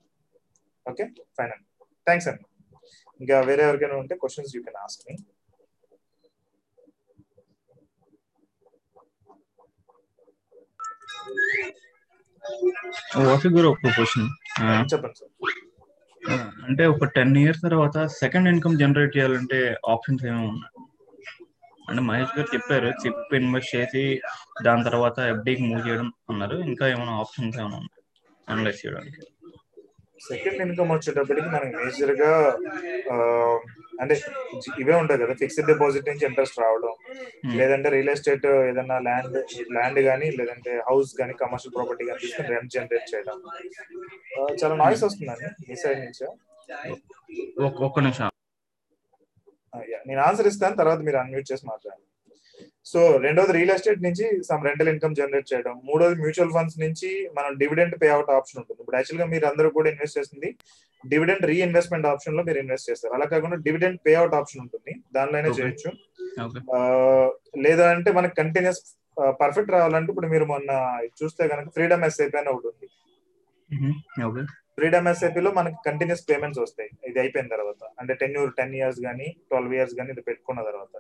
okay 0.89 1.05
fine 1.37 1.53
అండి 1.55 1.67
థ్యాంక్స్ 2.07 2.29
అండి 2.31 2.45
ఇంకా 3.21 3.37
వేరే 3.49 3.63
ఎవరికైనా 3.69 3.97
ఉంటే 4.03 4.15
questions 4.23 4.53
you 4.57 4.63
can 4.67 4.81
ask 4.85 5.03
me 5.09 5.15
Vasu 13.27 13.49
garu 13.55 13.69
ఒక 13.73 13.91
క్వశ్చన్ 13.97 14.29
చెప్పండి 14.93 15.19
సార్ 15.21 15.33
అంటే 16.69 16.85
ఒక 16.93 17.07
టెన్ 17.17 17.35
ఇయర్స్ 17.43 17.63
తర్వాత 17.67 17.99
సెకండ్ 18.21 18.51
ఇన్కమ్ 18.53 18.79
జనరేట్ 18.81 19.15
చేయాలంటే 19.17 19.59
ఆప్షన్స్ 19.93 20.25
ఏమేమి 20.27 20.49
ఉన్నాయి? 20.49 20.73
అంటే 21.89 22.01
మహేష్ 22.09 22.35
గారు 22.37 22.49
చెప్పారు 22.55 22.89
చిప్ 23.03 23.35
ఇన్వెస్ట్ 23.39 23.73
చేసి 23.77 24.03
దాని 24.67 24.85
తర్వాత 24.89 25.19
ఎఫ్డీకి 25.33 25.63
మూవ్ 25.69 25.87
చేయడం 25.87 26.09
అన్నారు. 26.31 26.57
ఇంకా 26.71 26.85
ఏమైనా 26.89 27.15
ఆప్షన్స్ 27.23 27.57
ఏమైనా 27.63 27.79
ఉన్నాయి? 27.83 27.95
అనలైజ్ 28.49 28.81
చేయడానికి. 28.83 29.21
సెకండ్ 30.27 30.61
ఇన్కమ్ 30.65 30.93
వచ్చేటప్పటికి 30.95 31.49
మనకి 31.55 31.75
మేజర్గా 31.77 32.31
అంటే 34.03 34.15
ఇవే 34.83 34.95
ఉంటాయి 35.03 35.21
కదా 35.23 35.35
ఫిక్స్డ్ 35.41 35.69
డిపాజిట్ 35.71 36.09
నుంచి 36.11 36.27
ఇంట్రెస్ట్ 36.29 36.59
రావడం 36.63 36.95
లేదంటే 37.59 37.89
రియల్ 37.95 38.11
ఎస్టేట్ 38.15 38.47
ఏదైనా 38.71 38.99
ల్యాండ్ 39.09 39.37
ల్యాండ్ 39.77 40.01
కానీ 40.09 40.29
లేదంటే 40.39 40.73
హౌస్ 40.89 41.13
కానీ 41.21 41.35
కమర్షియల్ 41.43 41.75
ప్రాపర్టీ 41.77 42.07
కానీ 42.09 42.21
తీసుకుని 42.25 42.53
రెంట్ 42.55 42.75
జనరేట్ 42.77 43.09
చేయడం. 43.13 43.39
చాలా 44.63 44.75
నాయిస్ 44.83 45.05
వస్తుందండి 45.09 45.49
మీ 45.69 45.77
సైడ్ 45.85 46.01
నుంచి. 46.07 46.27
ఒక్క 47.89 48.01
నిమిషం. 48.07 48.31
నేను 50.09 50.21
ఆన్సర్ 50.29 50.51
ఇస్తాను 50.53 50.77
తర్వాత 50.83 51.01
మీరు 51.09 51.19
అన్మ్యూట్ 51.23 51.51
చేసి 51.53 51.67
మాట్లాడండి. 51.73 52.08
సో 52.91 53.01
రెండోది 53.25 53.53
రియల్ 53.57 53.73
ఎస్టేట్ 53.75 54.05
నుంచి 54.07 54.27
సమ్ 54.49 54.67
రెంటల్ 54.69 54.91
ఇన్కమ్ 54.93 55.17
జనరేట్ 55.21 55.49
చేయడం. 55.53 55.75
మూడోది 55.89 56.17
మ్యూచువల్ 56.23 56.53
ఫండ్స్ 56.57 56.77
నుంచి 56.85 57.09
మనం 57.39 57.51
డివిడెంట్ 57.63 57.97
పే 58.03 58.09
అవుట్ 58.17 58.31
ఆప్షన్ 58.37 58.61
ఉంటుంది. 58.61 58.81
ఇప్పుడు 58.83 58.99
యాక్చువల్గా 58.99 59.27
మీరు 59.33 59.47
అందరూ 59.51 59.69
కూడా 59.79 59.89
ఇన్వెస్ట్ 59.93 60.19
చేస్తుంది. 60.19 60.51
డివిడెంట్ 61.05 61.45
రీఇన్వెస్ట్మెంట్ 61.51 62.07
ఆప్షన్లో 62.13 62.43
మీరు 62.49 62.59
ఇన్వెస్ట్ 62.63 62.89
చేస్తారు. 62.91 63.13
అలా 63.17 63.27
కాకుండా 63.33 63.57
డివిడెంట్ 63.67 64.01
పే 64.07 64.15
అవుట్ 64.21 64.37
ఆప్షన్ 64.41 64.63
ఉంటుంది 64.65 64.93
దానిలోనే 65.17 65.51
చేయొచ్చు. 65.59 65.91
లేదా 67.67 67.85
అంటే 67.97 68.13
మనకి 68.19 68.37
కంటిన్యూస్ 68.43 68.81
పర్ఫెక్ట్ 69.43 69.71
రావాలంటే 69.77 70.11
ఇప్పుడు 70.13 70.29
మీరు 70.35 70.47
మొన్న 70.53 70.71
చూస్తే 71.21 71.43
కనుక 71.53 71.69
ఫ్రీడమ్ 71.77 72.05
ఎస్ఐపి 72.09 72.39
అని 72.41 72.51
ఒకటి 72.55 72.69
ఉంది. 72.73 72.89
ఫ్రీడమ్ 74.79 75.09
ఎస్ఐపి 75.13 75.41
లో 75.47 75.51
మనకి 75.59 75.79
కంటిన్యూస్ 75.87 76.23
పేమెంట్స్ 76.31 76.61
వస్తాయి. 76.65 76.91
ఇది 77.11 77.19
అయిపోయిన 77.23 77.49
తర్వాత. 77.55 77.83
అంటే 78.01 78.13
టెన్ 78.21 78.37
టెన్ 78.59 78.75
ఇయర్స్ 78.81 79.01
కానీ 79.07 79.27
ట్వెల్వ్ 79.51 79.75
ఇయర్స్ 79.79 79.95
కానీ 80.01 80.11
ఇది 80.15 80.25
పెట్టుకున్న 80.29 80.61
తర్వాత. 80.69 80.95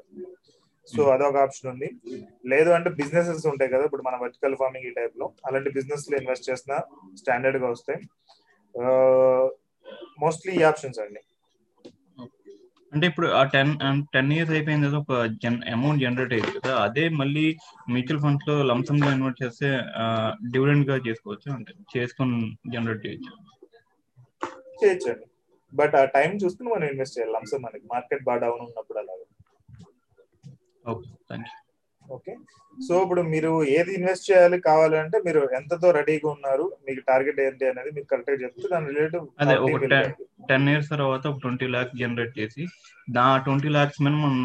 సో 0.88 1.02
అదొక 1.14 1.38
ఆప్షన్ 1.44 1.70
ఉంది. 1.72 1.88
లేదు 2.52 2.70
అంటే 2.76 2.90
బిజినెసెస్ 3.00 3.44
ఉంటాయి 3.52 3.72
కదా 3.74 3.86
ఇప్పుడు 3.88 4.04
మన 4.08 4.16
వర్టికల్ 4.24 4.58
ఫార్మింగ్ 4.60 4.88
ఈ 4.90 4.92
టైప్లో 4.98 5.26
అలాంటి 5.48 5.70
బిజినెస్లో 5.78 6.16
ఇన్వెస్ట్ 6.20 6.48
చేసిన 6.50 6.74
స్టాండర్డ్గా 7.20 7.68
వస్తాయి 7.74 8.00
మోస్ట్లీ 10.22 10.52
ఈ 10.60 10.62
ఆప్షన్స్ 10.70 11.00
అండి. 11.04 11.20
అంటే 12.92 13.04
ఇప్పుడు 13.10 13.28
ఆ 13.38 13.40
టెన్ 13.54 13.72
టెన్ 14.14 14.30
ఇయర్స్ 14.34 14.52
అయిపోయిన 14.56 14.84
తర్వాత 14.84 15.00
ఒక 15.04 15.16
జన్ 15.42 15.56
అమౌంట్ 15.74 16.02
జనరేట్ 16.04 16.32
అయ్యింది 16.36 16.52
కదా 16.58 16.74
అదే 16.86 17.04
మళ్ళీ 17.20 17.44
మ్యూచువల్ 17.94 18.22
ఫండ్స్లో 18.24 18.54
లంసమ్గా 18.70 19.10
ఇన్వెస్ట్ 19.16 19.42
చేస్తే 19.44 19.68
డివిడెండ్గా 20.54 20.96
చేసుకోవచ్చు 21.08 21.48
అంటే 21.56 21.72
చేసుకొని 21.94 22.38
జనరేట్ 22.74 23.02
చేయొచ్చు. 23.06 23.32
చేయొచ్చండి 24.80 25.26
బట్ 25.72 25.94
ఆ 26.00 26.04
టైం 26.16 26.30
చూసుకుని 26.42 26.68
మనం 26.74 26.86
ఇన్వెస్ట్ 26.92 27.16
చేయాలి 27.16 27.34
లంసమ్ 27.36 27.64
మనకి. 27.66 27.86
మార్కెట్ 27.94 28.26
బాగా 28.28 28.40
డౌన్ 28.44 28.64
ఉన్నప్పుడు 28.66 29.00
అలాగా. 29.02 29.17
ఓకే 30.88 32.32
యూ 32.32 32.36
సో 32.78 32.94
ఇప్పుడు 33.04 33.22
మీరు 33.32 33.50
ఏది 33.76 33.90
ఇన్వెస్ట్ 33.96 34.28
చేయాలి 34.28 34.58
కావాలంటే 34.66 35.16
మీరు 35.26 35.40
ఎంతతో 35.58 35.88
రెడీగా 35.96 36.28
ఉన్నారు 36.34 36.66
మీకు 36.86 37.00
టార్గెట్ 37.08 37.40
ఏంటి 37.46 37.66
అనేది 37.70 37.90
మీకు 37.96 38.08
కరెక్ట్గా 38.12 38.38
చెప్తే 38.44 38.68
దాని 38.74 38.88
రిలేటివ్ 38.92 39.24
అదే 39.42 39.56
ఒక 39.66 39.88
టెన్ 40.50 40.68
ఇయర్స్ 40.72 40.90
తర్వాత 40.94 41.24
ఒక 41.32 41.40
ట్వంటీ 41.44 41.66
ల్యాక్స్ 41.74 41.98
జనరేట్ 42.02 42.32
చేసి 42.38 42.64
దా 43.08 43.26
ట్వంటీ 43.46 43.70
ల్యాక్స్ 43.76 44.00
మీద 44.06 44.14
మనం 44.24 44.38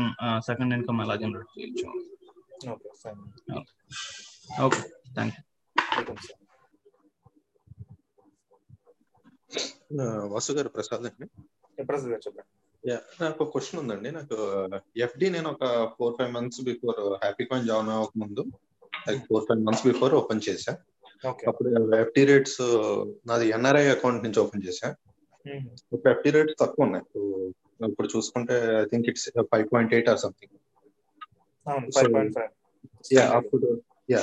సెకండ్ 0.48 0.76
ఇన్కమ్ 0.78 1.02
ఎలా 1.06 1.16
జనరేట్ 1.24 1.52
చేయొచ్చు? 1.56 1.88
Okay 2.74 2.89
fine 3.02 3.22
okay 4.66 4.82
thank 5.16 5.39
Vasu 10.32 10.52
garu 10.58 10.70
Prasad 10.76 11.04
అండి. 11.08 11.26
ప్రసాద్ 11.78 12.10
గారు 12.12 12.24
చెప్పండి. 12.26 12.50
నాకు 13.21 13.38
ఒక 13.43 13.49
క్వశ్చన్ 13.53 13.79
ఉందండి. 13.81 14.09
నాకు 14.17 14.38
ఎఫ్డి 15.05 15.27
నేను 15.36 15.47
ఒక 15.53 15.65
four 15.95 16.15
five 16.17 16.31
months 16.38 16.61
before 16.69 16.99
Happy 17.23 17.45
Coin 17.49 17.67
join 17.69 17.91
అవ్వక 17.95 18.13
ముందు 18.23 18.43
four 19.27 19.45
five 19.47 19.61
months 19.67 19.86
before 19.89 20.13
open 20.19 20.43
చేశా. 20.47 20.73
అప్పుడు 21.49 21.69
ఎఫ్డి 22.01 22.23
రేట్స్ 22.31 22.59
నాది 23.29 23.45
ఎన్ఆర్ఐ 23.57 23.86
అకౌంట్ 23.95 24.25
నుంచి 24.25 24.41
ఓపెన్ 24.43 24.65
చేశా. 24.67 24.89
ఇప్పుడు 25.93 26.11
ఎఫ్డి 26.13 26.34
రేట్స్ 26.38 26.57
తక్కువ 26.63 26.88
ఉన్నాయి. 26.88 27.05
ఇప్పుడు 27.91 28.09
చూసుకుంటే 28.13 28.55
I 28.81 28.86
think 28.91 29.07
it's 29.11 29.27
five 29.53 29.65
point 29.73 29.93
eight 29.97 30.09
or 30.13 30.21
something 30.25 30.53
yeah 33.17 33.25
అప్పుడు 33.38 33.67
యా 34.13 34.21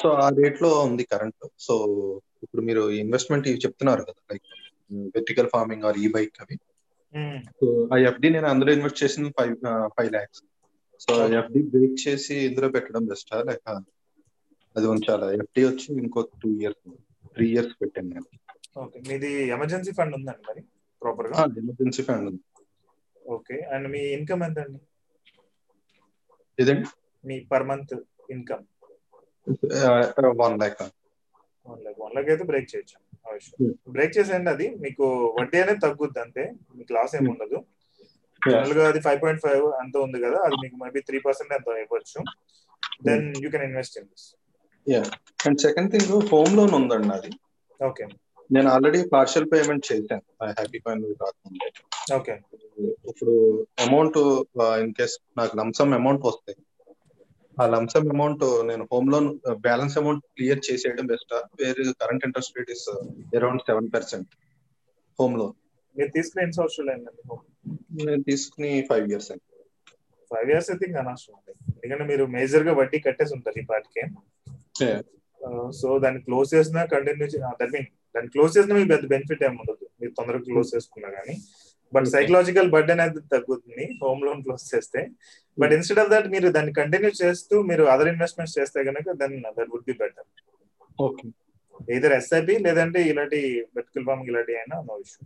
సో 0.00 0.08
ఆ 0.24 0.26
రేట్లో 0.40 0.70
ఉంది 0.88 1.04
కరెంట్ 1.12 1.44
సో 1.66 1.74
ఇప్పుడు 2.44 2.62
మీరు 2.68 2.82
ఇన్వెస్ట్మెంట్ 3.02 3.48
చెప్తున్నారు 3.64 4.02
కదా 4.08 4.20
లైక్ 4.30 4.46
వెర్టికల్ 5.16 5.48
ఫార్మింగ్ 5.54 5.84
ఆర్ 5.88 5.98
ఈ 6.04 6.06
బైక్ 6.16 6.36
అవి. 6.42 6.56
ఆ 7.92 7.96
ఎఫ్డి 8.08 8.28
నేను 8.34 8.48
అందులో 8.52 8.70
ఇన్వెస్ట్ 8.76 9.02
చేసింది 9.02 9.30
five 9.38 9.54
five 9.96 10.10
lakhs 10.16 10.40
so 11.04 11.12
FD 11.38 11.60
break 11.72 11.96
చేసి 12.04 12.36
ఇందులో 12.48 12.68
పెట్టడం 12.76 13.04
బెస్టా 13.10 13.38
లేక 13.48 13.66
అది 14.76 14.86
ఉంచాలా? 14.94 15.26
ఎఫ్డి 15.40 15.62
వచ్చి 15.68 15.88
ఇంకో 16.02 16.20
టూ 16.42 16.50
ఇయర్స్ 16.60 16.82
త్రీ 17.34 17.46
ఇయర్స్ 17.54 17.74
పెట్టాను 17.80 18.08
నేను. 18.12 18.28
ఓకే 18.82 18.98
మీది 19.08 19.30
ఎమర్జెన్సీ 19.56 19.92
ఫండ్ 19.98 20.14
ఉందండి 20.18 20.44
మరి? 20.48 20.62
ప్రాపర్గా? 21.02 21.38
ఎమర్జెన్సీ 21.62 22.02
ఫండ్ 22.08 22.26
ఉంది. 22.30 22.42
ఓకే 23.34 23.56
అండ్ 23.74 23.86
మీ 23.94 24.02
ఇన్కమ్ 24.16 24.42
ఎంత 24.48 24.58
అండి 24.64 24.80
ఇదండి 26.58 26.88
మీ 27.24 27.36
per 27.52 27.66
month 27.70 27.94
income 28.34 28.64
one 30.42 30.56
lakh 30.62 30.80
one 31.66 31.82
lakh 31.84 31.98
one 32.04 32.14
lakh 32.16 32.30
అయితే 32.34 32.44
బ్రేక్ 32.50 32.70
చేయొచ్చు. 32.72 32.96
బ్రేక్ 33.94 34.14
చేసేయండి 34.16 34.50
అది. 34.54 34.66
మీకు 34.84 35.04
వడ్డీ 35.38 35.58
అనేది 35.62 35.80
తగ్గుద్ది 35.84 36.20
అంతే. 36.24 36.44
మీకు 36.78 36.92
లాస్ 36.96 37.14
ఏమి 37.18 37.30
ఉండదు. 37.34 37.58
జనరల్గా 38.42 38.84
అది 38.90 39.00
ఫైవ్ 39.04 39.20
పాయింట్ 39.22 39.42
ఫైవ్ 39.44 39.66
అంత 39.82 39.94
ఉంది 40.06 40.18
కదా 40.24 40.38
అది 40.46 40.56
మీకు 40.62 40.76
మేబీ 40.82 41.00
త్రీ 41.08 41.18
పర్సెంట్ 41.26 41.52
ఎంత 41.56 41.76
ఇవ్వచ్చు 41.84 42.20
then 43.08 43.26
you 43.44 43.48
can 43.54 43.66
invest 43.68 43.96
in 44.00 44.08
this 44.12 44.26
yeah 44.86 45.02
and 45.46 45.60
second 45.66 45.90
thing 45.92 46.10
home 46.32 46.54
loan 46.58 46.74
ఉందండి 46.80 47.12
అది. 47.18 47.30
ఓకే 47.80 48.04
నేను 48.50 48.68
ఆల్రెడీ 48.72 49.00
పార్షియల్ 49.12 49.46
పేమెంట్ 49.52 49.84
చేశాను. 49.90 50.24
హ్యాపీ 50.50 50.78
కాయిన్ 50.84 51.04
రాకముందే 51.22 51.68
ఓకే 52.16 52.34
ఇప్పుడు 53.10 53.34
అమౌంట్ 53.86 54.18
ఇన్ 54.82 54.92
కేస్ 54.98 55.14
నాకు 55.38 55.52
లంసమ్ 55.60 55.94
అమౌంట్ 56.00 56.26
వస్తాయి 56.30 56.58
ఆ 57.58 57.64
లంసమ్ 57.72 58.08
అమౌంట్ 58.10 58.42
నేను 58.68 58.84
home 58.92 59.08
loan 59.12 59.28
balance 59.64 59.96
amount 59.98 60.22
clear 60.36 60.60
చేసేయడం 60.68 61.06
బెస్ట్ 61.06 61.32
వేరే 61.60 61.82
current 62.02 62.24
interest 62.24 62.56
rate 62.58 62.70
is 62.70 62.84
around 63.36 63.62
seven 63.68 63.88
percent 63.94 64.30
home 65.18 65.34
loan 65.38 65.54
మీరు 65.96 66.10
తీసుకునే 66.16 66.42
ఎన్ని 66.44 66.56
సంవత్సరాలు 66.58 66.90
అయిందండి 66.92 67.22
నేను 68.04 68.22
తీసుకుని 68.30 68.70
ఫైవ్ 68.90 69.06
ఇయర్స్ 69.10 69.30
అండి 69.32 69.46
ఫైవ్ 70.30 70.50
ఇయర్స్ 70.50 70.70
అయితే 70.70 70.84
ఇంకా 70.88 71.00
అనవసరం 71.00 71.34
ఉంటాయి 71.38 71.56
ఎందుకంటే 71.76 72.04
మీరు 72.12 72.24
మేజర్గా 72.36 72.72
వడ్డీ 72.78 72.98
కట్టేసి 73.06 73.34
ఉంటారు 73.36 73.58
ఈ 73.58 73.66
పాటికి 73.70 74.04
సో 75.74 75.88
దాన్ని 75.98 76.20
క్లోజ్ 76.26 76.48
చేసినా 76.54 76.82
కంటిన్యూ 76.92 77.26
దట్ 77.60 77.72
మీన్ 77.74 77.86
దాన్ని 78.14 78.30
క్లోజ్ 78.34 78.52
చేసినా 78.56 78.74
మీకు 78.78 78.90
పెద్ద 78.92 79.04
బెనిఫిట్ 79.12 79.42
ఏమి 79.44 79.58
ఉండదు. 79.62 79.84
మీరు 80.00 80.12
తొందరగా 80.18 80.44
క్లోజ్ 80.48 80.70
చేసుకున్నా 80.74 81.08
కానీ 81.10 81.34
బట్ 81.92 82.06
సైకలాజికల్ 82.12 82.68
బర్డెన్ 82.74 83.00
అనేది 83.00 83.22
తగ్గుతుంది 83.32 83.84
హోమ్ 84.02 84.22
లోన్ 84.26 84.40
క్లోజ్ 84.44 84.64
చేస్తే. 84.72 85.00
బట్ 85.58 85.72
ఇన్స్టెడ్ 85.76 86.00
ఆఫ్ 86.02 86.10
దట్ 86.12 86.28
మీరు 86.34 86.48
దాన్ని 86.56 86.72
కంటిన్యూ 86.78 87.10
చేస్తూ 87.20 87.56
మీరు 87.70 87.84
అదర్ 87.92 88.10
ఇన్వెస్ట్మెంట్స్ 88.12 88.56
చేస్తే 88.58 88.80
కనుక 88.88 89.16
then 89.22 89.34
that 89.50 89.70
would 89.72 89.86
be 89.90 89.96
better 90.00 90.28
okay 90.98 91.26
either 91.94 92.14
SIP 92.16 92.54
లేదంటే 92.66 93.00
ఇలాంటి 93.10 93.38
వెర్టికల్ 93.76 94.06
ఫార్మింగ్ 94.08 94.30
ఇలాంటి 94.32 94.52
అయినా 94.58 94.76
నో 94.88 94.96
ఇష్యూ 95.04 95.20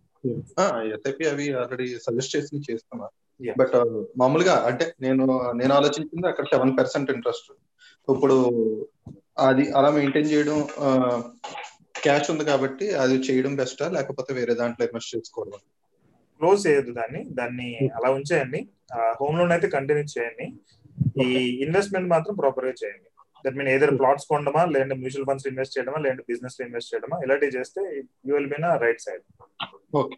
ఎస్ఐపి 0.94 1.26
అవి 1.32 1.46
ఆల్రెడీ 1.60 1.86
సజెస్ట్ 2.06 2.34
చేసి 2.36 2.60
చేస్తున్నా 2.68 3.06
బట్ 3.56 3.74
మామూలుగా 4.20 4.54
అంటే 4.68 4.84
నేను 5.00 5.24
నేను 5.58 5.72
ఆలోచించింది 5.74 6.28
అక్కడ 6.30 6.46
సెవెన్ 6.52 6.74
పర్సెంట్ 6.78 7.10
ఇంట్రెస్ట్ 7.10 7.50
ఇప్పుడు 8.08 8.36
అది 9.46 9.64
అలా 9.78 9.88
మెయింటైన్ 9.96 10.30
చేయడం 10.30 10.58
క్యాష్ 12.02 12.30
ఉంది 12.32 12.44
కాబట్టి 12.50 12.86
అది 13.02 13.16
చేయడం 13.26 13.52
బెస్టా 13.56 13.86
లేకపోతే 13.96 14.30
వేరే 14.34 14.54
దాంట్లో 14.54 14.82
ఇన్వెస్ట్ 14.86 15.14
చేసుకోవడం? 15.14 15.60
క్లోజ్ 16.38 16.60
చేయొద్దు 16.66 16.92
దాన్ని. 17.00 17.20
దాన్ని 17.38 17.68
అలా 17.98 18.08
ఉంచేయండి. 18.16 18.60
హోమ్ 19.20 19.38
లోన్ 19.38 19.52
అయితే 19.56 19.68
కంటిన్యూ 19.76 20.06
చేయండి. 20.14 20.46
ఈ 21.24 21.28
ఇన్వెస్ట్మెంట్ 21.66 22.08
మాత్రం 22.14 22.34
ప్రాపర్గా 22.42 22.74
చేయండి. 22.82 23.08
దట్ 23.44 23.56
మీన్ 23.58 23.70
ఏదైనా 23.74 23.94
ప్లాట్స్ 24.02 24.26
కొనడమా 24.30 24.62
లేదంటే 24.74 24.94
మ్యూచువల్ 25.00 25.26
ఫండ్స్ 25.28 25.46
ఇన్వెస్ట్ 25.50 25.74
చేయడమా 25.76 25.98
లేదంటే 26.04 26.24
బిజినెస్లో 26.30 26.62
ఇన్వెస్ట్ 26.66 26.90
చేయడమా 26.92 27.16
ఇలాంటివి 27.24 27.54
చేస్తే 27.58 27.80
you 28.28 28.32
will 28.36 28.50
be 28.54 28.58
right 28.84 29.02
side 29.06 29.22
okay 30.00 30.16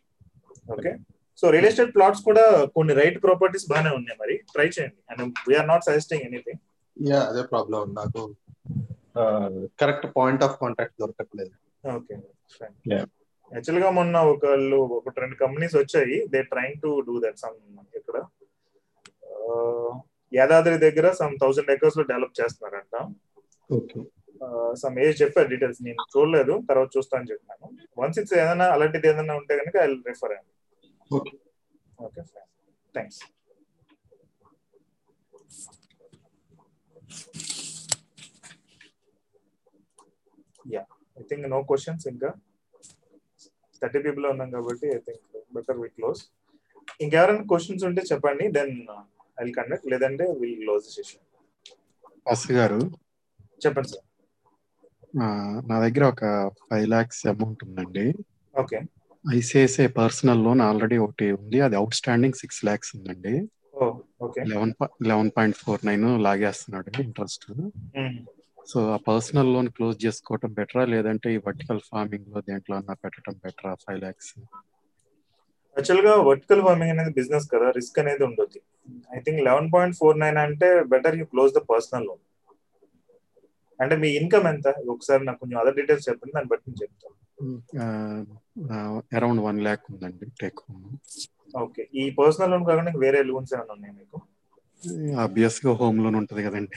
okay 0.75 0.93
so 1.41 1.51
real 1.55 1.69
estate 1.71 1.93
plots 1.97 2.23
కూడా 2.29 2.45
కొన్ని 2.77 2.93
రైట్ 3.01 3.19
ప్రాపర్టీస్ 3.27 3.67
బాగానే 3.73 3.91
ఉన్నాయి 3.99 4.19
మరి. 4.23 4.37
ట్రై 4.55 4.69
చేయండి. 4.77 5.01
And 5.11 5.23
we're 5.49 5.69
not 5.73 5.85
suggesting 5.89 6.25
anything 6.29 6.61
yeah 6.97 7.21
అదే 7.31 7.43
ప్రాబ్లం 7.53 7.95
నాకు 8.01 8.23
కరెక్ట్ 9.83 10.07
పాయింట్ 10.17 10.43
ఆఫ్ 10.47 10.57
కాంటాక్ట్ 10.63 10.97
దొరకట్లేదు. 11.03 11.55
ఓకే 11.97 12.17
యాక్చువల్గా 13.57 13.89
మొన్న 13.99 14.17
ఒకళ్ళు 14.33 14.79
ఒక 14.99 15.15
రెండు 15.23 15.37
కంపెనీస్ 15.43 15.77
వచ్చాయి. 15.81 16.17
They 16.33 16.41
trying 16.53 16.81
to 16.85 16.91
do 17.09 17.15
that 17.25 17.41
some 17.45 17.57
ఇక్కడ. 18.01 18.17
యాదాద్రి 20.33 20.77
దగ్గర 20.87 21.07
సమ్ 21.21 21.35
థౌసండ్ 21.43 21.71
ఎకర్స్లో 21.75 22.05
డెవలప్ 22.11 22.39
చేస్తున్నారంట. 22.41 22.97
సమ్ 24.83 24.97
ఏజ్ 25.05 25.17
చెప్పారు 25.23 25.49
డీటెయిల్స్ 25.53 25.81
నేను 25.87 26.03
చూడలేదు. 26.15 26.55
తర్వాత 26.69 26.91
చూస్తాను 26.97 27.31
చెప్పాను. 27.33 27.67
వన్స్ 28.01 28.19
ఇట్స్ 28.23 28.35
ఏదైనా 28.43 28.67
అలాంటిది 28.75 29.09
ఏదైనా 29.13 29.35
ఉంటే 29.41 29.55
కనుక 29.61 29.77
ఐ 29.85 29.89
రిఫర్ 30.11 30.35
అండి 30.39 30.53
okay. 31.19 32.23
Thanks 32.95 33.21
yeah 40.75 40.83
I 41.21 41.25
think 41.31 41.47
no 41.55 41.61
questions 41.71 42.07
ఇంకా. 42.15 42.31
థర్టీ 43.83 44.01
పీపుల్ 44.07 44.27
ఉన్నాం 44.33 44.51
కాబట్టి 44.57 44.87
I 44.97 45.01
think 45.07 45.23
better 45.57 45.79
we 45.83 45.89
close 45.99 46.21
ఇంకెవరైనా 47.05 47.45
క్వశ్చన్స్ 47.53 47.85
ఉంటే 47.89 48.03
చెప్పండి 48.11 48.45
దెన్ 48.59 48.75
ఐ 49.39 49.51
కండక్ట్ 49.59 49.89
లేదంటే 49.93 50.25
విల్ 50.41 50.59
క్లోజ్ 50.63 50.87
సెషన్ 50.97 51.25
బస్ 52.27 52.47
గారు. 52.59 52.81
చెప్పండి 53.65 53.89
సార్ 53.93 54.05
నా 55.71 55.77
దగ్గర 55.85 56.05
ఒక 56.13 56.25
ఫైవ్ 56.69 56.87
లాక్స్ 56.95 57.23
అమౌంట్ 57.33 57.63
ఉందండి. 57.67 58.07
Okay 58.55 58.79
ICICI 59.25 59.87
personal 60.01 60.43
loan 60.47 60.61
already 60.67 60.97
ఒకటి 61.07 61.27
ఉంది. 61.39 61.59
అది 61.67 61.77
అవుట్ 61.81 61.97
స్టాండింగ్ 62.01 62.39
సిక్స్ 62.41 62.61
లాక్స్ 62.69 62.93
ఉందండి 62.97 63.35
okay 64.27 64.43
eleven 64.53 64.73
eleven 65.11 65.31
point 65.37 65.59
four 65.63 65.83
nine 65.89 66.07
లాగేస్తున్నాడు 66.27 66.91
interest 67.07 67.47
so 68.69 68.79
ఆ 68.93 68.99
పర్సనల్ 69.07 69.53
లోన్ 69.55 69.69
క్లోజ్ 69.77 69.97
చేసుకోవటం 70.05 70.51
బెటరా 70.59 70.85
లేదంటే 70.93 71.29
ఈ 71.35 71.41
వర్టికల్ 71.47 71.83
ఫార్మింగ్లో 71.89 72.41
దేంట్లో 72.49 72.77
అన్నా 72.79 72.97
పెట్టడం 73.03 73.37
బెటరా 73.45 73.73
ఫైవ్ 73.85 74.01
లాక్స్ 74.03 74.33
యాక్చువల్గా 75.77 76.13
వర్టికల్ 76.29 76.63
ఫార్మింగ్ 76.65 76.93
అనేది 76.95 77.13
బిజినెస్ 77.19 77.47
కదా 77.51 77.67
రిస్క్ 77.77 77.99
అనేది 78.03 78.23
ఉండొద్ది. 78.29 78.61
I 79.11 79.21
think 79.27 79.41
eleven 79.49 79.69
point 79.75 79.97
four 80.01 80.17
nine 80.23 80.39
అంటే 80.45 80.69
better 80.93 81.19
you 81.21 81.27
close 81.33 81.53
the 81.55 81.63
personal 81.71 82.07
loan 82.09 82.23
అంటే 83.79 83.95
మీ 84.03 84.09
ఇన్కమ్ 84.21 84.47
ఎంత? 84.53 84.69
ఒకసారి 84.95 85.23
నాకు 85.27 85.41
కొంచెం 85.43 85.59
అదర్ 85.61 85.77
డీటెయిల్స్ 85.79 86.07
చెప్పండి 86.09 86.35
దాన్ని 86.37 86.51
బట్టి 86.53 86.65
నేను 86.69 86.81
చెప్తాను. 86.83 87.17
అరౌండ్ 89.13 89.43
వన్ 89.47 89.61
ల్యాక్ 89.67 89.85
ఉందండి 89.93 90.27
టేక్ 90.41 90.61
హోమ్ 90.65 90.83
ఓకే 91.59 91.83
ఈ 91.95 92.05
పర్సనల్ 92.19 92.51
లోన్ 92.53 92.65
కాకుండా 92.69 92.93
వేరే 93.05 93.21
లోన్స్ 93.29 93.53
ఏమైనా 93.57 93.75
ఉన్నాయి 93.77 93.95
మీకు? 93.99 94.19
ఆబ్వియస్గా 95.23 95.73
హోమ్ 95.81 96.01
లోన్ 96.05 96.19
ఉంటది 96.21 96.43
కదండి. 96.47 96.73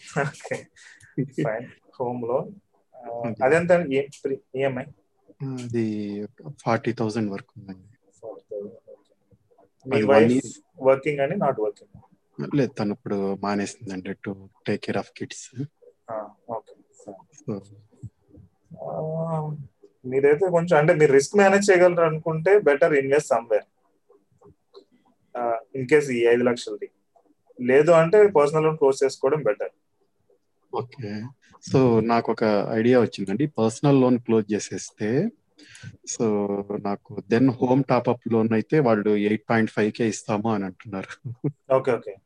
ఓకే 0.24 0.56
ఫైన్ 1.38 1.66
హోమ్ 1.98 2.22
లోన్ 2.28 2.48
అదెంత 3.44 3.72
ఈఎంఐ 4.56 4.86
అది 5.64 5.84
ఫార్టీ 6.62 6.92
థౌసండ్ 6.98 7.30
వరకు 7.34 7.52
ఉందండి. 7.58 7.84
మీ 9.86 10.00
వైఫ్ 10.10 10.48
వర్కింగ్ 10.88 11.20
అని 11.24 11.36
నాట్ 11.44 11.60
వర్కింగ్ 11.64 11.94
లేదు 12.54 12.72
తను 12.78 12.92
ఇప్పుడు 12.96 13.16
మానేసిందండి 13.44 14.12
to 14.24 14.32
take 14.66 14.82
care 14.86 14.98
of 15.02 15.10
kids 15.18 15.44
okay 16.54 16.74
మీరైతే 20.04 20.46
కొంచెం 20.56 20.74
అంటే 20.80 20.92
మీరు 21.00 21.12
రిస్క్ 21.16 21.34
మేనేజ్ 21.40 21.66
చేయగలరు 21.68 22.04
అనుకుంటే 22.10 22.52
better 22.68 22.94
invest 23.00 23.30
somewhere 23.32 23.66
in 25.74 25.86
case 25.90 26.08
ఈ 26.10 26.20
ఐదు 26.32 26.44
లక్షలది. 26.48 26.88
లేదు 27.58 27.90
అంటే 28.00 28.18
పర్సనల్ 28.36 28.64
లోన్ 28.66 28.78
క్లోజ్ 28.80 29.02
చేసుకోవడం 29.04 29.40
బెటర్ 29.48 29.72
ఓకే. 30.74 31.22
సో 31.72 32.00
నాకు 32.00 32.32
ఒక 32.32 32.44
ఐడియా 32.72 33.00
వచ్చిందండి. 33.00 33.46
పర్సనల్ 33.46 34.00
లోన్ 34.00 34.18
క్లోజ్ 34.18 34.52
చేసేస్తే 34.52 35.28
సో 36.06 36.24
నాకు 36.80 37.22
then 37.30 37.50
home 37.50 37.84
top up 37.84 38.32
loan 38.32 38.52
అయితే 38.52 38.80
వాళ్ళు 38.80 39.10
ఎయిట్ 39.10 39.44
పాయింట్ 39.50 39.70
ఫైవ్ 39.70 39.92
కే 39.92 40.08
ఇస్తాము 40.08 40.54
అని 40.54 40.64
అంటున్నారు. 40.64 41.30
Okay 41.74 41.92
okay. 41.92 42.16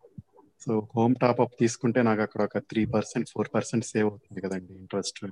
So 0.61 0.89
home 0.97 1.15
top up 1.23 1.59
తీసుకుంటే 1.59 2.03
నాకు 2.03 2.23
అక్కడ 2.23 2.43
ఒక 2.43 2.59
three 2.59 2.85
percent 2.85 3.29
four 3.29 3.49
percent 3.55 3.85
save 3.85 4.11
అవుతుంది 4.11 4.41
కదండి 4.41 4.73
ఇంట్రెస్ట్. 4.73 5.25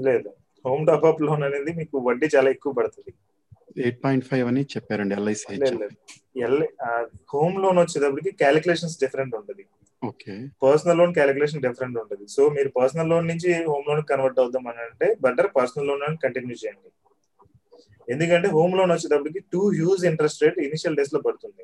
లేదు. 0.00 0.28
హోమ్ 0.66 0.86
టాప్అప్ 0.86 1.22
లోన్ 1.22 1.42
అనేది 1.42 1.72
మీకు 1.72 1.98
వడ్డీ 1.98 2.28
చాలా 2.36 2.50
ఎక్కువ 2.50 2.72
పడుతుంది. 2.72 3.14
ఎయిట్ 3.82 4.04
పాయింట్ 4.04 4.24
ఫైవ్ 4.24 4.46
అని 4.48 4.62
చెప్పారండి 4.62 5.14
ఎల్ఐసి 5.14 5.58
హోమ్ 7.34 7.62
లోన్ 7.62 7.78
వచ్చేటప్పటికి 7.78 8.30
క్యాలిక్యులేషన్స్ 8.30 9.00
డిఫరెంట్ 9.00 9.36
ఉంటుంది. 9.36 9.66
పర్సనల్ 10.64 10.98
లోన్ 11.00 11.12
క్యాలిక్యులేషన్ 11.18 11.62
డిఫరెంట్ 11.66 11.96
ఉంటుంది. 12.02 12.26
సో 12.36 12.42
మీరు 12.56 12.70
పర్సనల్ 12.78 13.10
లోన్ 13.12 13.28
నుంచి 13.32 13.50
హోమ్ 13.70 13.86
లోన్ 13.90 14.02
కన్వర్ట్ 14.10 14.40
అవుదాం 14.42 14.66
అని 14.72 14.82
అంటే 14.86 15.08
బెటర్ 15.26 15.50
పర్సనల్ 15.58 15.88
లోన్ 15.90 16.16
కంటిన్యూ 16.24 16.56
చేయండి. 16.62 16.90
ఎందుకంటే 18.12 18.48
హోమ్ 18.56 18.74
లోన్ 18.78 18.92
వచ్చేటప్పటికి 18.94 19.40
too 19.52 19.62
huge 19.78 20.02
interest 20.10 20.42
rate 20.44 20.58
initial 20.68 20.96
డేస్లో 21.00 21.20
పడుతుంది. 21.26 21.62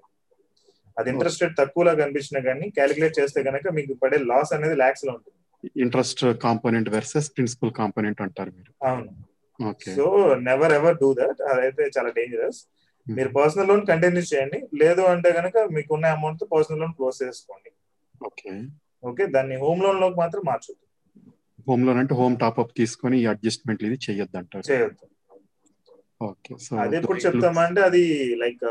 అది 0.97 1.09
ఇంట్రెస్ట్ 1.12 1.43
రేట్ 1.43 1.57
తక్కువలా 1.61 1.93
కనిపించినా 2.03 2.41
కానీ 2.49 2.66
క్యాలిక్యులేట్ 2.76 3.18
చేస్తే 3.20 3.43
కనుక 3.49 3.72
మీకు 3.78 3.93
పడే 4.03 4.18
లాస్ 4.30 4.53
అనేది 4.57 4.76
లాక్స్లో 4.82 5.12
ఉంటుంది. 5.16 5.36
Interest 5.84 6.22
component 6.47 6.89
versus 6.97 7.28
principal 7.36 7.72
component 7.80 8.20
అంటారు 8.26 8.51
మీరు. 8.59 8.72
అవును. 8.89 9.11
Okay. 9.70 9.91
So 9.97 10.05
never 10.49 10.72
ever 10.78 10.97
do 11.03 11.09
that 11.20 11.41
అదైతే 11.53 11.84
చాలా 11.97 12.11
డేంజరస్ 12.18 12.61
మీరు 13.07 13.30
పర్సనల్ 13.39 13.68
లోన్ 13.70 13.84
కంటిన్యూ 13.91 14.22
చేయండి. 14.30 14.59
లేదు 14.82 15.03
అంటే 15.12 15.30
కనుక 15.39 15.57
మీకు 15.76 15.91
ఉన్న 15.97 16.07
అమౌంట్తో 16.16 16.47
పర్సనల్ 16.55 16.80
లోన్ 16.82 16.95
క్లోజ్ 16.99 17.18
చేసుకోండి. 17.22 17.70
ఓకే. 18.21 18.53
ఓకే 19.03 19.25
దాన్ని 19.35 19.57
హోమ్ 19.61 19.81
లోన్లోకి 19.85 20.16
మాత్రం 20.21 20.43
మార్చొద్దు. 20.47 20.85
హోమ్ 21.66 21.83
లోన్ 21.87 21.99
అంటే 22.01 22.14
హోమ్ 22.14 22.35
టాప్అప్ 22.43 22.73
తీసుకొని 22.79 23.16
ఈ 23.21 23.27
అడ్జస్ట్మెంట్ 23.33 23.83
ఇది 23.87 23.97
చేయొద్దు 24.05 24.37
అంటారు 24.41 24.64
చేయొద్దు 24.69 25.07
ఓకే 26.21 26.53
సో 26.59 26.71
అది 26.83 26.95
ఎప్పుడు 26.99 27.21
చెప్తామంటే 27.25 27.81
అది 27.89 28.03
లైక్ 28.41 28.64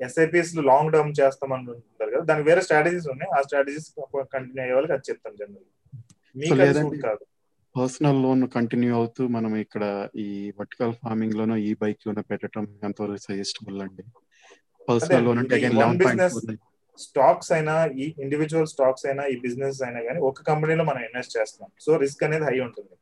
ఎస్ఐపిఎస్ 0.00 0.52
లాంగ్ 0.68 0.92
టర్మ్ 0.94 1.12
చేస్తామని 1.18 1.70
ఉంటారు 1.72 2.10
కదా 2.14 2.24
దానికి 2.28 2.46
వేరే 2.48 2.62
స్ట్రాటజీస్ 2.66 3.06
ఉన్నాయి. 3.12 3.30
ఆ 3.30 3.40
స్ట్రాటజీస్ 3.46 3.86
కంటిన్యూ 4.34 4.62
అయ్యే 4.64 4.74
వాళ్ళకి 4.76 4.94
అది 4.96 5.06
చెప్తాం 5.08 5.34
జనరల్ 5.38 5.66
మీకు 6.36 6.54
అది 6.58 6.74
సూట్ 6.80 6.98
కాదు. 7.06 7.24
పర్సనల్ 7.74 8.20
లోన్ 8.24 8.42
కంటిన్యూ 8.54 8.92
అవుతూ 8.98 9.22
మనం 9.28 9.52
ఇక్కడ 9.64 9.84
ఈ 10.18 10.28
వర్టికల్ 10.58 10.92
ఫార్మింగ్ 11.00 11.36
లోనో 11.38 11.56
ఈ 11.64 11.72
బైక్ 11.82 12.06
లోనో 12.06 12.22
పెట్టడం 12.30 12.64
ఎంతవరకు 12.82 13.22
సజెస్టబుల్ 13.26 13.80
అండి 13.84 14.04
పర్సనల్ 14.88 15.24
లోన్ 15.26 15.40
అంటే 15.42 15.56
బిజినెస్ 16.02 16.38
స్టాక్స్ 16.98 17.50
అయినా 17.52 17.74
ఈ 18.02 18.06
ఇండివిజువల్ 18.24 18.68
స్టాక్స్ 18.74 19.06
అయినా 19.06 19.22
ఈ 19.32 19.36
బిజినెస్ 19.46 19.80
అయినా 19.86 20.00
కానీ 20.08 20.20
ఒక 20.28 20.42
కంపెనీలో 20.50 20.84
మనం 20.84 21.02
ఇన్వెస్ట్ 21.08 21.36
చేస్తున్నాం. 21.38 21.70
సో 21.84 21.90
రిస్క్ 22.04 22.24
అనేది 22.24 22.44
హై 22.44 22.58
ఉంటుంది. 22.66 22.94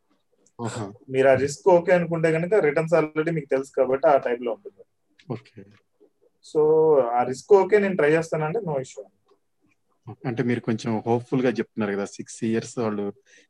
మీరు 1.14 1.28
ఆ 1.28 1.34
రిస్క్ 1.44 1.68
ఓకే 1.68 1.92
అనుకుంటే 1.92 2.28
కనుక 2.32 2.54
రిటర్న్స్ 2.66 2.94
ఆల్రెడీ 2.98 3.30
మీకు 3.30 3.48
తెలుసు 3.54 3.72
కాబట్టి 3.78 4.06
ఆ 4.12 4.16
టైప్లో 4.26 4.50
ఉంటుంది. 4.56 4.82
ఓకే. 5.28 5.62
సో 6.46 6.60
ఆ 7.18 7.22
రిస్క్ 7.30 7.52
ఓకే 7.60 7.76
నేను 7.78 7.96
ట్రై 7.96 8.10
చేస్తానంటే 8.16 8.60
నో 8.68 8.76
ఇష్యూ 8.86 9.02
అంటే 10.30 10.42
మీరు 10.48 10.60
కొంచెం 10.60 10.90
హోప్ఫుల్గా 11.06 11.50
చెప్తున్నారు 11.58 11.92
కదా 11.96 12.06
సిక్స్ 12.16 12.38
ఇయర్స్ 12.48 12.74
వాళ్ళు 12.78 13.04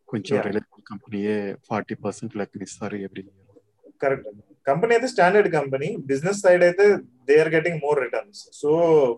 కొంచెం 0.09 0.37
రిలయబుల్ 0.47 0.85
కంపెనీయే 0.91 1.37
ఫార్టీ 1.69 1.95
పర్సెంట్ 2.05 2.37
లెక్క 2.41 2.63
ఇస్తారు 2.67 2.97
ఎవ్రీ 3.07 3.23
ఇయర్ 3.25 3.41
కరెక్ట్ 4.03 4.29
కంపెనీ 4.67 4.93
అయితే 4.97 5.09
స్టాండర్డ్ 5.13 5.49
కంపెనీ 5.57 5.89
బిజినెస్ 6.11 6.41
సైడ్ 6.45 6.63
అయితే 6.69 6.85
they 7.29 7.35
are 7.43 7.53
getting 7.55 7.79
more 7.85 7.99
returns 8.05 8.41
so 8.61 8.71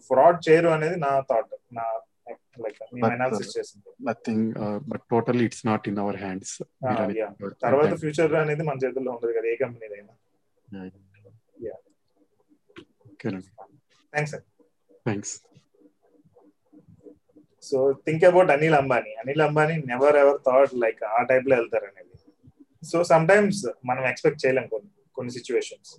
fraud 0.08 0.38
చేయరు 0.46 0.70
అనేది 0.76 0.96
నా 1.04 1.12
థాట్ 1.30 1.54
నా 1.78 1.84
లైక్ 2.64 2.78
మేము 2.94 3.06
అనాలిసిస్ 3.08 3.50
చేసింది. 3.56 3.88
Nothing 4.08 4.46
but 4.90 5.02
total 5.12 5.40
it's 5.46 5.64
not 5.68 5.86
in 5.90 5.98
our 6.04 6.18
hands 6.22 6.54
తర్వాత 7.64 7.92
ఫ్యూచర్ 8.02 8.34
అనేది 8.44 8.64
మన 8.68 8.76
చేతుల్లో 8.84 9.12
ఉండదు 9.16 9.34
కదా 9.38 9.48
ఏ 9.52 9.56
కంపెనీ 9.64 9.86
అయినా 9.98 10.14
thanks 15.06 15.34
so 17.64 17.78
think 18.06 18.24
about 18.28 18.50
Anil 18.54 18.76
Ambani 18.80 19.12
Anil 19.22 19.42
Ambani 19.46 19.76
never 19.90 20.16
ever 20.22 20.38
thought 20.46 20.74
like 20.82 21.00
ఆ 21.10 21.20
టైప్లో 21.30 21.54
వెళ్తారు 21.56 21.86
అనేది. 21.90 22.02
సో 22.82 22.98
సమ్ 23.10 23.24
టైమ్స్ 23.30 23.60
మనం 23.90 24.02
ఎక్స్పెక్ట్ 24.10 24.42
చేయలేం 24.44 24.66
కొన్ని 25.16 25.32
సిచ్యువేషన్స్ 25.36 25.92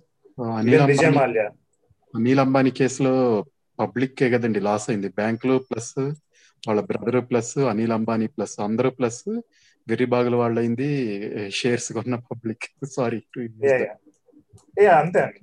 అనిల్ 2.14 2.42
అంబానీ 2.42 2.70
కేసులో 2.78 3.14
పబ్లిక్ 3.78 4.14
కే 4.18 4.26
కదండి 4.30 4.60
లాస్ 4.60 4.86
అయింది. 4.90 5.08
బ్యాంకులు 5.18 5.56
ప్లస్ 5.68 5.92
వాళ్ళ 6.62 6.80
brother 6.88 7.18
plus 7.28 7.54
Anil 7.72 7.94
Ambani 7.96 8.28
plus 8.36 8.56
అందరూ 8.66 8.90
ప్లస్ 8.98 9.22
వెర్రిబాగుల 9.86 10.36
వాళ్ళు 10.40 10.58
అయింది 10.62 10.88
షేర్స్ 11.58 11.90
కొన్న 11.98 12.14
పబ్లిక్ 12.30 12.66
సారీ 12.96 13.20
అంతే 15.00 15.20
అండి. 15.20 15.40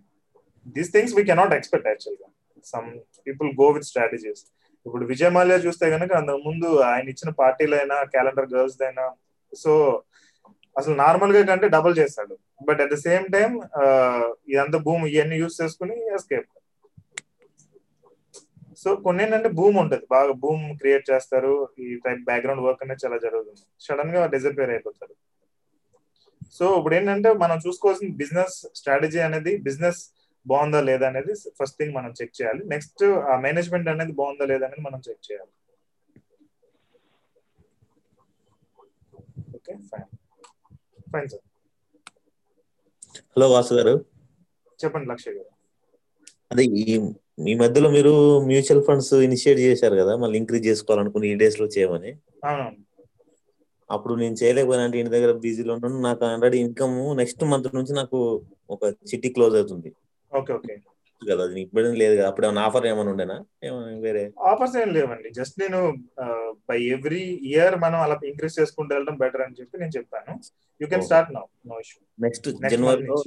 These 0.66 0.90
things 0.94 1.14
we 1.18 1.24
cannot 1.30 1.54
expect 1.58 1.88
యాక్చువల్గా 1.90 2.28
some 2.66 2.88
people 3.26 3.50
go 3.60 3.68
with 3.76 3.88
strategies 3.90 4.44
ఇప్పుడు 4.86 5.04
విజయ్ 5.12 5.32
మాల్యా 5.36 5.58
చూస్తే 5.66 5.86
కనుక 5.94 6.12
అంతకు 6.20 6.42
ముందు 6.48 6.70
ఆయన 6.90 7.06
ఇచ్చిన 7.14 7.30
పార్టీలైనా 7.40 7.98
క్యాలెండర్ 8.14 8.50
గర్ల్స్ 8.54 8.82
అయినా 8.88 9.06
సో 9.54 9.72
అసలు 10.76 10.96
నార్మల్గా 11.02 11.42
కంటే 11.50 11.68
డబుల్ 11.76 11.94
చేస్తాడు. 12.00 12.36
But 12.62 12.80
at 12.84 12.93
the 12.95 12.97
same 13.08 13.26
time 13.38 13.51
ఇదంతా 14.53 14.80
భూమ్ 14.88 15.06
ఇవన్నీ 15.14 15.38
యూస్ 15.43 15.60
చేసుకుని 15.62 15.97
ఎస్కేప్ 16.18 16.51
సో 18.82 18.89
కొన్ని 19.03 19.22
ఏంటంటే 19.26 19.49
భూమ్ 19.58 19.78
ఉంటుంది. 19.82 20.06
బాగా 20.14 20.32
భూమ్ 20.41 20.64
క్రియేట్ 20.80 21.06
చేస్తారు. 21.10 21.53
ఈ 21.84 21.86
టైప్ 22.06 22.22
బ్యాక్గ్రౌండ్ 22.30 22.64
వర్క్ 22.66 22.82
అనేది 22.86 23.03
చాలా 23.03 23.18
జరుగుతుంది. 23.26 23.62
సడన్గా 23.86 24.22
డిసపేర్ 24.34 24.72
అయిపోతారు. 24.74 25.14
సో 26.58 26.66
ఇప్పుడు 26.80 26.95
ఏంటంటే 26.97 27.30
మనం 27.43 27.58
చూసుకోవాల్సిన 27.66 28.10
బిజినెస్ 28.22 28.58
స్ట్రాటజీ 28.80 29.22
అనేది 29.28 29.53
బిజినెస్ 29.68 30.01
బాగుందా 30.45 30.80
లేదా 30.89 31.06
అనేది 31.12 31.34
ఫస్ట్ 31.60 31.78
థింగ్ 31.80 31.95
మనం 31.99 32.12
చెక్ 32.20 32.36
చేయాలి. 32.39 32.62
నెక్స్ట్ 32.74 33.03
ఆ 33.32 33.36
మేనేజ్మెంట్ 33.45 33.89
అనేది 33.93 34.14
బాగుందా 34.20 34.47
లేదా 34.51 34.66
అనేది 34.68 34.84
మనం 34.89 34.99
చెక్ 35.08 35.26
చేయాలి. 35.30 35.51
Okay 39.58 39.76
fine 39.91 40.10
fine 41.14 41.30
sir 41.34 41.45
hello 43.36 43.48
Vasu 43.52 43.74
garu. 43.78 43.94
చెప్పండి 44.80 45.08
లక్ష్య 45.12 45.32
గారు. 45.32 45.50
అదే 46.52 46.64
ఈ 46.82 46.86
మీ 47.46 47.54
మధ్యలో 47.62 47.88
మీరు 47.96 48.12
మ్యూచువల్ 48.50 48.84
ఫండ్స్ 48.88 49.14
ఇనిషియేట్ 49.28 49.60
చేశారు 49.66 49.96
కదా 50.02 50.14
మళ్ళీ 50.16 50.36
ఇంక్రీజ్ 50.42 50.68
చేసుకోవాలనుకుని 50.70 51.28
ఈ 51.32 51.36
డేస్లో 51.42 51.68
చేయమని 51.76 52.12
అప్పుడు 53.90 54.14
నేను 54.16 54.36
చేయలేకపోయినా 54.42 54.84
అంటే 54.88 54.98
ఇంటి 55.02 55.14
దగ్గర 55.16 55.32
బిజీలో 55.44 55.72
ఉన్నాను 55.78 55.98
నాకు 56.08 56.24
ఆల్రెడీ 56.26 56.58
ఇన్కమ్ 56.66 56.96
నెక్స్ట్ 57.20 57.44
మంత్ 57.52 57.68
నుంచి 57.78 57.94
నాకు 57.94 58.20
ఒక 58.70 58.82
చిట్టి 59.10 59.30
క్లోజ్ 59.36 59.56
అవుతుంది. 59.56 59.90
Okay 60.32 60.54
okay. 60.54 60.76
కదా 61.32 61.43
అది 61.43 61.61
ఇప్పుడు 61.61 61.84
లేదు 61.84 62.16
కదా. 62.16 62.28
అప్పుడు 62.28 62.45
ఏమైనా 62.47 62.61
ఆఫర్ 62.61 62.86
ఏమైనా 62.86 63.09
ఉండేనా? 63.11 63.45
ఏమైనా 63.63 63.99
వేరే? 63.99 64.34
ఆఫర్స్ 64.39 64.78
ఏం 64.78 64.89
లేవండి. 64.89 65.30
జస్ట్ 65.30 65.61
నేను 65.61 65.93
బై 66.70 66.84
ఎవ్రీ 66.84 67.22
ఇయర్ 67.43 67.76
మనం 67.76 67.99
అలా 67.99 68.20
ఇంక్రీజ్ 68.26 68.59
చేసుకుంటూ 68.59 68.95
వెళ్ళడం 68.95 69.18
బెటర్ 69.18 69.41
అని 69.41 69.55
చెప్పి 69.59 69.78
నేను 69.78 69.91
చెప్పాను. 69.97 70.39
You 70.82 70.88
can 70.88 71.01
start 71.01 71.34
now. 71.34 71.41
No 71.68 71.80
issue. 71.80 72.05
Next 72.20 72.49
జనవరిలో 72.70 73.24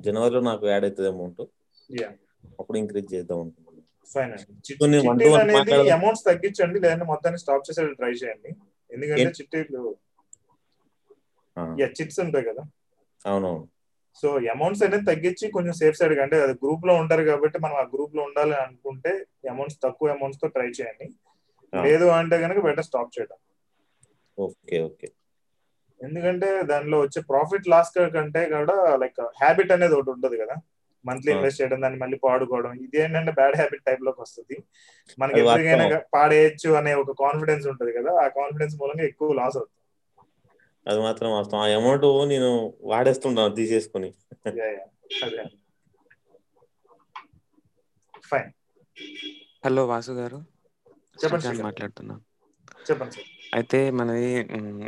జనవరిలో 0.00 0.40
నాకు 0.40 0.66
యాడ్ 0.66 0.84
అవుతుంది 0.84 1.08
అమౌంట్. 1.08 1.42
యా 2.02 2.08
అప్పుడు 2.60 2.78
ఇంక్రీజ్ 2.78 3.14
చేద్దాం 3.14 3.40
అనుకుంటున్నాను. 3.40 3.84
ఫైన్. 4.06 5.92
అమౌంట్స్ 5.92 6.24
తగ్గించండి. 6.24 6.80
లేదంటే 6.80 7.04
మొత్తాన్ని 7.04 7.38
స్టాప్ 7.38 7.70
చేసే 7.70 7.94
ట్రై 7.94 8.10
చేయండి. 8.10 8.50
ఎందుకంటే? 8.94 9.22
చిట్టీలు 9.22 9.96
చిట్స్ 11.82 12.20
ఉంటాయి 12.20 12.44
కదా. 12.44 12.62
అవునవును. 13.26 13.68
సో 14.22 14.28
అమౌంట్స్ 14.52 14.82
అనేది 14.82 15.04
తగ్గించి 15.04 15.46
కొంచెం 15.50 15.74
సేఫ్ 15.80 15.96
సైడ్ 16.00 16.20
అంటే 16.24 16.36
అది 16.42 16.52
గ్రూప్లో 16.62 16.94
ఉంటారు 16.94 17.22
కాబట్టి 17.24 17.58
మనం 17.58 17.76
ఆ 17.76 17.84
గ్రూప్లో 17.94 18.22
ఉండాలి 18.22 18.54
అనుకుంటే 18.64 19.12
అమౌంట్స్ 19.50 19.78
తక్కువ 19.84 20.14
అమౌంట్స్తో 20.16 20.48
ట్రై 20.56 20.68
చేయండి. 20.78 21.06
లేదు 21.72 22.06
అంటే 22.18 22.36
కనుక 22.42 22.58
బెటర్ 22.66 22.86
స్టాప్ 22.88 23.14
చేయడం 23.16 23.38
ఓకే 24.38 24.76
ఓకే. 24.88 25.08
ఎందుకంటే 26.00 26.48
దానిలో 26.62 26.96
వచ్చే 27.00 27.20
ప్రాఫిట్ 27.30 27.68
లాస్ 27.68 27.90
కంటే 28.16 28.42
కూడా 28.54 28.96
లైక్ 29.02 29.20
హ్యాబిట్ 29.42 29.72
అనేది 29.72 29.94
ఒకటి 29.94 30.10
ఉంటుంది 30.10 30.36
కదా. 30.42 30.56
మంత్లీ. 31.04 31.30
ఇన్వెస్ట్ 31.34 31.60
చేయడం 31.60 31.80
దాన్ని 31.82 31.98
మళ్ళీ 32.02 32.16
పాడుకోవడం 32.22 32.72
ఇది 32.84 32.98
ఏంటంటే 33.02 33.32
బ్యాడ్ 33.32 33.56
హ్యాబిట్ 33.56 33.84
టైప్లోకి 33.88 34.20
వస్తుంది. 34.20 34.56
మనకి 35.18 35.38
ఎప్పటికైనా. 35.42 35.84
పాడేయచ్చు 36.16 36.70
అనే 36.80 36.94
ఒక 37.02 37.14
కాన్ఫిడెన్స్ 37.24 37.66
ఉంటుంది 37.72 37.92
కదా. 37.98 38.12
ఆ 38.24 38.26
కాన్ఫిడెన్స్ 38.38 38.76
మూలంగా 38.80 39.04
ఎక్కువ 39.04 39.32
లాస్ 39.32 39.56
అవుతుంది. 39.60 39.73
అది 40.86 41.00
మాత్రం 41.00 41.28
వాస్తవం. 41.30 41.60
ఆ 41.62 41.68
అమౌంట్ 41.76 42.04
నేను 42.28 42.50
వాడేస్తుంటాను 42.84 43.54
తీసేసుకుని. 43.54 44.10
హలో 49.62 49.82
వాసు 49.86 50.12
గారు. 50.14 50.38
చెప్పండి. 51.18 51.46
మాట్లాడుతున్నా. 51.64 52.14
చెప్పండి 52.84 53.14
సార్ 53.14 53.28
అయితే 53.56 53.78
మనది 53.92 54.28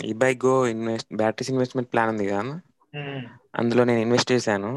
ఈ 0.05 0.14
bike 0.16 0.40
go 0.40 0.55
invest 0.68 1.11
batteries 1.14 1.51
investment 1.51 1.90
plan 1.92 2.12
ఉంది 2.12 2.26
కదా. 2.26 2.42
అందులో 3.55 3.82
నేను 3.84 4.01
ఇన్వెస్ట్ 4.01 4.32
చేశాను. 4.32 4.70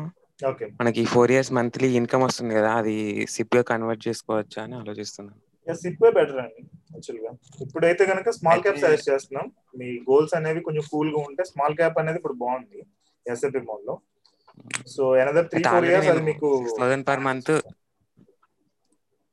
ఓకే. 0.45 0.67
మనకి 0.80 1.01
ఫోర్ 1.05 1.32
ఇయర్స్ 1.32 1.51
మంత్లీ 1.57 1.89
ఇన్కమ్ 1.99 2.24
వస్తుంది 2.24 2.53
కదా 2.55 2.72
అది 2.76 2.95
సిప్గా 3.36 3.63
కన్వర్ట్ 3.63 4.07
చేసుకోవచ్చా 4.07 4.59
అని 4.63 4.76
ఆలోచిస్తున్నాను. 4.76 5.41
సిప్పే 5.82 6.09
బెటర్ 6.17 6.39
అండి 6.43 6.61
యాక్చువల్గా 6.93 7.32
ఇప్పుడైతే 7.65 8.03
కనుక 8.11 8.30
స్మాల్ 8.38 8.61
క్యాప్ 8.63 8.80
సజెస్ట్ 8.84 9.09
చేస్తున్నాం. 9.11 9.47
మీ 9.80 9.89
గోల్స్ 10.09 10.34
అనేవి 10.38 10.61
కొంచెం 10.67 10.86
కూల్గా 10.93 11.20
ఉంటే 11.30 11.43
స్మాల్ 11.51 11.76
క్యాప్ 11.80 11.99
అనేది 12.01 12.20
ఇప్పుడు 12.22 12.38
బాగుంది 12.43 12.80
ఎస్ఎపి 13.26 13.61
మోడ్లో. 13.70 13.95
So 14.93 15.03
another 15.24 15.47
three 15.51 15.61
four 15.72 15.88
years 15.89 16.09
అది 16.13 16.24
మీకు 16.32 16.49
thousand 16.80 17.07
per 17.09 17.24
month 17.28 17.53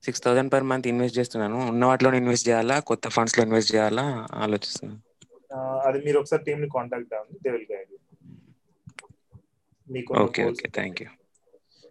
six 0.04 0.22
thousand 0.26 0.52
per 0.54 0.66
month 0.70 0.86
invest 0.92 1.18
చేస్తున్నాను. 1.18 1.58
ఉన్న 1.72 1.84
వాటిలో 1.90 2.10
ఇన్వెస్ట్ 2.22 2.48
చేయాలా 2.48 2.76
కొత్త 2.90 3.08
ఫండ్స్లో 3.16 3.42
ఇన్వెస్ట్ 3.46 3.72
చేయాలా 3.74 4.04
ఆలోచిస్తున్నాను. 4.44 5.00
అది 5.88 5.98
మీరు 6.06 6.16
ఒకసారి 6.20 6.42
టీమ్ని 6.46 6.68
కాంటాక్ట్ 6.76 7.14
అవ్వండి. 7.18 7.38
దే 7.44 7.50
విల్ 7.56 7.68
గైడ్ 7.72 7.92
మీకు 9.88 10.12
okay 10.22 10.42
okay 10.50 10.68
thank 10.76 11.00
you 11.02 11.08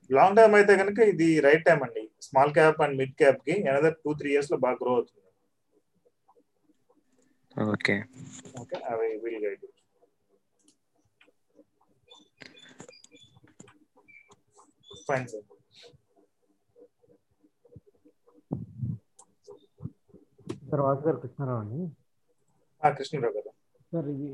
long 0.09 0.37
term 0.37 0.55
అయితే 0.59 0.73
కనుక 0.81 0.99
ఇది 1.11 1.27
రైట్ 1.45 1.65
టైం 1.67 1.79
అండి. 1.87 2.03
స్మాల్ 2.27 2.53
క్యాప్ 2.57 2.81
అండ్ 2.85 2.97
మిడ్ 3.01 3.15
క్యాప్కి 3.21 3.55
ఎనదర్ 3.69 3.97
టూ 4.03 4.11
త్రీ 4.19 4.29
ఇయర్స్లో 4.33 4.57
బాగా 4.65 4.77
గ్రో 4.81 4.93
అవుతుంది. 4.97 5.21
ఓకే. 7.55 7.95
ఓకే 8.61 8.77
అవి 8.91 9.09
will 9.23 9.41
guide 9.45 9.65
fine 15.07 15.27
sir 15.31 15.45
sir 20.67 20.83
Vasu 20.85 21.03
garu 21.05 21.17
Krishna Rao 21.23 21.61
అండి. 21.63 21.81
కృష్ణరావు 22.81 23.33
గారు. 23.37 23.51
సార్ 23.95 24.07
ఇది 24.13 24.27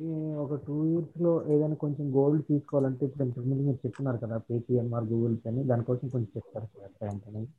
ఒక 0.43 0.53
టూ 0.65 0.75
ఇయర్స్లో 0.89 1.31
ఏదైనా 1.53 1.77
కొంచెం 1.83 2.05
గోల్డ్ 2.15 2.43
తీసుకోవాలంటే 2.49 3.03
ఇప్పుడు 3.07 3.23
ఇంతకుముందు 3.27 3.63
మీరు 3.67 3.79
చెప్తున్నారు 3.83 4.19
కదా 4.23 4.37
పేటిఎంఆర్ 4.47 5.07
గూగుల్ 5.11 5.35
పే 5.41 5.49
అని 5.51 5.63
దానికోసం 5.71 6.05
కొంచెం 6.13 6.31
చెప్తారు 6.37 6.67
సార్ 6.73 6.93
టైం 7.01 7.15
అనేది? 7.29 7.49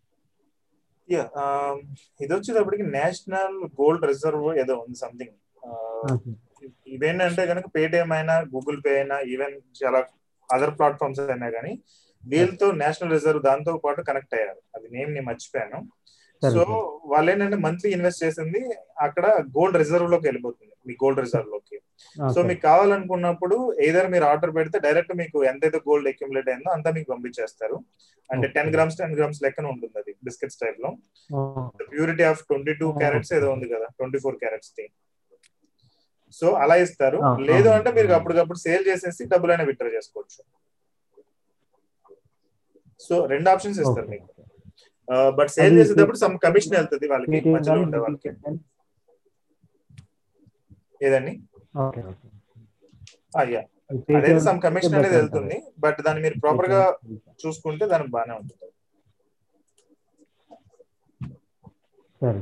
యా 1.08 1.22
ఇది 2.20 2.32
వచ్చేటప్పటికి 2.34 2.84
నేషనల్ 2.96 3.56
గోల్డ్ 3.80 4.06
రిజర్వ్ 4.10 4.48
ఏదో 4.62 4.74
ఉంది 4.82 4.98
సంథింగ్ 5.02 5.34
ఇవేంటంటే 6.94 7.42
కనుక 7.50 7.66
పేటిఎం 7.76 8.10
అయినా 8.16 8.34
గూగుల్ 8.52 8.78
పే 8.84 8.92
అయినా 8.98 9.16
ఈవెన్ 9.32 9.54
చాలా 9.80 10.00
అదర్ 10.48 10.74
ప్లాట్ఫామ్స్ 10.78 11.20
అయినా 11.26 11.48
కానీ 11.56 11.72
వీళ్ళతో 12.24 12.66
నేషనల్ 12.82 13.14
రిజర్వ్ 13.14 13.42
దాంతో 13.46 13.72
పాటు 13.84 14.00
కనెక్ట్ 14.08 14.34
అయ్యారు. 14.36 14.60
అది 14.76 14.86
నేమ్ 14.92 15.10
నేను 15.14 15.26
మర్చిపోయాను. 15.30 15.78
సో. 16.42 16.62
వాళ్ళు 17.12 17.28
ఏంటంటే 17.32 17.58
మంత్లీ 17.66 17.88
ఇన్వెస్ట్ 17.96 18.24
చేసింది 18.24 18.60
అక్కడ 19.06 19.24
గోల్డ్ 19.56 19.76
రిజర్వ్లోకి 19.82 20.26
వెళ్ళిపోతుంది. 20.28 20.71
మీ 20.86 20.94
గోల్డ్ 20.94 21.20
రిజర్వ్లోకి. 21.20 21.76
సో. 22.34 22.42
మీకు 22.42 22.60
కావాలనుకున్నప్పుడు 22.60 23.56
ఏదర్ 23.80 24.10
మీరు 24.10 24.24
ఆర్డర్ 24.24 24.54
పెడితే 24.54 24.78
డైరెక్ట్ 24.78 25.16
మీకు 25.16 25.44
ఎంతైతే 25.44 25.78
గోల్డ్ 25.78 26.08
అక్యుములేట్ 26.08 26.48
అయిందో 26.48 26.70
అంతా 26.70 26.90
మీకు 26.90 27.12
పంపించేస్తారు. 27.12 27.76
అంటే 28.30 28.48
టెన్ 28.48 28.74
గ్రామ్స్ 28.74 28.98
టెన్ 28.98 29.16
గ్రామ్స్ 29.16 29.42
లెక్కన 29.42 29.66
ఉంటుంది 29.66 29.98
అది 29.98 30.16
బిస్కెట్స్ 30.24 30.58
టైప్లో 30.58 30.90
purity 31.90 32.22
of 32.22 32.42
twenty 32.42 32.74
two 32.74 32.92
carats 32.92 33.32
ఏదో 33.32 33.52
ఉంది 33.52 33.68
కదా 33.68 33.84
ట్వంటీ 33.84 34.18
ఫోర్ 34.18 34.36
క్యారెట్స్ 34.36 34.72
ది 34.78 34.86
సో 36.34 36.50
అలా 36.52 36.74
ఇస్తారు. 36.76 37.18
ఆ, 37.18 37.36
లేదు 37.38 37.68
ఆ, 37.68 37.76
అంటే 37.76 37.92
మీరు 37.92 38.06
అప్పటికప్పుడు 38.12 38.58
సేల్ 38.58 38.88
చేసేసి 38.88 39.24
డబ్బులైనా 39.24 39.64
విత్డ్రా 39.64 39.88
చేసుకోవచ్చు. 39.88 40.40
సో 43.00 43.26
రెండు 43.26 43.50
ఆప్షన్స్ 43.50 43.80
ఇస్తారు 43.80 44.06
మీకు. 44.08 44.28
బట్ 45.30 45.48
సేల్ 45.48 45.66
అది 45.66 45.80
చేసేటప్పుడు 45.80 46.16
సమ్ 46.16 46.38
కమిషన్ 46.38 46.74
వెళ్తుంది 46.74 47.08
వాళ్ళకి 47.08 47.30
మధ్యలో 47.50 47.80
ఉండే 47.82 47.98
వాళ్ళకి. 47.98 48.28
ఏదండి? 51.02 51.32
ఓకే. 51.84 52.00
Okay 52.10 52.28
ya. 53.54 53.62
అది 54.18 54.28
సమ్ 54.46 54.60
కమిషన్ 54.66 54.94
అనేది 54.98 55.16
వెళ్తుంది 55.20 55.56
బట్ 55.84 55.98
దాన్ని 56.06 56.20
మీరు 56.24 56.36
ప్రాపర్గా 56.44 56.80
చూసుకుంటే 57.42 57.84
దానికి 57.92 58.10
బాగానే 58.16 58.34
ఉంటుంది. 58.40 58.58
సరే. 62.22 62.40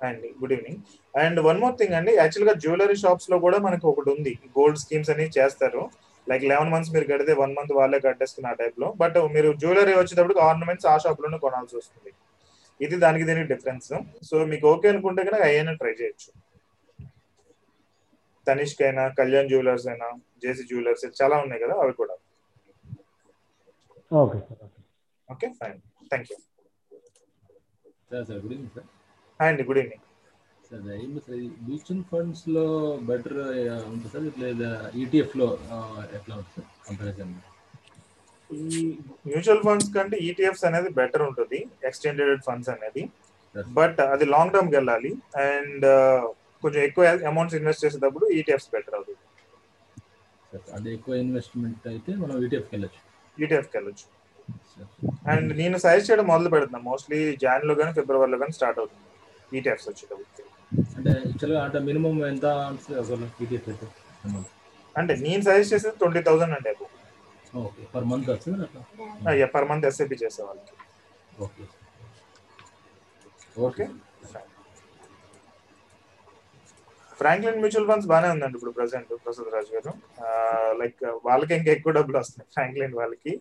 అండి 0.00 0.28
good 0.40 0.52
evening. 0.56 0.80
And 1.14 1.38
one 1.46 1.60
more 1.62 1.74
thing 1.78 1.94
అండి 1.98 2.12
యాక్చువల్గా 2.18 2.54
జ్యువెలరీ 2.62 2.96
షాప్స్లో 3.02 3.36
కూడా 3.44 3.58
మనకి 3.66 3.86
ఒకటి 3.92 4.10
ఉంది. 4.14 4.32
గోల్డ్ 4.58 4.80
స్కీమ్స్ 4.82 5.10
అని 5.14 5.26
చేస్తారు. 5.38 5.82
లైక్ 6.26 6.44
లెవెన్ 6.52 6.72
మంత్స్ 6.72 6.92
మీరు 6.94 7.06
కడితే 7.12 7.32
వన్ 7.42 7.54
మంత్ 7.58 7.72
వాళ్ళే 7.78 7.98
కట్టేస్తున్న 8.06 8.52
ఆ 8.52 8.58
టైప్లో. 8.62 8.88
బట్ 9.02 9.18
మీరు 9.36 9.48
జ్యువెలరీ 9.62 9.94
వచ్చేటప్పుడు 10.00 10.38
ఆర్నమెంట్స్ 10.48 10.86
ఆ 10.92 10.96
షాప్లోనే 11.04 11.38
కొనాల్సి 11.46 11.76
వస్తుంది. 11.80 12.12
ఇది 12.80 12.96
దానికి 13.04 13.24
దీనికి 13.28 13.48
డిఫరెన్స్ 13.52 13.88
సో 14.28 14.36
మీకు 14.52 14.66
ఓకే 14.72 14.88
అనుకుంటే 14.92 15.22
కనుక 15.28 15.42
అయ్యానే 15.48 15.74
ట్రై 15.80 15.94
చేయొచ్చు. 16.00 16.28
తనిష్క్ 18.48 18.82
అయినా 18.88 19.04
కళ్యాణ్ 19.20 19.50
జ్యువెలర్స్ 19.52 19.86
అయినా 19.92 20.08
జేసీ 20.44 20.64
జ్యువెలర్స్ 20.70 21.04
చాలా 21.20 21.36
ఉన్నాయి 21.44 21.62
కదా 21.64 21.76
అవి 21.84 21.94
కూడా. 22.00 22.16
Okay 24.10 24.38
sir 24.48 24.62
okay. 25.28 25.48
Fine. 25.60 25.78
Thank 26.10 26.28
you. 26.32 26.36
Sir 28.10 28.24
sir 28.28 28.38
good 28.44 28.54
evening 28.54 28.74
sir. 28.76 28.86
Hi 29.40 29.50
అండి 29.52 29.64
గుడ్ 29.68 29.80
ఈవినింగ్. 29.82 30.04
సార్ 30.68 30.86
ఏంటి 31.02 31.20
సార్ 31.26 31.42
మ్యూచువల్ 31.68 32.02
ఫండ్స్లో 32.12 32.64
బెటర్ 33.10 33.38
ఉంటుంది 33.92 34.10
సార్? 34.14 34.26
లేదా 34.44 34.70
ఈటీఎఫ్లో 35.02 35.48
ఎట్లా 36.18 36.34
ఉంటుంది 36.40 36.54
సార్ 36.56 36.68
కంపారిజన్ 36.88 37.34
ఈ 38.50 38.82
మ్యూచువల్ 39.28 39.62
ఫండ్స్ 39.66 39.88
కంటే 39.96 40.16
ఈటీఎఫ్స్ 40.26 40.66
అనేది 40.68 40.90
బెటర్ 40.98 41.24
ఉంటుంది 41.28 41.58
ఎక్స్టెండెడ్ 41.88 42.44
ఫండ్స్ 42.46 42.70
అనేది. 42.74 43.02
బట్ 43.78 43.98
అది 44.14 44.24
లాంగ్ 44.34 44.52
టర్మ్ 44.54 44.70
వెళ్ళాలి. 44.76 45.10
అండ్ 45.48 45.86
కొంచెం 46.62 46.80
ఎక్కువ 46.88 47.02
అమౌంట్స్ 47.30 47.56
ఇన్వెస్ట్ 47.58 47.82
చేసేటప్పుడు 47.84 48.26
ఈటీఎఫ్స్ 48.38 48.70
బెటర్ 48.74 48.96
అవుతుంది 48.98 49.24
అదే 50.76 50.90
ఎక్కువ 50.96 51.14
ఇన్వెస్ట్మెంట్ 51.24 51.84
అయితే 51.92 52.12
మనం 52.22 52.34
ఈటీఎఫ్కి 52.44 52.72
వెళ్ళొచ్చు. 52.76 53.00
ఈటీఎఫ్కి 53.36 53.76
వెళ్ళొచ్చు. 53.78 54.06
అండ్ 55.32 55.50
నేను 55.60 55.76
సజెస్ట్ 55.84 56.08
చేయడం 56.10 56.26
మొదలు 56.32 56.50
పెడుతున్నా. 56.54 56.78
మోస్ట్లీ 56.90 57.18
జాన్లో 57.42 57.74
కానీ 57.80 57.92
ఫిబ్రవరిలో 57.98 58.38
కానీ 58.42 58.52
స్టార్ట్ 58.58 58.78
అవుతుంది 58.82 59.04
ఈటీఎఫ్స్ 59.52 59.88
వచ్చేటప్పుడు 59.90 60.26
అంటే 60.98 61.10
యాక్చువల్గా 61.26 61.60
అంటే 61.66 61.78
మినిమం 61.88 62.16
ఎంత 62.32 62.46
అసలు 63.02 63.26
ఈటీఎఫ్ 63.44 63.68
అయితే? 63.72 63.86
అంటే 64.96 65.12
నేను 65.26 65.42
సజెస్ట్ 65.48 65.72
చేసేది 65.74 65.96
ట్వంటీ 66.02 66.20
థౌసండ్ 66.28 66.54
అంటే 66.58 66.72
ఓకే 67.60 67.82
పర్ 67.94 68.06
మంత్ 68.10 68.28
వస్తుంది 68.32 68.66
పర్ 69.54 69.66
మంత్ 69.70 69.86
ఎస్ఐపి 69.90 70.16
చేసే 70.24 70.40
వాళ్ళకి. 70.48 70.74
Okay 71.44 71.64
okay 73.66 73.84
Franklin 77.20 77.60
mutual 77.62 77.86
funds 77.90 78.08
బాగానే 78.12 78.28
ఉందండి 78.34 78.56
ఇప్పుడు 78.58 78.72
ప్రజెంట్ 78.78 79.12
ప్రసాద్ 79.24 79.50
రాజు 79.56 79.70
గారు. 79.76 79.92
లైక్ 80.80 81.00
వాళ్ళకి 81.28 81.52
ఇంకా 81.58 81.70
ఎక్కువ 81.76 81.92
డబ్బులు 81.98 82.18
వస్తున్నాయి 82.22 82.50
ఫ్రాంక్లిన్ 82.56 82.94
వాళ్ళకి. 83.00 83.32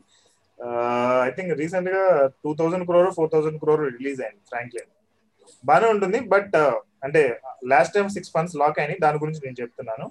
ఐ 1.27 1.31
థింక్ 1.37 1.51
రీసెంట్గా 1.61 2.03
two 2.43 2.51
thousand 2.59 2.85
crore 2.89 3.09
four 3.17 3.31
thousand 3.33 3.59
crore 3.63 3.83
release 3.97 4.21
అయింది 4.25 4.43
ఫ్రాంక్లిన్ 4.51 4.91
బాగానే 5.69 5.87
ఉంటుంది 5.95 6.19
బట్ 6.33 6.55
అంటే 7.05 7.21
last 7.71 7.93
time 7.95 8.07
six 8.15 8.33
months 8.35 8.55
lock 8.61 8.79
అయినాయి 8.83 8.99
దాని 9.05 9.21
గురించి 9.23 9.41
నేను 9.45 9.57
చెప్తున్నాను. 9.61 10.05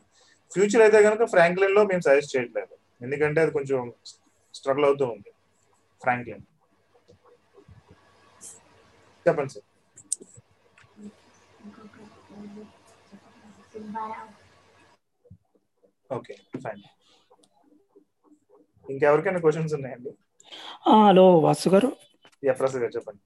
ఫ్యూచర్ 0.53 0.83
అయితే 0.87 0.99
కనుక 1.07 1.25
ఫ్రాంక్లిన్లో 1.35 1.83
మేము 1.91 2.03
సజెస్ట్ 2.09 2.35
చేయట్లేదు. 2.35 2.75
ఎందుకంటే 3.05 3.39
అది 3.45 3.53
కొంచెం 3.57 3.81
స్ట్రగుల్ 4.59 4.87
అవుతూ 4.89 5.05
ఉంది 5.15 5.31
ఫ్రాంక్లిన్ 6.05 6.45
చెప్పండి 9.27 9.53
సార్ 9.55 9.66
ఓకే 16.17 16.35
ఫైన్ 16.65 16.83
ఇంకెవరికైనా 18.87 19.41
క్వశ్చన్స్ 19.45 19.73
ఉన్నాయండి? 19.77 20.11
హలో 20.89 21.25
వాసు 21.45 21.69
గారు. 21.75 21.89
ప్రసాద్ 22.61 22.83
గారు 22.83 22.93
చెప్పండి. 22.97 23.21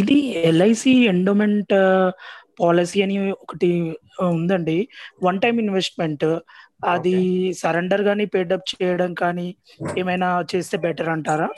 ఇది 0.00 0.16
ఎల్ఐసి 0.50 0.92
ఎండోమెంట్ 1.12 1.74
పాలసీ 2.60 2.98
అని 3.04 3.16
ఒకటి 3.44 3.70
ఉందండి. 4.38 4.78
వన్ 5.26 5.38
టైం 5.44 5.56
ఇన్వెస్ట్మెంట్ 5.64 6.26
అది 6.94 7.16
సరెండర్ 7.62 8.02
కానీ 8.08 8.24
పేడప్ 8.34 8.68
చేయడం 8.72 9.10
కానీ 9.22 9.48
ఏమైనా 10.02 10.28
చేస్తే 10.52 10.76
బెటర్ 10.84 11.10
అంటారా? 11.16 11.48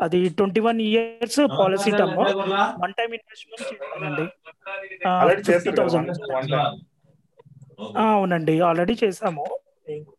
అది 0.00 0.18
twenty 0.38 0.60
one 0.66 0.78
years 0.88 1.40
policy 1.58 1.90
term 1.98 2.18
one 2.84 2.94
time 3.00 3.10
investment 3.18 3.64
చేయాలండి 3.70 4.26
ఫిఫ్టీ 5.48 5.72
థౌసండ్ 5.80 6.10
అవునండి. 8.04 8.54
ఆల్రెడీ 8.68 8.94
చేసాము. 9.02 9.44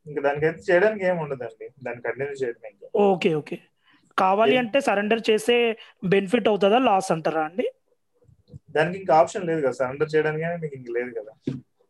ఇంకా 0.07 0.21
దానికైతే 0.21 0.61
చేయడానికి 0.69 1.03
ఏమి 1.05 1.19
ఉండదండి. 1.25 1.67
దాన్ని 1.83 2.01
కంటిన్యూ 2.01 2.35
చేయడం 2.41 2.59
ఓకే 3.03 3.29
ఓకే. 3.35 3.57
కావాలి 4.17 4.55
అంటే 4.61 4.79
సరెండర్ 4.87 5.21
చేస్తే 5.29 5.55
బెనిఫిట్ 6.05 6.47
అవుతుందా 6.47 6.79
లాస్ 6.87 7.09
అంటారా 7.15 7.43
అండి? 7.45 7.65
దానికి 8.75 8.97
ఇంకా 9.01 9.13
ఆప్షన్ 9.19 9.47
లేదు 9.49 9.61
కదా. 9.61 9.75
సరెండర్ 9.79 10.13
చేయడానికి 10.13 10.45
మీకు 10.63 10.75
ఇంక 10.75 10.89
లేదు 10.97 11.11
కదా. 11.19 11.33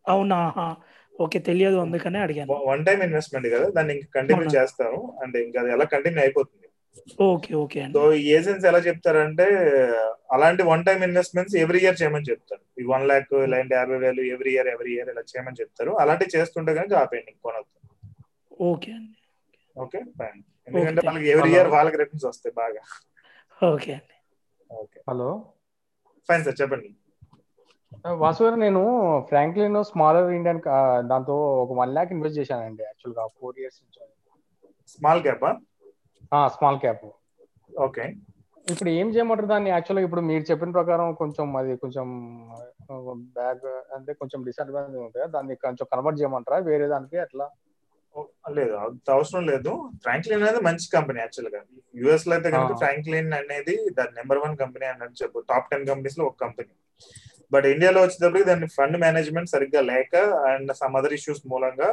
అవునా? 0.06 0.40
ఓకే 1.16 1.40
తెలియదు 1.48 1.78
అందుకనే 1.84 2.20
అడిగాను. 2.22 2.56
వన్ 2.70 2.84
టైం 2.88 3.00
ఇన్వెస్ట్మెంట్ 3.04 3.48
కదా. 3.54 3.68
దాన్ని 3.70 3.94
ఇంకా 3.96 4.10
కంటిన్యూ 4.16 4.48
చేస్తారు 4.56 5.02
అంటే 5.24 5.38
ఇంకా 5.46 5.60
అది 5.62 5.72
ఎలా 5.72 5.86
కంటిన్యూ 5.94 6.22
అయిపోతుంది. 6.22 6.61
ఓకే 7.28 7.52
ఓకే 7.64 7.82
సో 7.96 8.02
ఈ 8.20 8.24
ఏజెన్సీ 8.38 8.66
ఎలా 8.72 8.80
చెప్తారంటే 8.88 9.46
అలాంటి 10.36 10.64
one 10.72 10.84
time 10.88 11.00
investments 11.08 11.56
every 11.64 11.80
year 11.84 11.98
చేయమని 12.02 12.30
చెప్తారు. 12.32 12.64
ఈ 12.82 12.84
వన్ 12.92 13.06
ల్యాక్ 13.10 13.34
ఇలాంటి 13.48 13.74
యాభై 13.80 13.98
వేలు 14.04 14.22
ఎవ్రీ 14.34 14.52
ఇయర్ 14.56 14.70
ఎవ్రీ 14.74 14.92
ఇయర్ 14.96 15.10
ఇలా 15.14 15.24
చేయమని 15.32 15.60
చెప్తారు. 15.62 15.92
అలాంటివి 16.04 16.34
చేస్తుంటే 16.36 16.74
కనుక 16.80 16.94
ఆపేయండి 17.04 17.34
కొనొద్దు. 17.46 17.78
ఓకే 18.70 18.92
అండి. 18.98 19.18
ఓకే 19.76 20.00
ఫైన్ 20.20 20.40
ఎందుకంటే 20.68 21.02
వాళ్ళకి 21.08 21.30
ఎవ్రీ 21.34 21.52
ఇయర్ 21.56 21.70
వాళ్ళకి 21.76 21.98
రిటర్న్స్ 22.02 22.28
వస్తాయి 22.32 22.54
బాగా. 22.62 22.82
ఓకే 23.62 23.92
అండి. 24.00 24.16
ఓకే. 24.70 25.00
హలో. 25.10 25.30
ఫైన్ 26.30 26.44
సార్ 26.48 26.58
చెప్పండి. 26.62 26.90
వాసు 28.22 28.42
గారు 28.44 28.58
నేను 28.66 28.82
ఫ్రాంక్లిన్ 29.30 29.78
స్మాలర్ 29.90 30.30
ఇండియన్ 30.38 30.62
దాంతో 31.12 31.36
ఒక 31.64 31.72
వన్ 31.82 31.94
ల్యాక్ 31.96 32.14
ఇన్వెస్ట్ 32.16 32.40
చేశానండి 32.40 32.84
యాక్చువల్గా 32.90 33.24
ఫోర్ 33.40 33.58
ఇయర్స్ 33.62 33.80
నుంచి. 33.84 34.00
Small 34.94 35.22
cap 35.28 35.46
small 36.54 36.80
cap 36.84 37.06
okay. 37.86 38.06
ఇప్పుడు 38.68 38.90
ఏం 39.00 39.08
చేయమంటారు 39.14 39.50
దాన్ని? 39.52 39.70
యాక్చువల్గా 39.74 40.06
ఇప్పుడు 40.08 40.24
మీరు 40.30 40.44
చెప్పిన 40.50 40.72
ప్రకారం 40.78 41.08
కొంచెం 41.22 41.48
అది 41.60 41.72
కొంచెం 41.84 42.08
బ్యాగ్ 43.38 43.66
అంటే 43.96 44.12
కొంచెం 44.22 44.40
డిసడ్వాంటేజ్ 44.48 45.04
ఉంటుంది. 45.06 45.28
దాన్ని 45.36 45.56
కొంచెం 45.66 45.86
కన్వర్ట్ 45.94 46.20
చేయమంటారా? 46.22 46.60
వేరే 46.70 46.88
దానికి 46.94 47.18
అట్లా 47.26 47.48
లేదు. 48.58 48.74
అంత 48.86 49.08
అవసరం 49.18 49.44
లేదు. 49.52 49.72
ఫ్రాంక్లిన్ 50.04 50.42
అనేది 50.44 50.62
మంచి 50.68 50.88
కంపెనీ 50.96 51.20
యాక్చువల్గా. 51.22 51.60
యుఎస్లో 52.02 52.34
అయితే 52.38 52.50
కనుక 52.56 52.74
ఫ్రాంక్లిన్ 52.82 53.34
అనేది 53.40 53.76
దాని 53.98 54.14
నెంబర్ 54.20 54.42
వన్ 54.44 54.56
కంపెనీ 54.64 54.86
అన్నట్టు 54.92 55.18
చెప్పు. 55.24 55.40
టాప్ 55.52 55.70
టెన్ 55.72 55.86
కంపెనీస్లో 55.92 56.26
ఒక 56.30 56.38
కంపెనీ 56.46 56.74
బట్ 57.52 57.66
ఇండియాలో 57.74 58.00
వచ్చేటప్పటికి 58.04 58.48
దాని 58.50 58.68
ఫండ్ 58.76 58.98
మేనేజ్మెంట్ 59.04 59.54
సరిగ్గా 59.54 59.82
లేక 59.92 60.14
అండ్ 60.50 60.72
సమ్ 60.82 60.94
అదర్ 61.00 61.16
ఇష్యూస్ 61.18 61.42
మూలంగా 61.52 61.90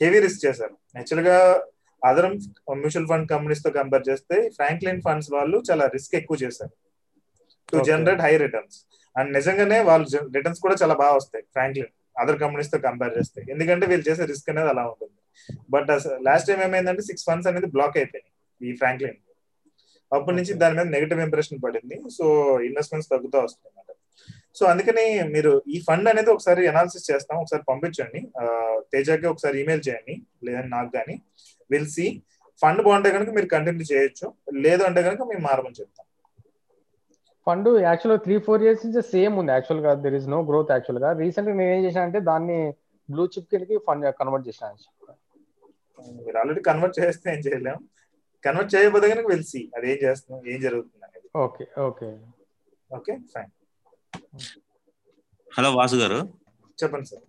హెవీ 0.00 0.18
రిస్క్ 0.24 0.44
చేశారు. 0.46 0.74
యాక్చువల్గా 0.98 1.36
అదర్ 2.08 2.28
మ్యూచువల్ 2.82 3.08
ఫండ్ 3.10 3.28
కంపెనీస్తో 3.32 3.70
కంపేర్ 3.78 4.04
చేస్తే 4.10 4.36
ఫ్రాంక్లిన్ 4.56 5.00
ఫండ్స్ 5.06 5.30
వాళ్ళు 5.36 5.58
చాలా 5.68 5.84
రిస్క్ 5.94 6.14
ఎక్కువ 6.20 6.36
చేశారు. 6.44 6.74
To 7.72 7.78
generate 7.88 8.22
high 8.26 8.32
returns 8.44 8.78
and 9.16 9.30
నిజంగానే 9.38 9.78
వాళ్ళు 9.90 10.06
రిటర్న్స్ 10.36 10.62
కూడా 10.64 10.76
చాలా 10.82 10.94
బాగా 11.02 11.14
వస్తాయి 11.20 11.44
ఫ్రాంక్లిన్ 11.56 11.92
అదర్ 12.22 12.38
కంపెనీస్తో 12.42 12.78
కంపేర్ 12.86 13.12
చేస్తే. 13.18 13.40
ఎందుకంటే 13.52 13.84
వీళ్ళు 13.90 14.04
చేసే 14.08 14.24
రిస్క్ 14.32 14.50
అనేది 14.52 14.70
అలా 14.72 14.84
ఉంటుంది. 14.92 15.16
బట్ 15.74 15.88
లాస్ట్ 16.28 16.48
టైం 16.50 16.60
ఏమైందంటే 16.66 17.02
సిక్స్ 17.08 17.26
ఫండ్స్ 17.28 17.48
అనేది 17.50 17.68
బ్లాక్ 17.76 17.96
అయిపోయినాయి 18.00 18.34
ఈ 18.60 18.76
ఫ్రాంక్లిన్. 18.80 19.18
అప్పటి 20.12 20.36
నుంచి 20.38 20.52
దాని 20.62 20.76
మీద 20.78 20.88
నెగిటివ్ 20.96 21.20
ఇంప్రెషన్ 21.26 21.62
పడింది. 21.64 21.96
సో 22.16 22.24
ఇన్వెస్ట్మెంట్స్ 22.68 23.10
తగ్గుతూ 23.12 23.36
వస్తుంది 23.46 23.68
అన్నమాట 23.70 23.90
సో 24.58 24.64
అందుకని 24.72 25.04
మీరు 25.34 25.52
ఈ 25.74 25.76
ఫండ్ 25.86 26.08
అనేది 26.10 26.30
ఒకసారి 26.34 26.62
అనాలిసిస్ 26.72 27.08
చేస్తాం. 27.10 27.36
ఒకసారి 27.42 27.62
పంపించండి. 27.70 28.20
తేజాకి 28.92 29.26
ఒకసారి 29.30 29.56
ఈమెయిల్ 29.62 29.82
చేయండి. 29.86 30.14
లేదని 30.46 30.70
నాకు 30.74 30.90
కానీ. 30.96 31.16
విల్ 31.70 31.90
సి 31.96 32.06
ఫండ్ 32.62 32.80
బాగుంటే 32.86 33.08
కనుక 33.14 33.30
మీరు 33.36 33.48
కంటిన్యూ 33.54 33.84
చేయొచ్చు. 33.92 34.26
లేదు 34.64 34.82
అంటే 34.88 35.00
కనుక 35.06 35.22
మేము 35.30 35.42
మారమని 35.48 35.78
చెప్తాం. 35.80 36.06
ఫండ్ 37.46 37.68
యాక్చువల్గా 37.88 38.20
త్రీ 38.26 38.36
ఫోర్ 38.44 38.62
ఇయర్స్ 38.64 38.84
నుంచి 38.86 39.00
సేమ్ 39.14 39.34
ఉంది 39.40 39.52
యాక్చువల్గా. 39.56 39.90
దర్ 40.04 40.16
ఇస్ 40.18 40.28
నో 40.34 40.38
గ్రోత్ 40.50 40.70
యాక్చువల్గా. 40.76 41.08
రీసెంట్గా 41.22 41.54
నేను 41.60 41.72
ఏం 41.76 41.82
చేశాను 41.86 42.06
అంటే 42.08 42.20
దాన్ని 42.30 42.58
బ్లూ 43.08 43.24
చిప్ 43.32 43.48
కిందకి 43.52 43.76
ఫండ్ 43.86 44.06
కన్వర్ట్ 44.20 44.46
చేశాను 44.50 44.78
మీరు 46.26 46.36
ఆల్రెడీ 46.42 46.62
కన్వర్ట్ 46.68 46.96
చేస్తే 47.00 47.26
ఏం 47.34 47.40
చేయలేం. 47.46 47.78
కన్వర్ట్ 48.44 48.72
చేయబోతే 48.74 49.06
కనుక 49.12 49.26
విల్ 49.32 49.46
సి 49.50 49.60
అది 49.76 49.86
ఏం 49.92 49.98
చేస్తున్నాం 50.04 50.40
ఏం 50.52 50.58
జరుగుతుంది 50.66 51.04
అనేది. 51.08 51.28
Okay 51.44 51.64
okay 51.88 52.08
okay 52.90 53.14
fine 53.34 53.52
hello 55.56 55.70
Vasu 55.78 55.96
garu 56.02 56.18
చెప్పండి 56.78 57.08
సార్ 57.10 57.24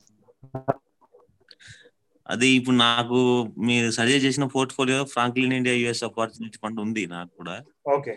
అది 2.29 2.47
ఇప్పుడు 2.49 2.75
నాకు 2.75 3.17
మీరు 3.69 3.87
సజెస్ట్ 3.89 4.25
చేసిన 4.27 4.45
portfolio 4.45 5.03
Franklin 5.03 5.53
India 5.53 5.75
US 5.75 6.03
opportunity 6.03 6.57
fund 6.63 6.79
ఉంది 6.79 7.03
నాకు 7.07 7.31
కూడా. 7.39 7.55
ఓకే. 7.95 8.15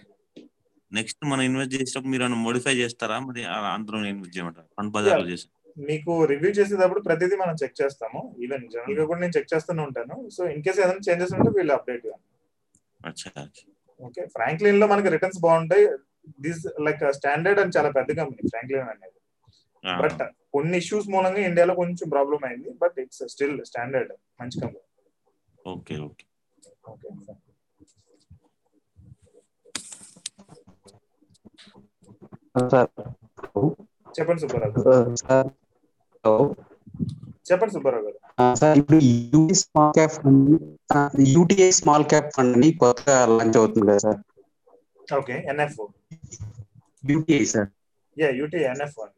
నెక్స్ట్ 0.92 1.22
మనం 1.24 1.42
ఇన్వెస్ట్ 1.42 1.74
చేసేటప్పుడు 1.74 2.12
మీరు 2.12 2.26
మోడిఫై 2.46 2.74
చేస్తారా? 2.82 3.16
మరి 3.20 3.42
అందులో 3.74 3.98
ఇన్వెస్ట్ 4.12 4.36
చేయమంటారు? 4.36 4.68
ఫండ్ 4.76 4.92
బజార్ 4.96 5.28
చేసి. 5.30 5.46
మీకు 5.88 6.12
రివ్యూ 6.24 6.50
చేసేటప్పుడు 6.50 7.00
ప్రతిదీ 7.00 7.36
మనం 7.36 7.54
చెక్ 7.62 7.76
చేస్తాము. 7.82 8.20
ఈవెన్ 8.44 8.64
జనరల్గా 8.74 9.04
కూడా 9.10 9.20
నేను 9.20 9.34
చెక్ 9.36 9.52
చేస్తూనే 9.54 9.82
ఉంటాను. 9.82 10.16
సో 10.36 10.48
ఇన్ 10.54 10.62
కేస్ 10.62 10.80
ఏదైనా 10.84 11.04
చేంజెస్ 11.08 11.34
ఉంటే 11.38 11.50
వీళ్ళు 11.58 11.74
అప్డేట్ 11.74 12.08
ఓకే 14.00 14.22
ఫ్రాంక్లిన్లో 14.26 14.86
మనకి 14.86 15.08
రిటర్న్స్ 15.08 15.40
బాగుంటాయి. 15.40 15.84
దిస్ 16.40 16.62
లైక్ 16.86 17.04
స్టాండర్డ్ 17.18 17.60
అని 17.60 17.74
చాలా 17.76 17.90
పెద్ద 17.98 18.10
కంపెనీ 18.20 18.48
ఫ్రాంక్లిన్ 18.52 18.88
అనేది. 18.94 19.17
బట్ 19.84 20.22
కొన్ని 20.54 20.76
ఇష్యూస్ 20.82 21.08
మూలంగా 21.14 21.42
ఇండియాలో 21.48 21.74
కొంచెం 21.80 22.08
ప్రాబ్లం 22.14 22.40
అయింది 22.48 22.70
బట్ 22.82 22.96
ఇట్స్ 23.04 23.22
స్టిల్ 23.34 23.56
స్టాండర్డ్ 23.70 24.12
మంచి 24.40 24.58
company. 24.62 24.84
Okay 25.64 25.96
okay. 26.08 26.24
Okay 26.92 27.08
sir. 27.26 27.40
చెప్పండి 34.16 34.40
సుబ్బారావు 34.44 34.74
సార్ 35.22 35.48
చెప్పండి 37.48 37.72
సుబ్బారావు 37.76 38.04
గారు. 38.06 38.18
సార్ 38.60 38.78
ఇప్పుడు 38.80 38.98
UT 39.34 39.56
small 39.62 39.92
cap 39.98 40.14
fund 40.18 40.48
UTI 41.34 41.70
small 41.80 42.06
cap 42.12 42.30
fund 42.36 42.56
అని 42.58 42.70
కొత్తగా 42.82 43.16
లాంచ్ 43.36 43.58
అవుతుంది 43.60 43.86
కదా 43.90 44.00
sir? 44.06 44.20
Okay 45.18 45.36
NF 45.52 45.76
UTI 47.10 47.44
sir. 47.54 47.68
Yeah 48.16 48.28
UT 48.40 48.60
NF 48.72 48.98
అండి 49.04 49.17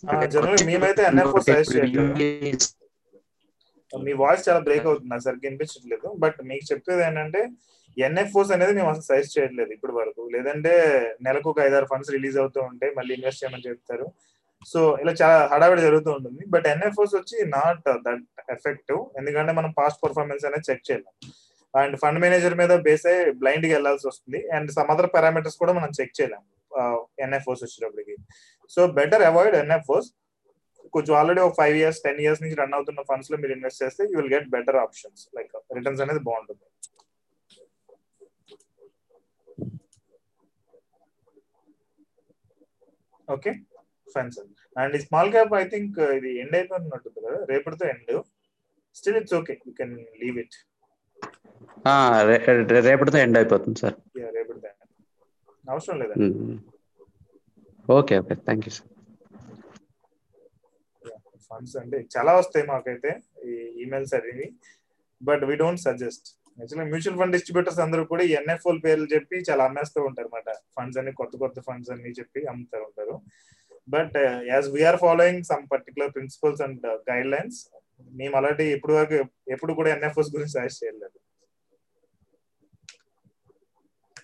సార్ 0.00 0.26
జనరల్ 0.34 0.64
మేమైతే 0.70 1.02
సజెస్ట్ 1.48 1.74
చేయట్లేదు. 1.76 2.14
మీ 3.92 4.12
వాయిస్ 4.22 4.44
చాలా 4.48 4.60
బ్రేక్ 4.66 4.86
అవుతుంది 4.88 5.10
నాకు 5.12 5.24
సరిగ్గా 5.26 5.46
వినిపించట్లేదు. 5.48 6.08
బట్ 6.22 6.38
మీకు 6.50 6.64
చెప్పేది 6.70 7.02
ఏంటంటే 7.08 7.40
ఎన్ఎఫ్ఓస్ 7.96 8.50
అనేది 8.56 8.72
మేము 8.78 8.88
అసలు 8.92 9.06
సజెస్ట్ 9.10 9.34
చేయట్లేదు 9.36 9.70
ఇప్పటి 9.76 9.94
వరకు. 9.98 10.22
లేదంటే 10.34 10.72
నెలకు 11.26 11.48
ఒక 11.52 11.60
ఐదారు 11.68 11.86
ఫండ్స్ 11.92 12.10
రిలీజ్ 12.16 12.38
అవుతూ 12.42 12.60
ఉంటాయి 12.70 12.92
మళ్ళీ 12.98 13.12
ఇన్వెస్ట్ 13.18 13.42
చేయమని 13.42 13.66
చెప్తారు. 13.68 14.06
సో 14.72 14.80
ఇలా 15.02 15.12
చాలా 15.20 15.38
హడావిడి 15.52 15.82
జరుగుతూ 15.86 16.10
ఉంటుంది. 16.18 16.42
బట్ 16.54 16.66
ఎన్ఎఫ్ఓస్ 16.74 17.14
వచ్చి 17.18 17.36
నాట్ 17.56 17.82
దట్ 18.06 18.24
ఎఫెక్టివ్ 18.56 19.00
ఎందుకంటే 19.20 19.52
మనం 19.58 19.70
పాస్ట్ 19.80 20.00
పర్ఫార్మెన్స్ 20.04 20.44
అనేది 20.48 20.66
చెక్ 20.70 20.84
చేయలేం. 20.88 21.14
అండ్ 21.80 21.94
ఫండ్ 22.02 22.20
మేనేజర్ 22.24 22.56
మీద 22.62 22.72
బేస్ 22.88 23.06
అయ్యి 23.12 23.32
బ్లైండ్గా 23.42 23.72
వెళ్ళాల్సి 23.76 24.06
వస్తుంది. 24.10 24.40
అండ్ 24.56 24.68
సమ్ 24.76 24.90
అదర్ 24.94 25.10
పారామీటర్స్ 25.14 25.58
కూడా 25.62 25.72
మనం 25.78 25.92
చెక్ 26.00 26.16
చేయలేం 26.18 26.44
ఎన్ఎఫ్ఓస్ 27.24 27.62
వచ్చేటప్పటికి. 27.64 28.14
So 28.74 28.80
better 28.98 29.24
avoid 29.30 29.56
NFOs. 29.62 30.08
కొంచెం 30.94 31.12
ఆల్రెడీ 31.18 31.40
ఒక 31.46 31.54
ఫైవ్ 31.60 31.76
ఇయర్స్ 31.80 32.00
టెన్ 32.06 32.20
ఇయర్స్ 32.24 32.40
నుంచి 32.42 32.56
రన్ 32.62 32.74
అవుతున్న 32.78 33.02
ఫండ్స్లో 33.10 33.36
మీరు 33.42 33.52
ఇన్వెస్ట్ 33.56 33.82
చేస్తే 33.84 34.02
you 34.10 34.16
will 34.20 34.32
get 34.34 34.48
better 34.56 34.78
options 34.84 35.22
like 35.36 35.52
returns 35.78 36.02
అనేది 36.04 36.22
బాగుంటుంది. 36.28 36.64
ఓకే 43.36 43.52
ఫైన్ 44.14 44.32
సార్ 44.36 44.50
అండ్ 44.76 44.94
ఈ 44.98 45.02
స్మాల్ 45.06 45.30
క్యాప్ 45.34 45.52
ఐ 45.60 45.64
థింక్ 45.72 45.98
ఇది 46.18 46.30
ఎండ్ 46.42 46.56
అయిపోయినట్టుంది 46.58 47.14
కదా. 47.18 47.32
రేపటితో 47.52 47.84
end 47.92 48.12
still 48.96 49.18
it's 49.20 49.34
okay 49.38 49.54
you 49.66 49.72
can 49.80 49.92
leave 50.22 50.38
it 50.44 50.56
రేపటితో 52.88 53.18
ఎండ్ 53.24 53.38
అయిపోతుంది 53.40 53.78
సార్. 53.82 53.96
రేపటితో 54.38 54.70
అవసరం 55.64 55.98
లేదా? 56.02 56.14
Okay 57.88 58.14
okay 58.22 58.34
thank 58.46 58.66
you 58.68 58.72
sir 58.76 58.90
funds 61.48 61.74
అంటే 61.80 61.98
చాలా 62.14 62.32
వస్తాయి 62.38 62.64
మాకైతే 62.70 63.10
ఈ 63.48 63.52
ఈమెయిల్స్ 63.82 64.14
అనేవి 64.18 64.46
but 65.20 65.42
we 65.48 65.54
don't 65.62 65.82
suggest 65.84 66.26
actually 66.58 66.86
mutual 66.92 67.18
fund 67.20 67.34
distributors 67.36 67.80
అందరూ 67.84 68.02
కూడా 68.12 68.22
ఈ 68.28 68.32
ఎన్ఎఫ్ఓల్ 68.40 68.80
పేర్లు 68.84 69.06
చెప్పి 69.12 69.36
చాలా 69.48 69.62
అమ్మేస్తూ 69.68 69.98
ఉంటారు 70.08 70.28
అనమాట 70.28 70.48
ఫండ్స్ 70.76 70.98
అన్ని 71.00 71.12
కొత్త 71.20 71.34
కొత్త 71.42 71.60
ఫండ్స్ 71.68 71.90
అన్ని 71.94 72.10
చెప్పి 72.18 72.40
అమ్ముతూ 72.52 72.78
ఉంటారు. 72.88 73.14
But 73.88 74.16
as 74.52 74.66
we're 74.76 74.98
following 75.04 75.44
some 75.50 75.64
particular 75.72 76.12
principles 76.16 76.62
and 76.66 76.86
guidelines 77.34 77.58
మేము 78.20 78.34
అలాంటి 78.40 78.64
ఇప్పుడు 78.76 78.94
వరకు 78.98 79.16
ఎప్పుడు 79.54 79.72
కూడా 79.78 79.90
ఎన్ఎఫ్ఎస్ 79.96 80.32
గురించి 80.34 80.54
సజెస్ట్ 80.56 80.82
చేయలేదు. 80.84 81.18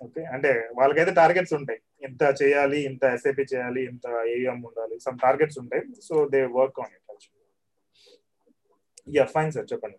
ఓకే 0.05 0.23
అంటే 0.35 0.51
వాళ్ళకైతే 0.79 1.13
టార్గెట్స్ 1.21 1.55
ఉంటాయి. 1.59 1.81
ఇంత 2.07 2.23
చేయాలి 2.41 2.79
ఇంత 2.91 3.05
ఎస్ఏపి 3.17 3.45
చేయాలి 3.53 3.81
ఇంత 3.91 4.07
ఏఎం 4.35 4.61
ఉండాలి 4.69 4.97
సమ్ 5.07 5.19
టార్గెట్స్ 5.25 5.59
ఉంటాయి. 5.63 5.83
So 6.09 6.15
they 6.35 6.41
work 6.59 6.79
on 6.85 6.95
it 6.99 7.27
ya 9.17 9.25
fine 9.35 9.53
sir 9.57 9.67
చెప్పండి. 9.73 9.99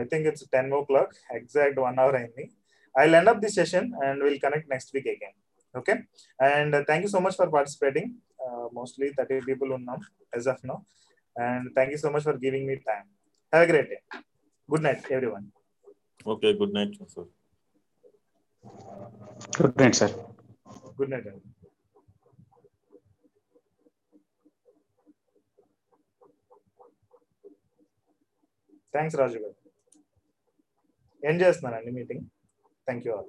I 0.00 0.04
think 0.10 0.26
it's 0.30 0.44
ten 0.54 0.72
o'clock 0.90 1.14
exact 1.38 1.78
one 1.86 1.98
hour 2.04 2.16
అయింది. 2.20 2.44
I 2.94 3.04
lend 3.14 3.30
up 3.32 3.40
the 3.44 3.50
session 3.58 3.88
and 4.06 4.20
will 4.26 4.40
connect 4.46 4.68
next 4.74 4.92
week 4.96 5.08
again 5.14 5.38
okay 5.74 5.94
and 6.38 6.76
thank 6.86 7.04
you 7.04 7.10
so 7.14 7.20
much 7.20 7.36
for 7.40 7.50
participating 7.54 8.10
mostly 8.78 9.08
thirty 9.18 9.38
people 9.48 9.70
ఉన్నాం 9.78 10.00
as 10.38 10.48
of 10.54 10.62
now 10.70 10.76
and 11.36 11.68
thank 11.76 11.92
you 11.94 12.00
so 12.04 12.10
much 12.14 12.26
for 12.28 12.38
giving 12.44 12.68
me 12.70 12.76
time 12.88 13.06
have 13.52 13.64
a 13.66 13.70
great 13.72 13.90
day 13.90 13.98
good 14.68 14.84
night 14.88 15.06
everyone 15.36 15.46
okay 16.26 16.50
good 16.60 16.74
night 16.78 16.96
sir 17.14 17.28
good 19.58 19.78
night 19.82 19.98
sir 20.00 20.14
good 20.98 21.12
night 21.14 21.28
అండి 21.30 21.46
thanks 28.94 29.16
Raju 29.20 29.38
garu 29.38 29.56
ఏం 31.22 31.36
చేస్తున్నానండి 31.42 31.92
meeting 31.98 32.24
thank 32.86 33.04
you 33.06 33.12
all 33.16 33.28